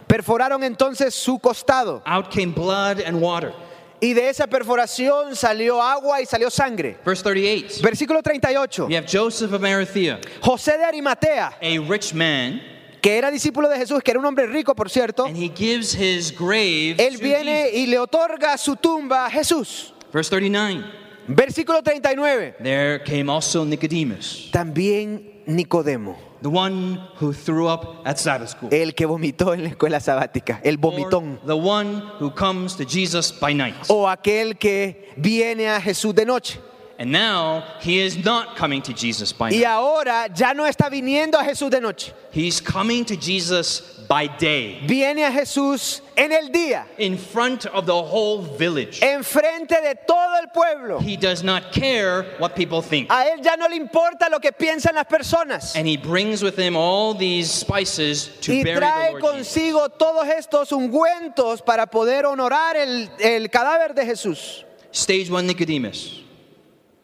Perforaron 0.06 0.62
entonces 0.62 1.14
su 1.14 1.38
costado 1.38 2.02
Out 2.04 2.28
came 2.30 2.52
blood 2.52 3.00
and 3.06 3.20
water. 3.20 3.52
y 4.00 4.12
de 4.12 4.28
esa 4.28 4.46
perforación 4.46 5.34
salió 5.34 5.80
agua 5.82 6.20
y 6.20 6.26
salió 6.26 6.50
sangre. 6.50 6.98
Verse 7.04 7.22
38. 7.22 7.80
Versículo 7.82 8.22
38. 8.22 8.86
We 8.86 8.96
have 8.96 9.06
Joseph 9.10 9.52
of 9.52 9.64
Arimathea, 9.64 10.20
José 10.42 10.76
de 10.76 10.84
Arimatea, 10.84 11.56
a 11.60 11.78
rich 11.88 12.12
man, 12.12 12.60
que 13.00 13.16
era 13.16 13.30
discípulo 13.30 13.68
de 13.68 13.78
Jesús, 13.78 14.02
que 14.02 14.10
era 14.10 14.20
un 14.20 14.26
hombre 14.26 14.46
rico, 14.46 14.74
por 14.74 14.90
cierto, 14.90 15.24
and 15.24 15.36
he 15.36 15.48
gives 15.48 15.94
his 15.94 16.30
grave 16.30 16.96
él 16.98 17.16
to 17.16 17.22
viene 17.24 17.64
Jesus. 17.64 17.78
y 17.78 17.86
le 17.86 17.98
otorga 17.98 18.58
su 18.58 18.76
tumba 18.76 19.26
a 19.26 19.30
Jesús. 19.30 19.94
Verse 20.12 20.28
39. 20.28 20.84
Versículo 21.28 21.82
39. 21.82 22.56
There 22.62 22.98
came 23.00 23.30
also 23.30 23.64
Nicodemus, 23.64 24.50
También 24.52 25.42
Nicodemo, 25.46 26.16
the 26.42 26.50
one 26.50 27.00
who 27.18 27.32
threw 27.32 27.66
up 27.68 28.02
at 28.06 28.18
Sabbath 28.18 28.50
school. 28.50 28.68
el 28.72 28.92
que 28.94 29.06
vomitó 29.06 29.54
en 29.54 29.62
la 29.64 29.70
escuela 29.70 30.00
sabática, 30.00 30.60
el 30.62 30.76
vomitón. 30.76 31.38
the 31.46 31.56
one 31.56 32.02
who 32.20 32.30
comes 32.30 32.76
to 32.76 32.84
Jesus 32.84 33.32
by 33.32 33.52
night. 33.54 33.74
O 33.88 34.06
aquel 34.06 34.58
que 34.58 35.12
viene 35.16 35.68
a 35.68 35.80
Jesús 35.80 36.14
de 36.14 36.24
noche. 36.26 36.58
And 36.96 37.10
now 37.10 37.64
he 37.80 37.98
is 37.98 38.16
not 38.24 38.56
coming 38.56 38.80
to 38.82 38.92
Jesus 38.92 39.32
by 39.32 39.50
Y 39.50 39.56
night. 39.56 39.66
ahora 39.66 40.28
ya 40.32 40.52
no 40.54 40.64
está 40.64 40.88
viniendo 40.88 41.36
a 41.38 41.42
Jesús 41.44 41.68
de 41.70 41.80
noche. 41.80 42.12
He's 42.30 42.60
coming 42.60 43.04
to 43.06 43.16
Jesus 43.16 43.93
by 44.08 44.26
day, 44.38 44.80
Viene 44.86 45.24
a 45.24 45.30
Jesús 45.32 46.00
en 46.16 46.32
el 46.32 46.50
día, 46.50 46.86
in 46.98 47.16
front 47.16 47.66
of 47.66 47.86
the 47.86 47.92
whole 47.94 48.42
village. 48.42 49.00
enfrente 49.00 49.80
de 49.80 49.94
todo 50.06 50.36
el 50.42 50.48
pueblo. 50.52 50.98
He 51.00 51.16
does 51.16 51.42
not 51.42 51.72
care 51.72 52.24
what 52.38 52.54
people 52.54 52.82
think. 52.82 53.08
A 53.10 53.26
él 53.30 53.42
ya 53.42 53.56
no 53.56 53.66
le 53.68 53.76
importa 53.76 54.28
lo 54.30 54.38
que 54.40 54.52
piensan 54.52 54.94
las 54.94 55.06
personas. 55.06 55.74
And 55.76 55.86
he 55.86 55.96
brings 55.96 56.42
with 56.42 56.56
him 56.58 56.76
all 56.76 57.14
these 57.14 57.50
spices 57.50 58.28
to 58.42 58.52
Y 58.52 58.62
bury 58.62 58.74
the 58.74 58.80
trae 58.80 59.12
Lord 59.12 59.22
Jesus. 59.22 59.54
consigo 59.54 59.88
todos 59.90 60.26
estos 60.28 60.70
ungüentos 60.72 61.62
para 61.64 61.86
poder 61.86 62.24
honorar 62.26 62.76
el, 62.76 63.08
el 63.20 63.48
cadáver 63.50 63.94
de 63.94 64.04
Jesús. 64.04 64.64
Stage 64.92 65.30
one, 65.30 65.46
Nicodemus. 65.46 66.22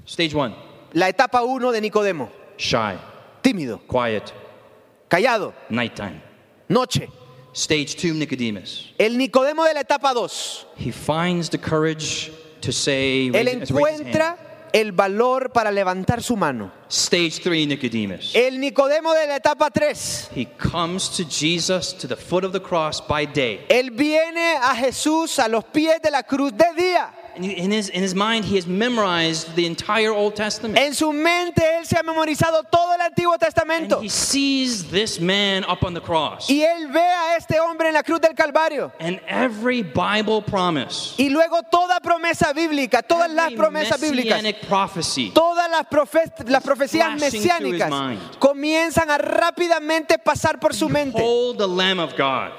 Stage 0.07 0.35
one, 0.35 0.55
La 0.93 1.09
etapa 1.09 1.43
1 1.43 1.73
de 1.73 1.81
Nicodemo. 1.81 2.29
shy, 2.57 2.97
Tímido, 3.43 3.81
quiet, 3.89 4.33
callado, 5.09 5.53
nighttime. 5.71 6.21
Noche. 6.71 7.09
Stage 7.53 7.97
two, 7.97 8.15
Nicodemus. 8.15 8.95
El 8.97 9.19
Nicodemo 9.19 9.65
de 9.65 9.75
la 9.75 9.81
etapa 9.81 10.15
2. 10.15 10.67
He 10.77 10.93
finds 10.93 11.51
the 11.51 11.59
courage 11.59 12.33
to 12.61 12.73
say, 12.73 13.29
Él 13.35 13.49
encuentra 13.49 14.71
el 14.73 14.93
valor 14.93 15.51
para 15.53 15.73
levantar 15.73 16.23
su 16.23 16.37
mano. 16.37 16.71
Stage 16.89 17.41
three, 17.43 17.67
Nicodemus. 17.67 18.35
El 18.35 18.61
Nicodemo 18.61 19.13
de 19.15 19.27
la 19.27 19.37
etapa 19.37 19.69
3. 19.71 20.31
He 20.35 20.47
comes 20.47 21.09
to 21.17 21.25
Jesus 21.25 21.93
to 21.93 22.07
the 22.07 22.17
foot 22.17 22.45
of 22.45 22.53
the 22.53 22.61
cross 22.61 23.01
by 23.01 23.27
day. 23.27 23.67
Él 23.69 23.91
viene 23.91 24.57
a 24.63 24.75
Jesús 24.77 25.41
a 25.41 25.49
los 25.49 25.65
pies 25.65 26.01
de 26.01 26.11
la 26.11 26.23
cruz 26.23 26.53
de 26.53 26.67
día. 26.77 27.13
And 27.41 27.51
in 27.51 27.71
his, 27.71 27.89
in 27.89 28.03
his 28.03 28.15
mind, 28.15 28.45
he 28.45 28.57
has 28.57 28.67
memorized 28.67 29.55
the 29.57 29.65
entire 29.65 30.13
Old 30.13 30.35
Testament. 30.37 30.79
En 30.79 30.93
su 30.93 31.11
mente 31.13 31.63
él 31.79 31.87
se 31.87 31.97
ha 31.97 32.03
memorizado 32.03 32.63
todo 32.71 32.93
el 32.95 33.01
Antiguo 33.01 33.33
And 33.33 33.41
Testamento. 33.41 34.01
he 34.03 34.09
sees 34.11 34.85
this 34.91 35.19
man 35.21 35.65
up 35.65 35.83
on 35.85 35.95
the 35.95 36.01
cross. 36.03 36.49
Y 36.51 36.63
él 36.63 36.89
ve 36.93 37.01
a 37.01 37.37
este 37.39 37.59
hombre 37.59 37.89
en 37.89 37.95
la 37.95 38.03
cruz 38.03 38.21
del 38.21 38.35
Calvario. 38.35 38.93
And 39.01 39.21
every 39.27 39.83
Bible 39.83 40.43
promise, 40.43 41.15
Y 41.17 41.31
luego 41.31 41.63
toda 41.71 41.99
promesa 42.01 42.53
bíblica, 42.53 43.03
todas 43.03 43.31
las 43.31 43.53
promesas 43.53 43.99
bíblicas, 44.01 44.43
messianic 44.43 44.67
prophecy, 44.69 45.31
todas 45.35 45.71
las, 45.71 45.87
profe- 45.89 46.47
las 46.47 46.63
profecías 46.63 47.19
mesiánicas 47.19 47.91
comienzan 48.39 49.11
a 49.11 49.17
rápidamente 49.19 50.19
pasar 50.19 50.61
por 50.61 50.75
su 50.75 50.89
mente. 50.91 51.17
behold 51.19 51.57
the 51.59 51.67
Lamb 51.67 52.01
of 52.01 52.15
God. 52.19 52.51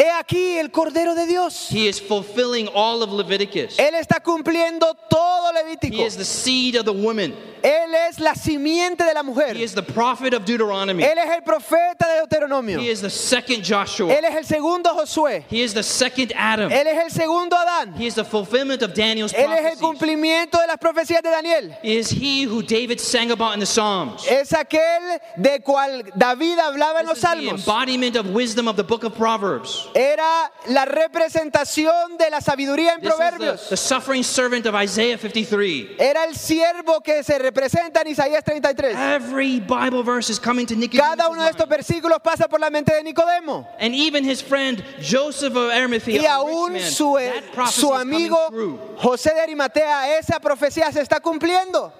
He 0.00 0.10
aquí 0.10 0.56
el 0.58 0.70
Cordero 0.70 1.14
de 1.14 1.26
Dios. 1.26 1.68
He 1.70 1.86
is 1.86 2.00
fulfilling 2.00 2.68
all 2.68 3.02
of 3.02 3.10
Leviticus. 3.10 3.78
Él 3.78 3.94
está 3.94 4.20
cumpliendo 4.22 4.96
todo 5.10 5.50
He 5.52 5.76
Levítico. 5.76 6.06
is 6.06 6.16
the 6.16 6.24
seed 6.24 6.74
of 6.76 6.86
the 6.86 6.92
woman. 6.92 7.34
Él 7.62 7.94
es 8.08 8.18
la 8.18 8.34
simiente 8.34 9.04
de 9.04 9.12
la 9.12 9.22
mujer. 9.22 9.54
He 9.54 9.62
is 9.62 9.74
the 9.74 9.82
prophet 9.82 10.32
of 10.32 10.44
Deuteronomy. 10.46 11.02
Él 11.02 11.18
es 11.18 11.30
el 11.30 11.42
profeta 11.42 12.06
de 12.08 12.26
Deuteronomio. 12.26 12.80
He 12.80 12.88
is 12.88 13.02
the 13.02 13.10
second 13.10 13.62
Joshua. 13.62 14.10
Él 14.10 14.24
es 14.24 14.34
el 14.34 14.44
segundo 14.44 14.94
Josué. 14.94 15.44
He 15.48 15.60
is 15.60 15.74
the 15.74 15.82
second 15.82 16.32
Adam. 16.34 16.70
Él 16.70 16.86
es 16.86 17.04
el 17.04 17.10
segundo 17.10 17.56
Adán. 17.56 17.94
He 17.96 18.06
is 18.06 18.14
the 18.14 18.24
fulfillment 18.24 18.82
of 18.82 18.94
Daniel's 18.94 19.34
Él 19.34 19.52
es 19.52 19.72
el 19.72 19.78
cumplimiento 19.78 20.58
de 20.58 20.66
las 20.66 20.78
profecías 20.78 21.22
de 21.22 21.30
Daniel. 21.30 21.76
He 21.82 21.98
is 21.98 22.10
he 22.10 22.44
who 22.44 22.62
David 22.62 22.98
sang 22.98 23.30
about 23.30 23.52
in 23.54 23.60
the 23.60 23.66
Psalms. 23.66 24.26
Es 24.26 24.52
aquel 24.52 25.20
de 25.36 25.60
cual 25.60 26.02
David 26.16 26.58
hablaba 26.58 27.00
en 27.00 27.06
los 27.06 27.18
is 27.18 27.22
the 27.22 27.26
salmos. 27.26 27.60
embodiment 27.60 28.16
of 28.16 28.30
wisdom 28.30 28.68
of 28.68 28.76
the 28.76 28.84
book 28.84 29.04
of 29.04 29.14
Proverbs. 29.14 29.88
Era 29.94 30.50
la 30.66 30.84
representación 30.84 32.16
de 32.18 32.30
la 32.30 32.40
sabiduría 32.40 32.94
en 32.94 33.00
This 33.00 33.10
is 33.10 33.14
Proverbios. 33.16 33.62
the, 33.64 33.68
the 33.70 33.76
suffering 33.76 34.22
servant 34.22 34.66
of 34.66 34.74
Isaiah 34.74 35.18
53. 35.18 35.96
Era 35.98 36.24
el 36.24 36.34
siervo 36.36 37.02
que 37.02 37.22
se 37.22 37.38
representan 37.38 38.06
Isaías 38.06 38.44
33. 38.44 38.96
Every 38.96 39.60
Bible 39.60 40.02
verse 40.02 40.30
is 40.30 40.38
coming 40.38 40.66
to 40.66 40.74
Nicodemus. 40.74 41.16
Cada 41.16 41.28
uno 41.28 41.42
de 41.42 41.50
estos 41.50 41.68
versículos 41.68 42.20
pasa 42.22 42.48
por 42.48 42.60
la 42.60 42.70
mente 42.70 42.92
de 42.94 43.02
Nicodemo. 43.02 43.66
And 43.78 43.94
even 43.94 44.24
his 44.24 44.40
friend 44.42 44.82
Joseph 45.00 45.56
of 45.56 45.70
Arimathea, 45.70 46.20
Y 46.22 46.26
aún 46.26 46.72
man, 46.72 46.82
su, 46.82 47.14
coming 47.88 48.00
amigo. 48.00 48.96
José 48.98 49.34
de 49.34 49.40
Arimatea, 49.40 50.18
esa 50.18 50.38
profecía 50.40 50.92
se 50.92 51.00
está 51.00 51.20
cumpliendo. 51.20 51.92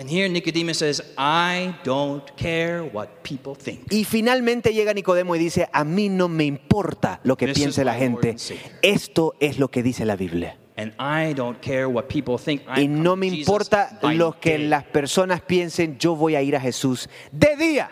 And 0.00 0.08
here 0.08 0.30
Nicodemus 0.30 0.78
says, 0.78 1.02
I 1.18 1.76
don't 1.84 2.24
care 2.34 2.82
what 2.82 3.22
people 3.22 3.54
think. 3.54 3.92
Y 3.92 4.04
finalmente 4.04 4.72
llega 4.72 4.94
Nicodemo 4.94 5.36
y 5.36 5.38
dice, 5.38 5.68
a 5.70 5.84
mí 5.84 6.08
no 6.08 6.26
me 6.26 6.44
importa 6.46 7.20
lo 7.22 7.36
que 7.36 7.48
This 7.48 7.58
piense 7.58 7.84
la 7.84 7.92
gente. 7.92 8.34
Esto 8.80 9.34
es 9.40 9.58
lo 9.58 9.68
que 9.68 9.82
dice 9.82 10.06
la 10.06 10.16
Biblia. 10.16 10.56
And 10.78 10.94
I 10.98 11.34
don't 11.34 11.60
care 11.60 11.86
what 11.86 12.04
people 12.04 12.38
think. 12.38 12.62
Y 12.78 12.88
no 12.88 13.14
me 13.14 13.26
importa 13.26 13.98
lo 14.00 14.40
que 14.40 14.56
day. 14.56 14.68
las 14.68 14.84
personas 14.84 15.42
piensen, 15.42 15.98
yo 15.98 16.16
voy 16.16 16.34
a 16.34 16.40
ir 16.40 16.56
a 16.56 16.60
Jesús 16.62 17.06
de 17.30 17.56
día. 17.56 17.90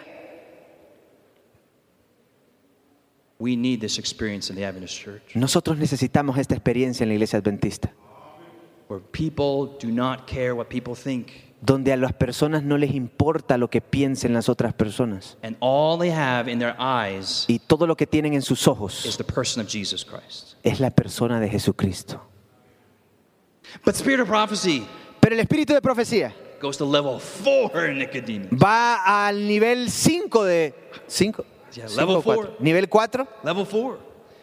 We 3.38 3.54
need 3.54 3.80
this 3.80 3.98
experience 3.98 4.48
in 4.48 4.56
the 4.56 4.64
Adventist 4.64 4.98
church 4.98 5.36
Nosotros 5.36 5.76
necesitamos 5.76 6.38
esta 6.38 6.54
experiencia 6.54 7.04
en 7.04 7.10
la 7.10 7.16
iglesia 7.16 7.38
adventista, 7.38 7.92
where 8.88 9.02
people 9.12 9.76
do 9.78 9.92
not 9.92 10.26
care 10.26 10.54
what 10.54 10.68
people 10.70 10.94
think. 10.94 11.47
Donde 11.60 11.92
a 11.92 11.96
las 11.96 12.12
personas 12.12 12.62
no 12.62 12.78
les 12.78 12.94
importa 12.94 13.58
lo 13.58 13.68
que 13.68 13.80
piensen 13.80 14.32
las 14.32 14.48
otras 14.48 14.74
personas. 14.74 15.36
And 15.42 15.56
all 15.60 15.98
they 15.98 16.10
have 16.10 16.50
in 16.50 16.58
their 16.58 16.76
eyes 16.78 17.44
Y 17.48 17.58
todo 17.58 17.86
lo 17.86 17.96
que 17.96 18.06
tienen 18.06 18.34
en 18.34 18.42
sus 18.42 18.60
is 18.62 18.68
ojos 18.68 19.16
the 19.16 19.24
person 19.24 19.64
of 19.64 19.68
Jesus 19.70 20.04
Christ. 20.04 20.54
es 20.62 20.80
la 20.80 20.90
persona 20.90 21.40
de 21.40 21.48
Jesucristo. 21.48 22.20
But 23.84 23.96
spirit 23.96 24.20
of 24.20 24.28
prophecy 24.28 24.86
Pero 25.20 25.34
el 25.34 25.40
espíritu 25.40 25.74
de 25.74 25.82
profecía 25.82 26.32
goes 26.60 26.76
to 26.76 26.84
level 26.84 27.18
four 27.18 27.86
in 27.86 27.98
Nicodemus. 27.98 28.48
va 28.50 29.26
al 29.26 29.46
nivel 29.46 29.90
5 29.90 30.44
de... 30.44 30.74
5. 31.06 31.44
Yeah, 31.74 31.86
level 31.96 32.22
four. 32.22 32.56
Nivel 32.60 32.88
4. 32.88 33.26
Level 33.44 33.64
four. 33.64 33.98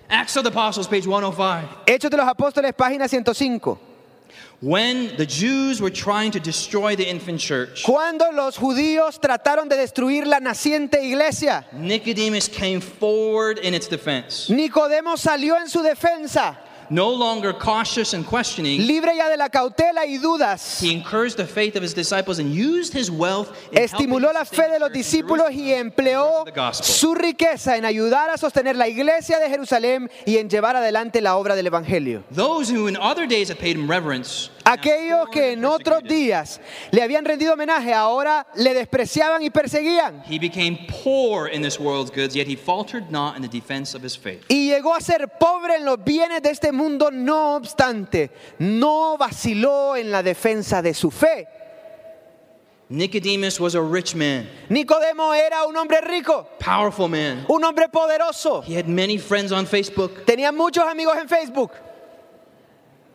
Acts 0.07 0.37
of 0.37 0.43
the 0.43 0.49
Apostles, 0.49 0.87
page 0.87 1.07
105. 1.07 1.83
Hechos 1.87 2.11
de 2.11 2.17
los 2.17 2.27
Apóstoles, 2.27 2.73
página 2.73 3.07
105. 3.07 3.79
When 4.61 5.15
the 5.17 5.25
Jews 5.25 5.81
were 5.81 5.91
trying 5.91 6.31
to 6.31 6.39
destroy 6.39 6.95
the 6.95 7.07
infant 7.07 7.39
church, 7.39 7.83
Cuando 7.83 8.31
los 8.31 8.57
judíos 8.57 9.19
trataron 9.19 9.67
de 9.69 9.75
destruir 9.75 10.25
la 10.25 10.39
naciente 10.39 11.03
iglesia, 11.03 11.65
Nicodemus 11.73 12.47
came 12.47 12.79
forward 12.79 13.59
in 13.59 13.73
its 13.73 13.87
defense. 13.87 14.49
Nicodemo 14.49 15.17
salió 15.17 15.57
en 15.59 15.67
su 15.67 15.83
defensa, 15.83 16.57
No 16.89 17.09
longer 17.11 17.53
cautious 17.53 18.13
and 18.13 18.25
questioning, 18.25 18.85
libre 18.85 19.15
ya 19.15 19.29
de 19.29 19.37
la 19.37 19.49
cautela 19.49 20.05
y 20.05 20.17
dudas. 20.17 20.81
he 20.81 20.91
encouraged 20.91 21.37
the 21.37 21.45
faith 21.45 21.75
of 21.75 21.83
his 21.83 21.93
disciples 21.93 22.39
and 22.39 22.53
used 22.53 22.93
his 22.93 23.09
wealth 23.09 23.49
in 23.71 23.79
Estimuló 23.79 24.31
la 24.33 24.45
fe 24.45 24.69
de 24.69 24.79
los 24.79 24.91
discípulos 24.91 25.51
y 25.51 25.71
empleó 25.73 26.43
the 26.45 26.51
gospel. 26.51 26.85
su 26.85 27.15
riqueza 27.15 27.77
en 27.77 27.85
ayudar 27.85 28.29
a 28.29 28.37
sostener 28.37 28.75
la 28.75 28.87
iglesia 28.87 29.39
de 29.39 29.49
Jerusalén 29.49 30.09
y 30.25 30.37
en 30.37 30.49
llevar 30.49 30.75
adelante 30.75 31.21
la 31.21 31.35
obra 31.37 31.55
del 31.55 31.67
Evangelio. 31.67 32.23
Those 32.31 32.69
who 32.69 32.87
in 32.87 32.95
other 32.97 33.27
days 33.27 33.49
had 33.49 33.57
paid 33.57 33.75
him 33.77 33.89
reverence, 33.89 34.49
Aquellos 34.67 35.29
que 35.29 35.51
en 35.51 35.63
otros 35.63 36.01
días 36.03 36.59
le 36.89 37.03
habían 37.03 37.23
rendido 37.23 37.53
homenaje, 37.53 37.93
ahora 37.93 38.47
le 38.55 38.73
despreciaban 38.73 39.43
y 39.43 39.51
perseguían. 39.51 40.23
he 40.25 40.39
became 40.39 40.75
poor 41.03 41.47
in 41.47 41.61
this 41.61 41.79
world's 41.79 42.09
goods, 42.09 42.35
yet 42.35 42.47
he 42.47 42.55
faltered 42.55 43.11
not 43.11 43.35
in 43.35 43.43
the 43.43 43.47
defense 43.47 43.93
of 43.95 44.03
his 44.03 44.17
faith. 44.17 44.43
Y 44.49 44.69
llegó 44.69 44.95
a 44.95 45.01
ser 45.01 45.27
pobre 45.39 45.75
en 45.75 45.85
los 45.85 46.03
bienes 46.03 46.41
de 46.41 46.49
este 46.49 46.71
mundo, 46.71 47.11
no 47.11 47.55
obstante, 47.55 48.31
no 48.57 49.17
vaciló 49.17 49.95
en 49.95 50.09
la 50.09 50.23
defensa 50.23 50.81
de 50.81 50.95
su 50.95 51.11
fe. 51.11 51.47
Nicodemus 52.87 53.59
was 53.59 53.73
a 53.73 53.81
rich 53.81 54.13
man, 54.13 54.47
Nicodemo 54.69 55.33
era 55.33 55.65
un 55.67 55.75
hombre 55.75 56.01
rico, 56.01 56.47
powerful 56.59 57.07
man. 57.07 57.43
un 57.49 57.63
hombre 57.63 57.87
poderoso. 57.87 58.63
He 58.63 58.75
had 58.75 58.87
many 58.87 59.17
friends 59.17 59.51
on 59.51 59.65
Facebook, 59.65 60.23
Tenía 60.25 60.51
muchos 60.51 60.83
amigos 60.83 61.17
en 61.17 61.27
Facebook, 61.27 61.71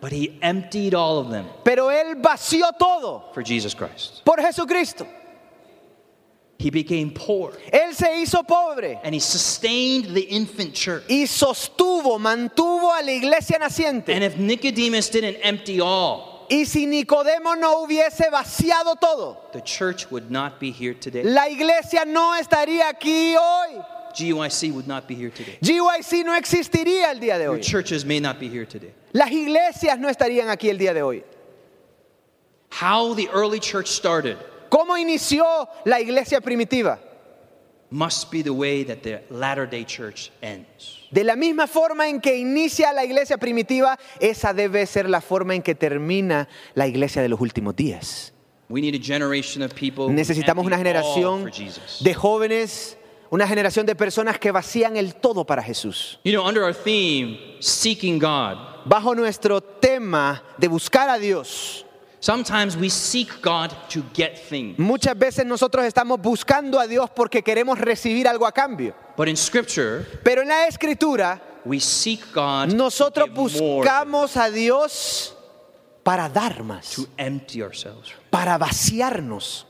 but 0.00 0.12
he 0.12 0.38
emptied 0.42 0.94
all 0.94 1.18
of 1.18 1.30
them 1.30 1.46
pero 1.64 1.88
él 1.90 2.14
vació 2.22 2.70
todo 2.78 3.24
for 3.34 3.42
Jesus 3.42 3.74
Christ. 3.74 4.22
por 4.24 4.36
Jesucristo. 4.38 5.06
He 6.58 6.68
became 6.70 7.10
poor 7.10 7.52
Él 7.72 7.94
se 7.94 8.20
hizo 8.20 8.42
pobre 8.46 8.98
and 9.02 9.14
he 9.14 9.20
sustained 9.20 10.14
the 10.14 10.20
infant 10.20 10.74
church. 10.74 11.04
y 11.08 11.24
sostuvo, 11.26 12.18
mantuvo 12.18 12.92
a 12.92 13.02
la 13.02 13.12
iglesia 13.12 13.58
naciente. 13.58 14.10
And 14.10 14.22
if 14.22 14.36
Nicodemus 14.36 15.08
didn't 15.10 15.36
empty 15.42 15.80
all, 15.80 16.28
Y 16.50 16.64
si 16.64 16.84
Nicodemo 16.84 17.54
no 17.56 17.86
hubiese 17.86 18.28
vaciado 18.30 18.96
todo, 19.00 19.38
the 19.52 19.60
church 19.62 20.10
would 20.10 20.30
not 20.30 20.58
be 20.60 20.70
here 20.70 20.92
today. 20.94 21.22
la 21.22 21.48
iglesia 21.48 22.04
no 22.04 22.34
estaría 22.34 22.88
aquí 22.90 23.36
hoy. 23.36 23.80
GYC 24.14 24.72
would 24.72 24.86
not 24.86 25.06
be 25.08 25.14
here 25.14 25.30
today. 25.30 25.58
GYC 25.62 26.24
no 26.24 26.34
existiría 26.34 27.10
el 27.12 27.20
día 27.20 27.38
de 27.38 27.44
Your 27.44 27.54
hoy. 27.54 27.60
churches 27.60 28.04
may 28.04 28.20
not 28.20 28.38
be 28.38 28.48
here 28.48 28.66
today. 28.66 28.92
Las 29.12 29.30
iglesias 29.30 29.98
no 29.98 30.08
estarían 30.08 30.48
aquí 30.48 30.68
el 30.70 30.78
día 30.78 30.92
de 30.94 31.02
hoy. 31.02 31.24
How 32.70 33.14
the 33.14 33.28
early 33.32 33.58
church 33.60 33.88
started 33.88 34.36
¿Cómo 34.70 34.96
inició 34.96 35.68
la 35.84 36.00
iglesia 36.00 36.40
primitiva? 36.40 36.98
must 37.90 38.30
be 38.30 38.40
the 38.42 38.52
way 38.52 38.84
that 38.84 39.02
the 39.02 39.20
latter 39.30 39.66
day 39.66 39.84
church 39.84 40.30
ends. 40.42 40.96
De 41.10 41.24
la 41.24 41.34
misma 41.34 41.66
forma 41.66 42.08
en 42.08 42.20
que 42.20 42.36
inicia 42.36 42.92
la 42.92 43.04
iglesia 43.04 43.36
primitiva, 43.36 43.98
esa 44.20 44.52
debe 44.54 44.86
ser 44.86 45.10
la 45.10 45.20
forma 45.20 45.56
en 45.56 45.62
que 45.62 45.74
termina 45.74 46.48
la 46.76 46.86
iglesia 46.86 47.20
de 47.20 47.28
los 47.28 47.40
últimos 47.40 47.74
días. 47.74 48.30
We 48.68 48.80
need 48.80 48.94
a 48.94 48.98
generation 49.02 49.62
of 49.64 49.74
people 49.74 50.04
who 50.06 50.12
Necesitamos 50.12 50.64
una 50.64 50.76
empty 50.76 50.88
all 50.90 50.94
generación 51.02 51.42
for 51.42 51.50
Jesus. 51.50 51.98
de 52.04 52.14
jóvenes, 52.14 52.96
una 53.30 53.46
generación 53.46 53.86
de 53.86 53.94
personas 53.94 54.38
que 54.38 54.50
vacían 54.50 54.96
el 54.96 55.14
todo 55.14 55.44
para 55.44 55.62
Jesús. 55.62 56.18
You 56.24 56.32
know, 56.32 56.44
under 56.46 56.62
our 56.64 56.74
theme, 56.74 57.38
seeking 57.60 58.18
God, 58.18 58.56
Bajo 58.84 59.14
nuestro 59.14 59.60
tema 59.60 60.42
de 60.58 60.66
buscar 60.68 61.08
a 61.10 61.18
Dios, 61.18 61.84
sometimes 62.18 62.76
we 62.76 62.88
seek 62.90 63.28
God 63.42 63.70
to 63.90 64.02
get 64.14 64.36
things. 64.48 64.78
muchas 64.78 65.16
veces 65.18 65.44
nosotros 65.46 65.84
estamos 65.84 66.20
buscando 66.20 66.80
a 66.80 66.86
Dios 66.86 67.10
porque 67.10 67.42
queremos 67.42 67.78
recibir 67.78 68.26
algo 68.26 68.46
a 68.46 68.52
cambio. 68.52 68.94
But 69.16 69.28
in 69.28 69.36
Scripture, 69.36 70.06
Pero 70.24 70.42
en 70.42 70.48
la 70.48 70.66
escritura, 70.66 71.40
we 71.64 71.78
seek 71.78 72.32
God 72.34 72.72
nosotros 72.72 73.28
to 73.28 73.34
give 73.34 73.60
more, 73.60 73.84
buscamos 73.86 74.36
a 74.36 74.50
Dios 74.50 75.36
para 76.02 76.28
dar 76.30 76.62
más, 76.64 76.94
to 76.96 77.06
empty 77.18 77.62
ourselves. 77.62 78.12
para 78.30 78.56
vaciarnos. 78.58 79.66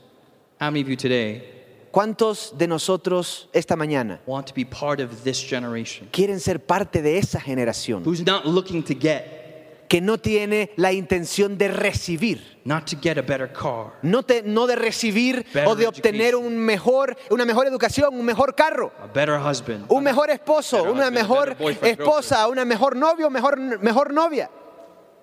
How 0.59 0.71
many 0.71 0.81
of 0.81 0.87
you 0.89 0.95
today 0.95 1.43
¿Cuántos 1.91 2.53
de 2.57 2.67
nosotros 2.67 3.49
esta 3.53 3.75
mañana 3.75 4.21
want 4.25 4.47
to 4.47 4.53
be 4.55 4.65
part 4.65 4.99
of 5.01 5.23
this 5.23 5.39
generation 5.41 6.07
quieren 6.11 6.39
ser 6.39 6.59
parte 6.65 7.01
de 7.01 7.17
esa 7.17 7.39
generación 7.39 8.03
who's 8.05 8.25
not 8.25 8.45
looking 8.45 8.81
to 8.81 8.93
get, 8.93 9.87
que 9.89 9.99
no 9.99 10.17
tiene 10.17 10.71
la 10.77 10.93
intención 10.93 11.57
de 11.57 11.67
recibir? 11.67 12.39
not 12.63 12.85
to 12.85 12.95
get 13.01 13.17
a 13.17 13.21
better 13.21 13.51
car, 13.51 13.91
No, 14.03 14.23
te- 14.23 14.41
no 14.43 14.67
de 14.67 14.75
recibir 14.77 15.43
Better 15.53 15.67
o 15.67 15.75
de 15.75 15.87
obtener 15.87 16.35
un 16.35 16.57
mejor, 16.57 17.17
una 17.29 17.43
mejor 17.43 17.67
educación, 17.67 18.13
un 18.13 18.23
mejor 18.25 18.55
carro, 18.55 18.91
a 19.01 19.07
better 19.07 19.37
husband, 19.39 19.85
un 19.89 20.03
mejor 20.03 20.29
esposo, 20.29 20.77
Better 20.77 20.91
una 20.91 21.07
husband, 21.07 21.13
mejor 21.17 21.55
esposa, 21.81 22.47
una 22.47 22.63
mejor 22.63 22.95
novio, 22.95 23.29
mejor, 23.29 23.57
mejor 23.81 24.13
novia, 24.13 24.49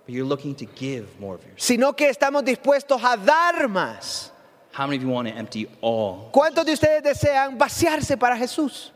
but 0.04 0.14
you're 0.14 0.28
looking 0.28 0.54
to 0.54 0.66
give 0.76 1.06
more 1.18 1.36
of 1.36 1.40
yourself. 1.42 1.60
sino 1.60 1.94
que 1.94 2.08
estamos 2.10 2.44
dispuestos 2.44 3.00
a 3.02 3.16
dar 3.16 3.68
más. 3.68 4.32
How 4.78 4.86
many 4.86 4.98
of 4.98 5.02
you 5.02 5.08
want 5.08 5.26
to 5.26 5.34
empty 5.34 5.66
all? 5.80 6.30
¿Cuántos 6.32 6.64
de 6.64 6.72
ustedes 6.72 7.02
desean 7.02 7.58
vaciarse 7.58 8.16
para 8.16 8.36
Jesús? 8.36 8.92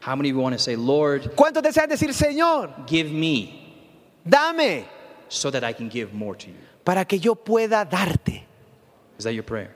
How 0.00 0.14
many 0.14 0.28
of 0.28 0.36
you 0.36 0.42
want 0.42 0.54
to 0.54 0.58
say, 0.58 0.76
Lord, 0.76 1.34
¿Cuántos 1.34 1.62
desean 1.62 1.88
decir, 1.88 2.12
Señor, 2.12 2.86
give 2.86 3.10
me 3.10 3.88
dame 4.22 4.84
so 5.30 5.50
that 5.50 5.64
I 5.64 5.72
can 5.72 5.88
give 5.88 6.12
more 6.12 6.36
to 6.36 6.48
you? 6.48 6.58
para 6.84 7.06
que 7.06 7.18
yo 7.18 7.34
pueda 7.34 7.86
darte? 7.86 8.44
Is 9.18 9.24
that 9.24 9.32
your 9.32 9.44
prayer? 9.44 9.74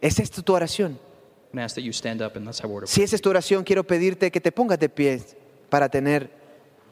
¿Es 0.00 0.20
esta 0.20 0.40
tu 0.40 0.52
oración? 0.52 0.92
I'm 0.92 1.58
going 1.58 1.58
to 1.58 1.62
ask 1.62 1.74
that 1.74 1.82
you 1.82 1.92
stand 1.92 2.22
up 2.22 2.36
and 2.36 2.46
let's 2.46 2.60
have 2.60 2.70
a 2.70 2.72
word 2.72 2.84
of 2.84 2.90
Si 2.90 3.02
esa 3.02 3.16
es 3.16 3.22
tu 3.22 3.30
oración, 3.30 3.64
quiero 3.64 3.82
pedirte 3.82 4.30
que 4.30 4.40
te 4.40 4.52
pongas 4.52 4.78
de 4.78 4.88
pie 4.88 5.20
para 5.68 5.88
tener 5.88 6.30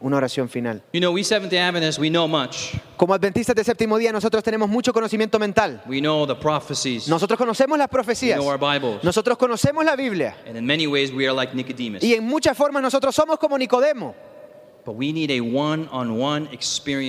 una 0.05 0.19
oración 0.19 0.49
final. 0.49 0.83
You 0.93 1.01
know, 1.01 1.13
we 1.13 1.25
Seventh 1.25 1.51
day 1.51 1.59
Adventists, 1.61 1.99
we 1.99 2.11
know 2.11 2.29
much. 2.29 2.75
Como 2.97 3.15
adventistas 3.15 3.57
de 3.57 3.65
séptimo 3.65 3.97
día, 3.99 4.13
nosotros 4.13 4.43
tenemos 4.45 4.69
mucho 4.69 4.93
conocimiento 4.93 5.39
mental. 5.39 5.83
We 5.87 6.01
know 6.01 6.27
the 6.27 6.35
prophecies. 6.35 7.09
Nosotros 7.09 7.39
conocemos 7.39 7.79
las 7.79 7.89
We 7.89 7.93
profecías. 7.93 8.37
know 8.39 8.49
our 8.49 8.59
Bibles. 8.59 9.03
Nosotros 9.03 9.39
conocemos 9.39 9.85
la 9.85 9.97
Biblia. 9.97 10.37
And 10.47 10.57
in 10.57 10.67
many 10.67 10.87
ways, 10.87 11.11
we 11.11 11.25
are 11.27 11.35
like 11.35 11.55
Nicodemus. 11.55 12.03
Y 12.03 12.15
en 12.15 12.25
muchas 12.25 12.57
formas 12.57 12.83
nosotros 12.83 13.15
somos 13.15 13.39
como 13.39 13.57
Nicodemo. 13.57 14.15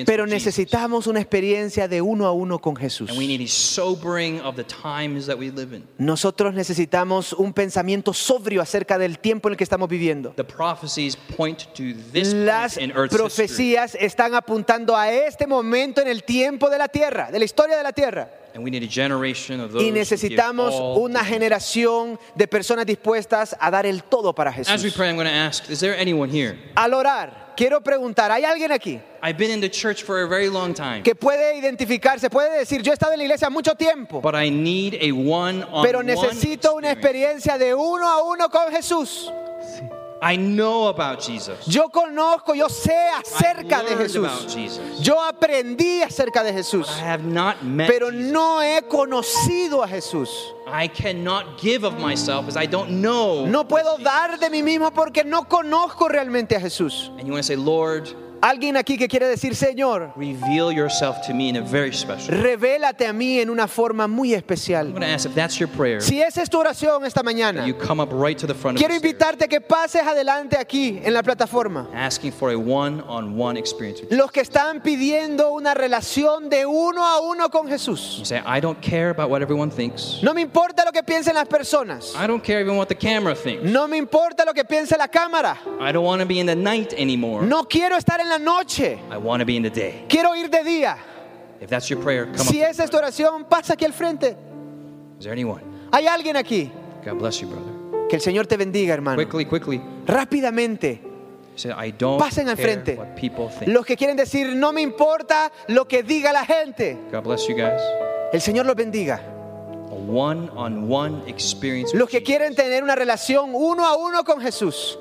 Pero 0.06 0.26
necesitamos 0.26 1.08
una 1.08 1.20
experiencia 1.20 1.88
de 1.88 2.02
uno 2.02 2.26
a 2.26 2.32
uno 2.32 2.60
con 2.60 2.76
Jesús. 2.76 3.10
And 3.10 3.18
we 3.18 3.28
need 3.28 3.42
a 3.42 3.48
sobering 3.48 4.40
of 4.42 4.56
the 4.56 4.64
times 4.64 5.26
that 5.28 5.38
we 5.38 5.52
live 5.52 5.76
in. 5.76 5.88
Nosotros 5.98 6.54
necesitamos 6.54 7.34
un 7.34 7.54
pensamiento 7.54 8.14
sobrio 8.14 8.62
acerca 8.62 8.98
del 8.98 9.20
tiempo 9.20 9.50
en 9.50 9.54
el 9.54 9.58
que 9.58 9.64
estamos 9.64 9.90
viviendo. 9.90 10.32
The 10.36 10.44
prophecies 10.44 11.16
point 11.16 11.64
to 11.76 11.94
this 12.12 12.34
Las 12.34 12.76
point 12.76 12.92
in 12.92 12.98
Earth's 12.98 13.14
history. 13.14 13.18
profecías 13.18 13.96
están 13.96 14.34
apuntando 14.36 14.96
a 14.96 15.12
este 15.12 15.48
momento 15.48 16.02
en 16.02 16.08
el 16.08 16.24
tiempo 16.24 16.70
de 16.70 16.78
la 16.78 16.88
tierra, 16.88 17.32
de 17.32 17.40
la 17.40 17.46
historia 17.46 17.78
de 17.78 17.84
la 17.84 17.92
tierra. 17.92 18.30
And 18.54 18.64
we 18.64 18.72
need 18.72 18.84
a 18.84 18.88
generation 18.88 19.60
of 19.60 19.74
those 19.74 19.84
Y 19.84 19.92
necesitamos 19.92 20.74
una 20.98 21.26
generación 21.26 22.18
de 22.36 22.48
personas 22.48 22.86
dispuestas 22.86 23.54
a 23.60 23.70
dar 23.70 23.86
el 23.86 24.04
todo 24.04 24.34
para 24.34 24.52
As 24.52 24.58
we 24.58 24.64
Jesús. 24.64 24.94
pray, 24.96 25.10
I'm 25.10 25.18
going 25.18 25.28
to 25.28 25.34
ask, 25.34 25.70
is 25.70 25.82
there 25.82 25.94
anyone 26.00 26.30
here? 26.32 26.58
Al 26.76 26.94
orar, 26.94 27.45
quiero 27.56 27.82
preguntar, 27.82 28.32
¿hay 28.32 28.44
alguien 28.44 28.72
aquí 28.72 29.00
I've 29.22 29.38
been 29.38 29.52
in 29.52 29.62
the 29.62 29.70
church 29.70 30.04
for 30.04 30.22
a 30.22 30.28
very 30.28 30.50
long 30.50 30.74
time, 30.74 31.02
que 31.04 31.16
puede 31.16 31.58
identificarse, 31.58 32.30
puede 32.30 32.60
decir, 32.60 32.82
yo 32.82 32.92
he 32.92 32.94
estado 32.94 33.14
en 33.14 33.20
la 33.20 33.24
iglesia 33.26 33.50
mucho 33.50 33.76
tiempo, 33.76 34.22
but 34.22 34.36
I 34.36 34.50
need 34.50 34.96
a 35.02 35.12
one-on-one 35.12 35.84
pero 35.84 36.04
necesito 36.04 36.76
una 36.76 36.92
experience. 36.92 37.50
experiencia 37.50 37.58
de 37.58 37.74
uno 37.74 38.08
a 38.08 38.24
uno 38.24 38.50
con 38.50 38.72
Jesús? 38.72 39.32
I 40.22 40.38
know 40.38 40.88
about 40.88 41.20
Jesus. 41.22 41.68
Yo 41.68 41.90
conozco, 41.90 42.56
yo 42.56 42.68
sé 42.68 42.96
acerca 43.14 43.84
de 43.84 43.96
Jesús. 43.96 44.54
Jesus. 44.54 45.02
Yo 45.02 45.22
aprendí 45.22 46.02
acerca 46.02 46.44
de 46.44 46.54
Jesús, 46.54 46.88
I 46.90 47.02
have 47.02 47.24
not 47.24 47.64
met 47.64 47.88
pero 47.90 48.10
Jesus. 48.10 48.32
no 48.32 48.62
he 48.62 48.82
conocido 48.84 49.84
a 49.84 49.88
Jesús. 49.88 50.30
I 50.68 50.88
cannot 50.88 51.60
give 51.62 51.84
of 51.84 52.00
myself 52.00 52.48
as 52.48 52.56
I 52.58 52.66
don't 52.66 53.02
know. 53.02 53.46
No 53.46 53.66
puedo 53.68 53.98
dar 53.98 54.40
de 54.40 54.50
mí 54.50 54.64
mismo 54.64 54.92
porque 54.92 55.24
no 55.24 55.44
conozco 55.44 56.08
realmente 56.08 56.56
a 56.56 56.60
Jesús. 56.60 57.10
And 57.20 57.28
you 57.28 57.34
want 57.34 57.44
to 57.44 57.48
say, 57.48 57.56
Lord, 57.56 58.14
Alguien 58.46 58.78
aquí 58.78 58.96
que 58.96 59.08
quiere 59.08 59.28
decir, 59.28 59.56
Señor, 59.56 60.14
reveal 60.16 60.72
yourself 60.72 61.20
to 61.26 61.34
me 61.34 61.50
in 61.50 61.56
a 61.58 61.62
very 61.62 61.92
special 61.92 62.30
way. 62.36 62.44
revélate 62.44 63.08
a 63.08 63.12
mí 63.12 63.40
en 63.40 63.50
una 63.50 63.68
forma 63.68 64.08
muy 64.08 64.34
I'm 64.34 64.38
especial. 64.38 64.90
going 64.92 65.02
to 65.02 65.08
ask 65.08 65.26
if 65.26 65.34
that's 65.34 65.58
your 65.60 65.68
prayer, 65.68 66.00
Si 66.00 66.22
esa 66.22 66.44
es 66.44 66.50
tu 66.50 66.60
oración 66.60 67.04
esta 67.06 67.24
mañana, 67.24 67.66
you 67.66 67.74
come 67.74 68.00
up 68.00 68.10
right 68.14 68.38
to 68.38 68.46
the 68.46 68.54
front 68.54 68.78
of 68.78 68.80
quiero 68.80 68.94
the 68.94 69.00
stairs, 69.00 69.14
invitarte 69.14 69.46
a 69.46 69.48
que 69.48 69.62
pases 69.62 70.04
adelante 70.04 70.58
aquí 70.60 71.02
en 71.04 71.12
la 71.16 71.24
plataforma. 71.24 71.88
asking 71.96 72.32
for 72.32 72.52
a 72.52 72.56
one-on-one 72.56 73.58
experience 73.58 74.02
with 74.02 74.12
Los 74.12 74.32
que 74.32 74.42
están 74.42 74.82
pidiendo 74.84 75.52
una 75.52 75.74
relación 75.74 76.48
de 76.48 76.68
uno 76.68 77.04
a 77.04 77.22
uno 77.22 77.50
con 77.50 77.68
Jesús. 77.68 78.20
You 78.20 78.26
say, 78.26 78.44
I 78.46 78.60
don't 78.60 78.80
care 78.80 79.10
about 79.10 79.32
what 79.32 79.42
everyone 79.42 79.72
thinks. 79.72 80.22
No 80.22 80.36
me 80.36 80.42
importa 80.42 80.86
lo 80.86 80.92
que 80.92 81.02
piensen 81.02 81.34
las 81.34 81.48
personas. 81.48 82.14
I 82.16 82.28
don't 82.28 82.44
care 82.44 82.60
even 82.62 82.78
what 82.78 82.90
the 82.90 82.96
camera 82.96 83.34
thinks. 83.34 83.64
No 83.64 83.88
me 83.88 83.98
importa 83.98 84.46
lo 84.46 84.54
que 84.54 84.64
piense 84.66 84.96
la 85.00 85.08
cámara. 85.08 85.58
I 85.82 85.92
don't 85.92 86.06
want 86.06 86.20
to 86.22 86.28
be 86.28 86.40
in 86.40 86.46
the 86.46 86.56
night 86.56 86.94
anymore. 86.94 87.44
No 87.44 87.64
quiero 87.64 87.98
estar 87.98 88.20
en 88.20 88.30
la 88.30 88.35
noche. 88.40 88.98
I 89.12 89.18
want 89.18 89.42
to 89.42 89.46
be 89.46 89.56
in 89.58 89.64
the 89.64 89.70
day. 89.70 90.06
Quiero 90.08 90.36
ir 90.36 90.50
de 90.50 90.64
día. 90.64 90.98
If 91.62 91.70
that's 91.70 91.90
your 91.90 92.02
prayer, 92.02 92.26
come 92.26 92.40
Si 92.40 92.62
up. 92.62 92.70
esa 92.70 92.84
es 92.84 92.90
tu 92.90 92.98
oración, 92.98 93.46
pasa 93.50 93.74
aquí 93.74 93.86
al 93.86 93.94
frente. 93.94 94.36
Is 95.18 95.24
there 95.24 95.32
anyone? 95.34 95.62
Hay 95.92 96.06
alguien 96.08 96.36
aquí. 96.36 96.72
God 97.06 97.18
bless 97.20 97.40
you, 97.42 97.48
brother. 97.48 98.08
Que 98.10 98.18
el 98.18 98.22
Señor 98.22 98.46
te 98.48 98.58
bendiga, 98.58 98.94
hermano. 98.94 99.18
Quickly, 99.18 99.46
quickly. 99.46 99.82
Rápidamente. 100.06 101.02
Say, 101.56 101.72
I 101.72 101.92
don't 101.92 102.20
Pasen 102.20 102.50
al 102.50 102.58
frente. 102.58 102.96
what 102.98 103.16
people 103.16 103.48
think. 103.50 103.72
Los 103.72 103.86
que 103.86 103.96
quieren 103.96 104.18
decir, 104.18 104.54
no 104.56 104.74
me 104.74 104.82
importa 104.82 105.52
lo 105.70 105.88
que 105.88 106.04
diga 106.04 106.34
la 106.34 106.44
gente. 106.46 106.98
God 107.12 107.24
bless 107.24 107.48
you 107.48 107.56
guys. 107.56 107.82
El 108.34 108.42
Señor 108.42 108.66
los 108.66 108.76
bendiga. 108.76 109.22
A 109.90 109.94
one-on-one 109.96 111.24
experience. 111.28 111.94
with 111.94 112.00
Los 112.02 112.10
que 112.10 112.22
quieren 112.24 112.54
tener 112.56 112.84
una 112.84 112.96
relación 112.96 113.52
uno 113.54 113.86
a 113.86 113.96
uno 113.96 114.24
con 114.26 114.42
Jesús. 114.42 115.00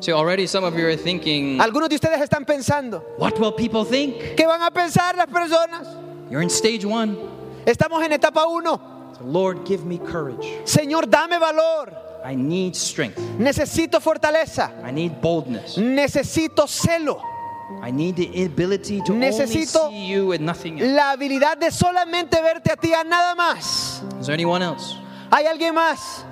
See, 0.00 0.12
already 0.12 0.46
some 0.46 0.64
of 0.64 0.78
you 0.78 0.86
are 0.86 0.96
thinking, 0.96 1.58
Algunos 1.58 1.88
de 1.88 1.96
ustedes 1.96 2.20
están 2.20 2.44
pensando, 2.44 3.02
what 3.18 3.38
will 3.38 3.52
people 3.52 3.84
think? 3.84 4.36
¿qué 4.36 4.46
van 4.46 4.62
a 4.62 4.70
pensar 4.70 5.16
las 5.16 5.26
personas? 5.26 5.86
You're 6.30 6.42
in 6.42 6.50
stage 6.50 6.84
one. 6.84 7.16
Estamos 7.66 8.04
en 8.04 8.12
etapa 8.12 8.46
uno. 8.46 8.80
So, 9.18 9.24
Lord, 9.24 9.64
give 9.64 9.84
me 9.84 9.98
courage. 9.98 10.60
Señor, 10.64 11.08
dame 11.08 11.38
valor. 11.38 11.92
I 12.24 12.34
need 12.34 12.74
strength. 12.74 13.18
Necesito 13.38 14.00
fortaleza. 14.00 14.72
I 14.84 14.90
need 14.90 15.20
boldness. 15.20 15.78
Necesito 15.78 16.66
celo. 16.66 17.22
I 17.82 17.90
need 17.90 18.16
the 18.16 18.44
ability 18.44 19.00
to 19.02 19.12
Necesito 19.12 19.86
only 19.86 19.96
see 19.96 20.06
you 20.06 20.32
and 20.32 20.44
nothing 20.44 20.80
else. 20.80 20.92
La 20.92 21.12
habilidad 21.12 21.56
de 21.58 21.70
solamente 21.70 22.40
verte 22.42 22.72
a 22.72 22.76
ti 22.76 22.92
a 22.92 23.02
nada 23.02 23.34
más. 23.34 24.02
Is 24.20 24.26
there 24.26 24.34
anyone 24.34 24.62
else? 24.62 24.96
¿Hay 25.30 25.46
alguien 25.46 25.74
más? 25.74 26.24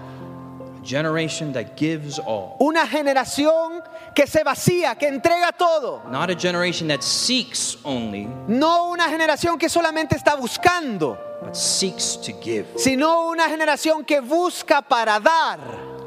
Generation 0.84 1.52
that 1.54 1.76
gives 1.76 2.18
all. 2.18 2.56
Una 2.60 2.86
generación 2.86 3.82
que 4.14 4.26
se 4.26 4.44
vacía, 4.44 4.94
que 4.96 5.08
entrega 5.08 5.50
todo. 5.52 6.02
Not 6.10 6.30
a 6.30 6.34
generation 6.36 6.88
that 6.88 7.00
seeks 7.02 7.78
only, 7.84 8.28
No 8.48 8.90
una 8.90 9.08
generación 9.08 9.58
que 9.58 9.68
solamente 9.68 10.14
está 10.14 10.34
buscando, 10.36 11.18
but 11.42 11.54
seeks 11.54 12.20
to 12.20 12.32
give. 12.42 12.66
sino 12.76 13.28
una 13.30 13.48
generación 13.48 14.04
que 14.04 14.20
busca 14.20 14.82
para 14.82 15.18
dar. 15.20 15.58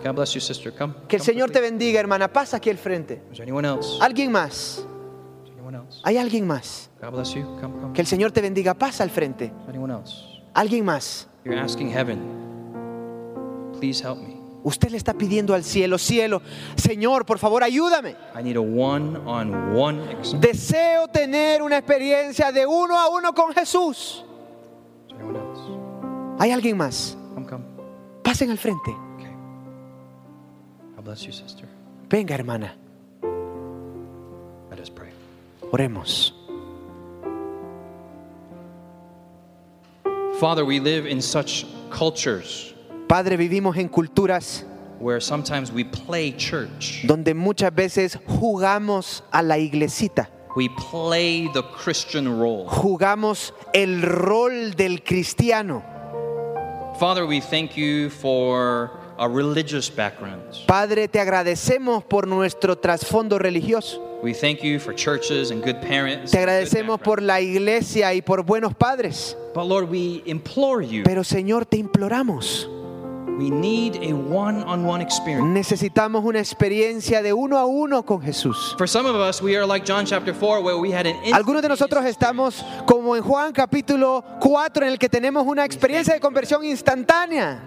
God 0.03 0.13
bless 0.13 0.33
you, 0.35 0.39
sister. 0.41 0.71
Come. 0.71 0.93
Que 1.07 1.15
el 1.17 1.21
come 1.21 1.25
Señor 1.33 1.47
te 1.49 1.53
quickly. 1.59 1.71
bendiga, 1.71 1.99
hermana. 1.99 2.27
Pasa 2.31 2.57
aquí 2.57 2.69
al 2.69 2.77
frente. 2.77 3.15
Is 3.31 3.37
there 3.37 3.43
anyone 3.43 3.67
else? 3.67 3.97
¿Alguien 3.99 4.31
más? 4.31 4.77
Is 4.77 4.85
there 5.43 5.53
anyone 5.55 5.75
else? 5.75 5.99
¿Hay 6.03 6.17
alguien 6.17 6.45
más? 6.45 6.89
God 7.01 7.11
bless 7.11 7.33
you. 7.33 7.43
Come, 7.59 7.81
come. 7.81 7.93
Que 7.93 8.01
el 8.01 8.07
Señor 8.07 8.31
te 8.31 8.41
bendiga. 8.41 8.75
Pasa 8.75 9.03
al 9.03 9.09
frente. 9.09 9.45
Is 9.45 9.51
there 9.65 9.69
anyone 9.71 9.91
else? 9.91 10.23
¿Alguien 10.53 10.85
más? 10.85 11.27
You're 11.43 11.59
asking 11.59 11.89
heaven, 11.89 12.19
please 13.79 13.99
help 13.99 14.19
me. 14.19 14.36
Usted 14.67 14.89
le 14.89 14.97
está 14.97 15.13
pidiendo 15.13 15.53
al 15.53 15.63
cielo, 15.63 15.97
cielo, 15.97 16.41
Señor, 16.75 17.25
por 17.25 17.39
favor, 17.39 17.63
ayúdame. 17.63 18.17
I 18.37 18.43
need 18.43 18.57
a 18.57 18.59
one-on-one 18.59 20.11
experience. 20.11 20.45
Deseo 20.45 21.07
tener 21.07 21.61
una 21.61 21.77
experiencia 21.77 22.51
de 22.51 22.65
uno 22.67 22.99
a 22.99 23.07
uno 23.07 23.33
con 23.33 23.53
Jesús. 23.53 24.25
¿Hay 26.37 26.51
alguien 26.51 26.75
más? 26.75 27.15
Pasen 28.21 28.51
al 28.51 28.57
frente. 28.57 28.91
Okay. 29.15 29.31
God 30.97 31.05
bless 31.05 31.21
you, 31.21 31.31
sister. 31.31 31.65
Venga, 32.09 32.35
hermana. 32.35 32.75
Let 34.69 34.81
us 34.81 34.89
pray. 34.89 35.11
Oremos. 35.71 36.33
Father, 40.41 40.65
we 40.65 40.81
live 40.81 41.05
in 41.09 41.21
such 41.21 41.65
cultures 41.89 42.73
Padre, 43.07 43.37
vivimos 43.37 43.77
en 43.77 43.87
culturas 43.87 44.65
where 44.99 45.21
sometimes 45.21 45.71
we 45.71 45.83
play 45.83 46.31
church. 46.31 47.05
donde 47.05 47.33
muchas 47.33 47.73
veces 47.73 48.17
jugamos 48.27 49.23
a 49.31 49.41
la 49.41 49.57
iglesita. 49.57 50.29
We 50.55 50.69
play 50.69 51.47
the 51.53 51.63
Christian 51.63 52.39
role. 52.39 52.65
Jugamos 52.67 53.53
el 53.73 54.01
rol 54.01 54.71
del 54.75 55.03
cristiano. 55.03 55.83
Father, 56.99 57.27
we 57.27 57.39
thank 57.39 57.77
you 57.77 58.09
for 58.09 58.89
a 59.19 59.29
religious 59.29 59.87
background. 59.89 60.41
Padre, 60.67 61.07
te 61.07 61.19
agradecemos 61.19 62.03
por 62.03 62.27
nuestro 62.27 62.75
trasfondo 62.75 63.37
religioso. 63.37 64.01
We 64.23 64.33
thank 64.33 64.63
you 64.63 64.79
for 64.79 64.95
churches 64.95 65.51
and 65.51 65.63
good 65.63 65.79
parents. 65.79 66.31
Te 66.31 66.39
agradecemos 66.39 66.99
por 66.99 67.21
la 67.21 67.39
iglesia 67.39 68.15
y 68.15 68.21
por 68.21 68.41
buenos 68.41 68.73
padres. 68.73 69.37
But 69.53 69.65
Lord, 69.65 69.91
we 69.91 70.23
implore 70.25 70.81
you. 70.81 71.03
Pero 71.03 71.23
Señor, 71.23 71.65
te 71.65 71.77
imploramos. 71.77 72.67
We 73.37 73.51
need 73.51 73.97
a 74.01 74.13
one-on-one 74.13 74.99
experience. 74.99 75.45
Necesitamos 75.45 76.23
una 76.25 76.39
experiencia 76.39 77.21
de 77.21 77.33
uno 77.33 77.59
a 77.59 77.67
uno 77.67 78.03
con 78.03 78.19
Jesús. 78.19 78.73
For 78.79 78.87
some 78.87 79.05
of 79.05 79.15
us, 79.15 79.43
we 79.43 79.55
are 79.55 79.63
like 79.63 79.85
John 79.85 80.07
chapter 80.07 80.33
4, 80.33 80.61
where 80.63 80.79
we 80.79 80.91
had 80.91 81.05
an 81.05 81.15
Algunos 81.33 81.61
de 81.61 81.69
nosotros 81.69 82.03
estamos 82.05 82.65
como 82.87 83.15
en 83.15 83.21
Juan 83.21 83.53
capítulo 83.53 84.23
4 84.41 84.85
en 84.85 84.93
el 84.93 84.97
que 84.97 85.07
tenemos 85.07 85.45
una 85.45 85.65
experiencia 85.65 86.15
de 86.15 86.19
conversión 86.19 86.65
instantánea. 86.65 87.61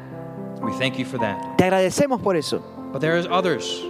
We 0.61 0.73
thank 0.73 0.99
you 0.99 1.05
for 1.05 1.21
that. 1.21 1.57
Te 1.57 1.65
agradecemos 1.65 2.21
por 2.21 2.37
eso. 2.37 2.61
But 2.93 3.01
there 3.01 3.17
is 3.17 3.27
others. 3.29 3.81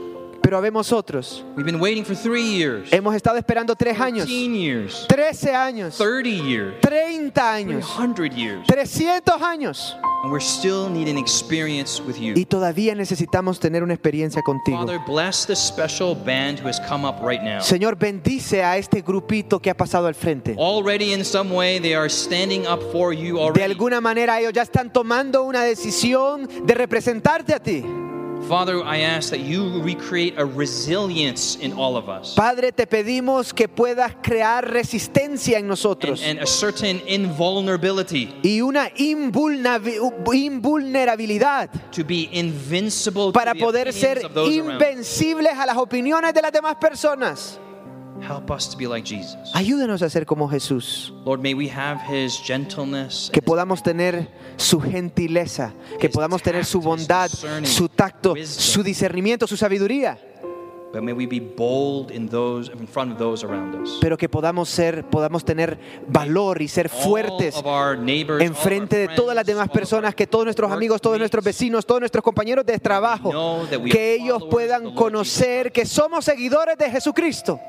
Pero 0.50 0.58
habemos 0.58 0.92
otros. 0.92 1.44
We've 1.56 1.64
been 1.64 1.78
waiting 1.78 2.04
for 2.04 2.16
three 2.16 2.42
years, 2.42 2.90
Hemos 2.92 3.14
estado 3.14 3.38
esperando 3.38 3.76
tres 3.76 3.96
años, 4.00 4.26
15 4.26 4.52
years, 4.56 5.06
13 5.08 5.54
años, 5.54 5.96
30 5.96 6.28
years, 6.28 6.74
30 6.82 7.54
años, 7.54 7.86
300 7.86 8.32
years, 8.34 8.66
300 8.66 9.40
años. 9.42 9.94
and 10.24 10.32
we're 10.32 10.40
still 10.40 10.90
needing 10.90 11.18
experience 11.18 12.02
with 12.02 12.16
you. 12.18 12.34
Y 12.34 12.46
todavía 12.46 12.96
necesitamos 12.96 13.60
tener 13.60 13.84
una 13.84 13.94
experiencia 13.94 14.42
contigo. 14.42 14.78
Father, 14.78 14.98
bless 15.06 15.46
this 15.46 15.60
special 15.60 16.16
band 16.16 16.58
who 16.58 16.66
has 16.66 16.80
come 16.80 17.06
up 17.06 17.22
right 17.22 17.40
now. 17.44 17.60
Señor, 17.60 17.96
bendice 17.96 18.64
a 18.64 18.76
este 18.76 19.02
grupito 19.02 19.60
que 19.62 19.70
ha 19.70 19.76
pasado 19.76 20.08
al 20.08 20.16
frente. 20.16 20.56
Already, 20.58 21.12
in 21.12 21.24
some 21.24 21.54
way, 21.54 21.78
they 21.78 21.94
are 21.94 22.10
standing 22.10 22.66
up 22.66 22.82
for 22.90 23.12
you 23.14 23.36
De 23.36 23.40
already. 23.40 23.62
alguna 23.70 24.00
manera 24.00 24.40
ellos 24.40 24.52
ya 24.52 24.62
están 24.62 24.92
tomando 24.92 25.44
una 25.44 25.62
decisión 25.62 26.48
de 26.66 26.74
representarte 26.74 27.54
a 27.54 27.60
ti. 27.60 27.84
Father, 28.50 28.82
I 28.82 29.02
ask 29.02 29.30
that 29.30 29.38
you 29.38 29.80
recreate 29.80 30.34
a 30.36 30.44
resilience 30.44 31.54
in 31.54 31.72
all 31.72 31.96
of 31.96 32.08
us 32.08 32.34
Padre, 32.34 32.72
te 32.72 32.84
pedimos 32.84 33.54
que 33.54 33.68
puedas 33.68 34.16
crear 34.20 34.68
resistencia 34.68 35.58
en 35.58 35.66
and, 35.66 35.68
nosotros 35.68 36.20
and 36.24 36.40
a 36.40 36.46
certain 36.46 37.00
invulnerability 37.06 38.34
y 38.42 38.60
una 38.60 38.90
invulnerabilidad 38.96 41.70
to 41.92 42.04
be 42.04 42.28
invincible 42.32 43.30
para 43.32 43.52
to 43.52 43.58
the 43.58 43.64
poder 43.64 43.92
ser 43.92 44.28
those 44.34 44.58
around. 44.58 44.82
invencibles 44.82 45.56
a 45.56 45.64
las 45.64 45.76
opiniones 45.76 46.34
de 46.34 46.42
las 46.42 46.50
demás 46.50 46.74
personas. 46.80 47.60
Help 48.22 48.50
us 48.50 48.68
to 48.70 48.76
be 48.76 48.86
like 48.86 49.04
Jesus. 49.04 49.36
Ayúdanos 49.54 50.02
a 50.02 50.10
ser 50.10 50.24
como 50.26 50.48
Jesús. 50.48 51.12
Lord, 51.24 51.40
may 51.40 51.54
we 51.54 51.68
have 51.68 52.00
his 52.08 52.38
gentleness, 52.44 53.30
Que 53.32 53.42
podamos 53.42 53.82
tener 53.82 54.28
su 54.56 54.80
gentileza, 54.80 55.72
que 55.98 56.08
podamos 56.08 56.42
tener 56.42 56.64
su 56.64 56.80
bondad, 56.80 57.30
su 57.64 57.88
tacto, 57.88 58.34
su 58.44 58.82
discernimiento, 58.82 59.46
su 59.46 59.56
sabiduría. 59.56 60.18
but 60.92 61.02
may 61.04 61.12
we 61.12 61.24
be 61.24 61.38
bold 61.38 62.10
in 62.10 62.28
those 62.28 62.68
in 62.68 62.84
front 62.84 63.12
of 63.12 63.16
those 63.18 63.44
around 63.46 63.76
us. 63.76 63.98
Pero 64.00 64.16
que 64.18 64.28
podamos 64.28 64.68
ser, 64.68 65.04
podamos 65.04 65.44
tener 65.44 65.78
valor 66.08 66.60
y 66.60 66.66
ser 66.66 66.88
fuertes 66.88 67.54
en 68.40 68.54
frente 68.56 68.96
de 68.96 69.08
todas 69.08 69.36
las 69.36 69.46
demás 69.46 69.68
personas, 69.68 70.16
que 70.16 70.26
todos 70.26 70.44
nuestros 70.44 70.70
amigos, 70.72 71.00
todos 71.00 71.16
nuestros 71.16 71.44
vecinos, 71.44 71.86
todos 71.86 72.00
nuestros 72.00 72.24
compañeros 72.24 72.66
de 72.66 72.76
trabajo, 72.80 73.30
que 73.88 74.14
ellos 74.14 74.42
puedan 74.50 74.92
conocer 74.94 75.70
que 75.70 75.86
somos 75.86 76.24
seguidores 76.24 76.76
de 76.76 76.90
Jesucristo. 76.90 77.60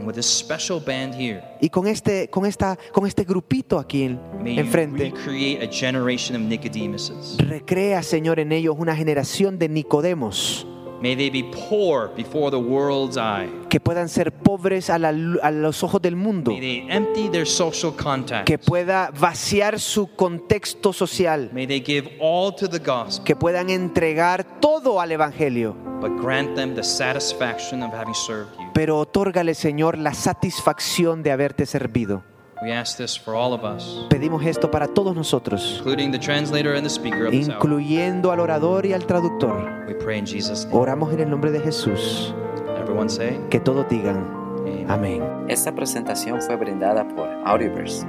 And 0.00 0.06
with 0.06 0.14
this 0.16 0.26
special 0.26 0.80
band 0.80 1.14
here, 1.14 1.42
Y 1.60 1.68
con 1.68 1.86
este, 1.86 2.28
con 2.30 2.46
esta, 2.46 2.78
con 2.92 3.06
este 3.06 3.24
grupito 3.24 3.78
aquí 3.78 4.04
en- 4.04 4.18
enfrente, 4.46 5.10
recreate 5.10 5.62
a 5.62 5.70
generation 5.70 6.36
of 6.42 6.48
Nicodemuses. 6.48 7.36
recrea, 7.36 8.02
Señor, 8.02 8.40
en 8.40 8.50
ellos 8.52 8.76
una 8.78 8.96
generación 8.96 9.58
de 9.58 9.68
Nicodemos, 9.68 10.66
May 11.00 11.16
they 11.16 11.30
be 11.30 11.44
poor 11.68 12.10
before 12.14 12.50
the 12.50 12.58
world's 12.58 13.16
eye. 13.16 13.48
que 13.70 13.80
puedan 13.80 14.08
ser 14.10 14.32
pobres 14.32 14.90
a, 14.90 14.98
la 14.98 15.12
lu- 15.12 15.38
a 15.42 15.50
los 15.50 15.82
ojos 15.82 16.02
del 16.02 16.14
mundo, 16.16 16.50
May 16.50 16.60
they 16.60 16.86
empty 16.90 17.28
their 17.30 17.46
social 17.46 17.92
contact. 17.96 18.46
que 18.46 18.58
pueda 18.58 19.10
vaciar 19.18 19.80
su 19.80 20.08
contexto 20.14 20.92
social, 20.92 21.50
May 21.54 21.66
they 21.66 21.80
give 21.82 22.10
all 22.20 22.54
to 22.54 22.68
the 22.68 22.78
gospel, 22.78 23.24
que 23.24 23.34
puedan 23.34 23.70
entregar 23.70 24.60
todo 24.60 25.00
al 25.00 25.10
Evangelio. 25.12 25.74
but 26.00 26.10
grant 26.20 26.54
them 26.54 26.74
the 26.74 26.82
satisfaction 26.82 27.82
of 27.82 27.92
having 27.94 28.14
served 28.14 28.50
you. 28.58 28.66
pero 28.74 28.98
otórgale, 28.98 29.54
Señor, 29.54 29.96
la 29.98 30.12
satisfacción 30.12 31.22
de 31.22 31.30
haberte 31.32 31.64
servido. 31.66 32.24
We 32.62 32.72
ask 32.72 32.98
this 32.98 33.16
for 33.18 33.34
all 33.34 33.54
of 33.54 33.64
us, 33.64 34.04
Pedimos 34.10 34.44
esto 34.44 34.70
para 34.70 34.86
todos 34.86 35.14
nosotros, 35.16 35.76
including 35.78 36.10
the 36.12 36.18
translator 36.18 36.74
and 36.74 36.84
the 36.84 36.90
speaker 36.90 37.24
of 37.26 37.30
this 37.30 37.48
hour. 37.48 37.56
incluyendo 37.56 38.32
al 38.32 38.40
orador 38.40 38.84
y 38.84 38.92
al 38.92 39.06
traductor. 39.06 39.84
We 39.88 39.94
pray 39.94 40.18
in 40.18 40.26
Jesus' 40.26 40.66
name. 40.66 40.76
Oramos 40.78 41.12
en 41.14 41.20
el 41.20 41.30
nombre 41.30 41.50
de 41.52 41.60
Jesús. 41.60 42.34
Everyone 42.78 43.08
say, 43.08 43.40
Que 43.48 43.60
todos 43.60 43.88
digan, 43.88 44.26
Amen. 44.58 44.90
amén. 44.90 45.22
Esta 45.48 45.72
presentación 45.74 46.42
fue 46.42 46.56
brindada 46.56 47.08
por 47.08 47.28
Audioverse, 47.46 48.04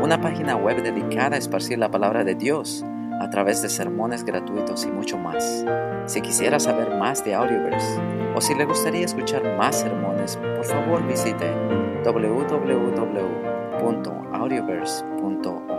una 0.00 0.20
página 0.20 0.54
web 0.54 0.80
dedicada 0.82 1.34
a 1.34 1.38
esparcir 1.38 1.78
la 1.78 1.90
palabra 1.90 2.22
de 2.22 2.36
Dios 2.36 2.84
a 3.20 3.28
través 3.30 3.62
de 3.62 3.68
sermones 3.68 4.22
gratuitos 4.24 4.84
y 4.84 4.92
mucho 4.92 5.18
más. 5.18 5.64
Si 6.06 6.20
quisiera 6.20 6.60
saber 6.60 6.94
más 6.96 7.24
de 7.24 7.34
Audioverse 7.34 7.98
o 8.36 8.40
si 8.40 8.54
le 8.54 8.64
gustaría 8.64 9.04
escuchar 9.04 9.42
más 9.56 9.74
sermones, 9.80 10.36
por 10.36 10.64
favor 10.64 11.04
visite 11.08 11.52
www.audioverse.org. 13.78 15.77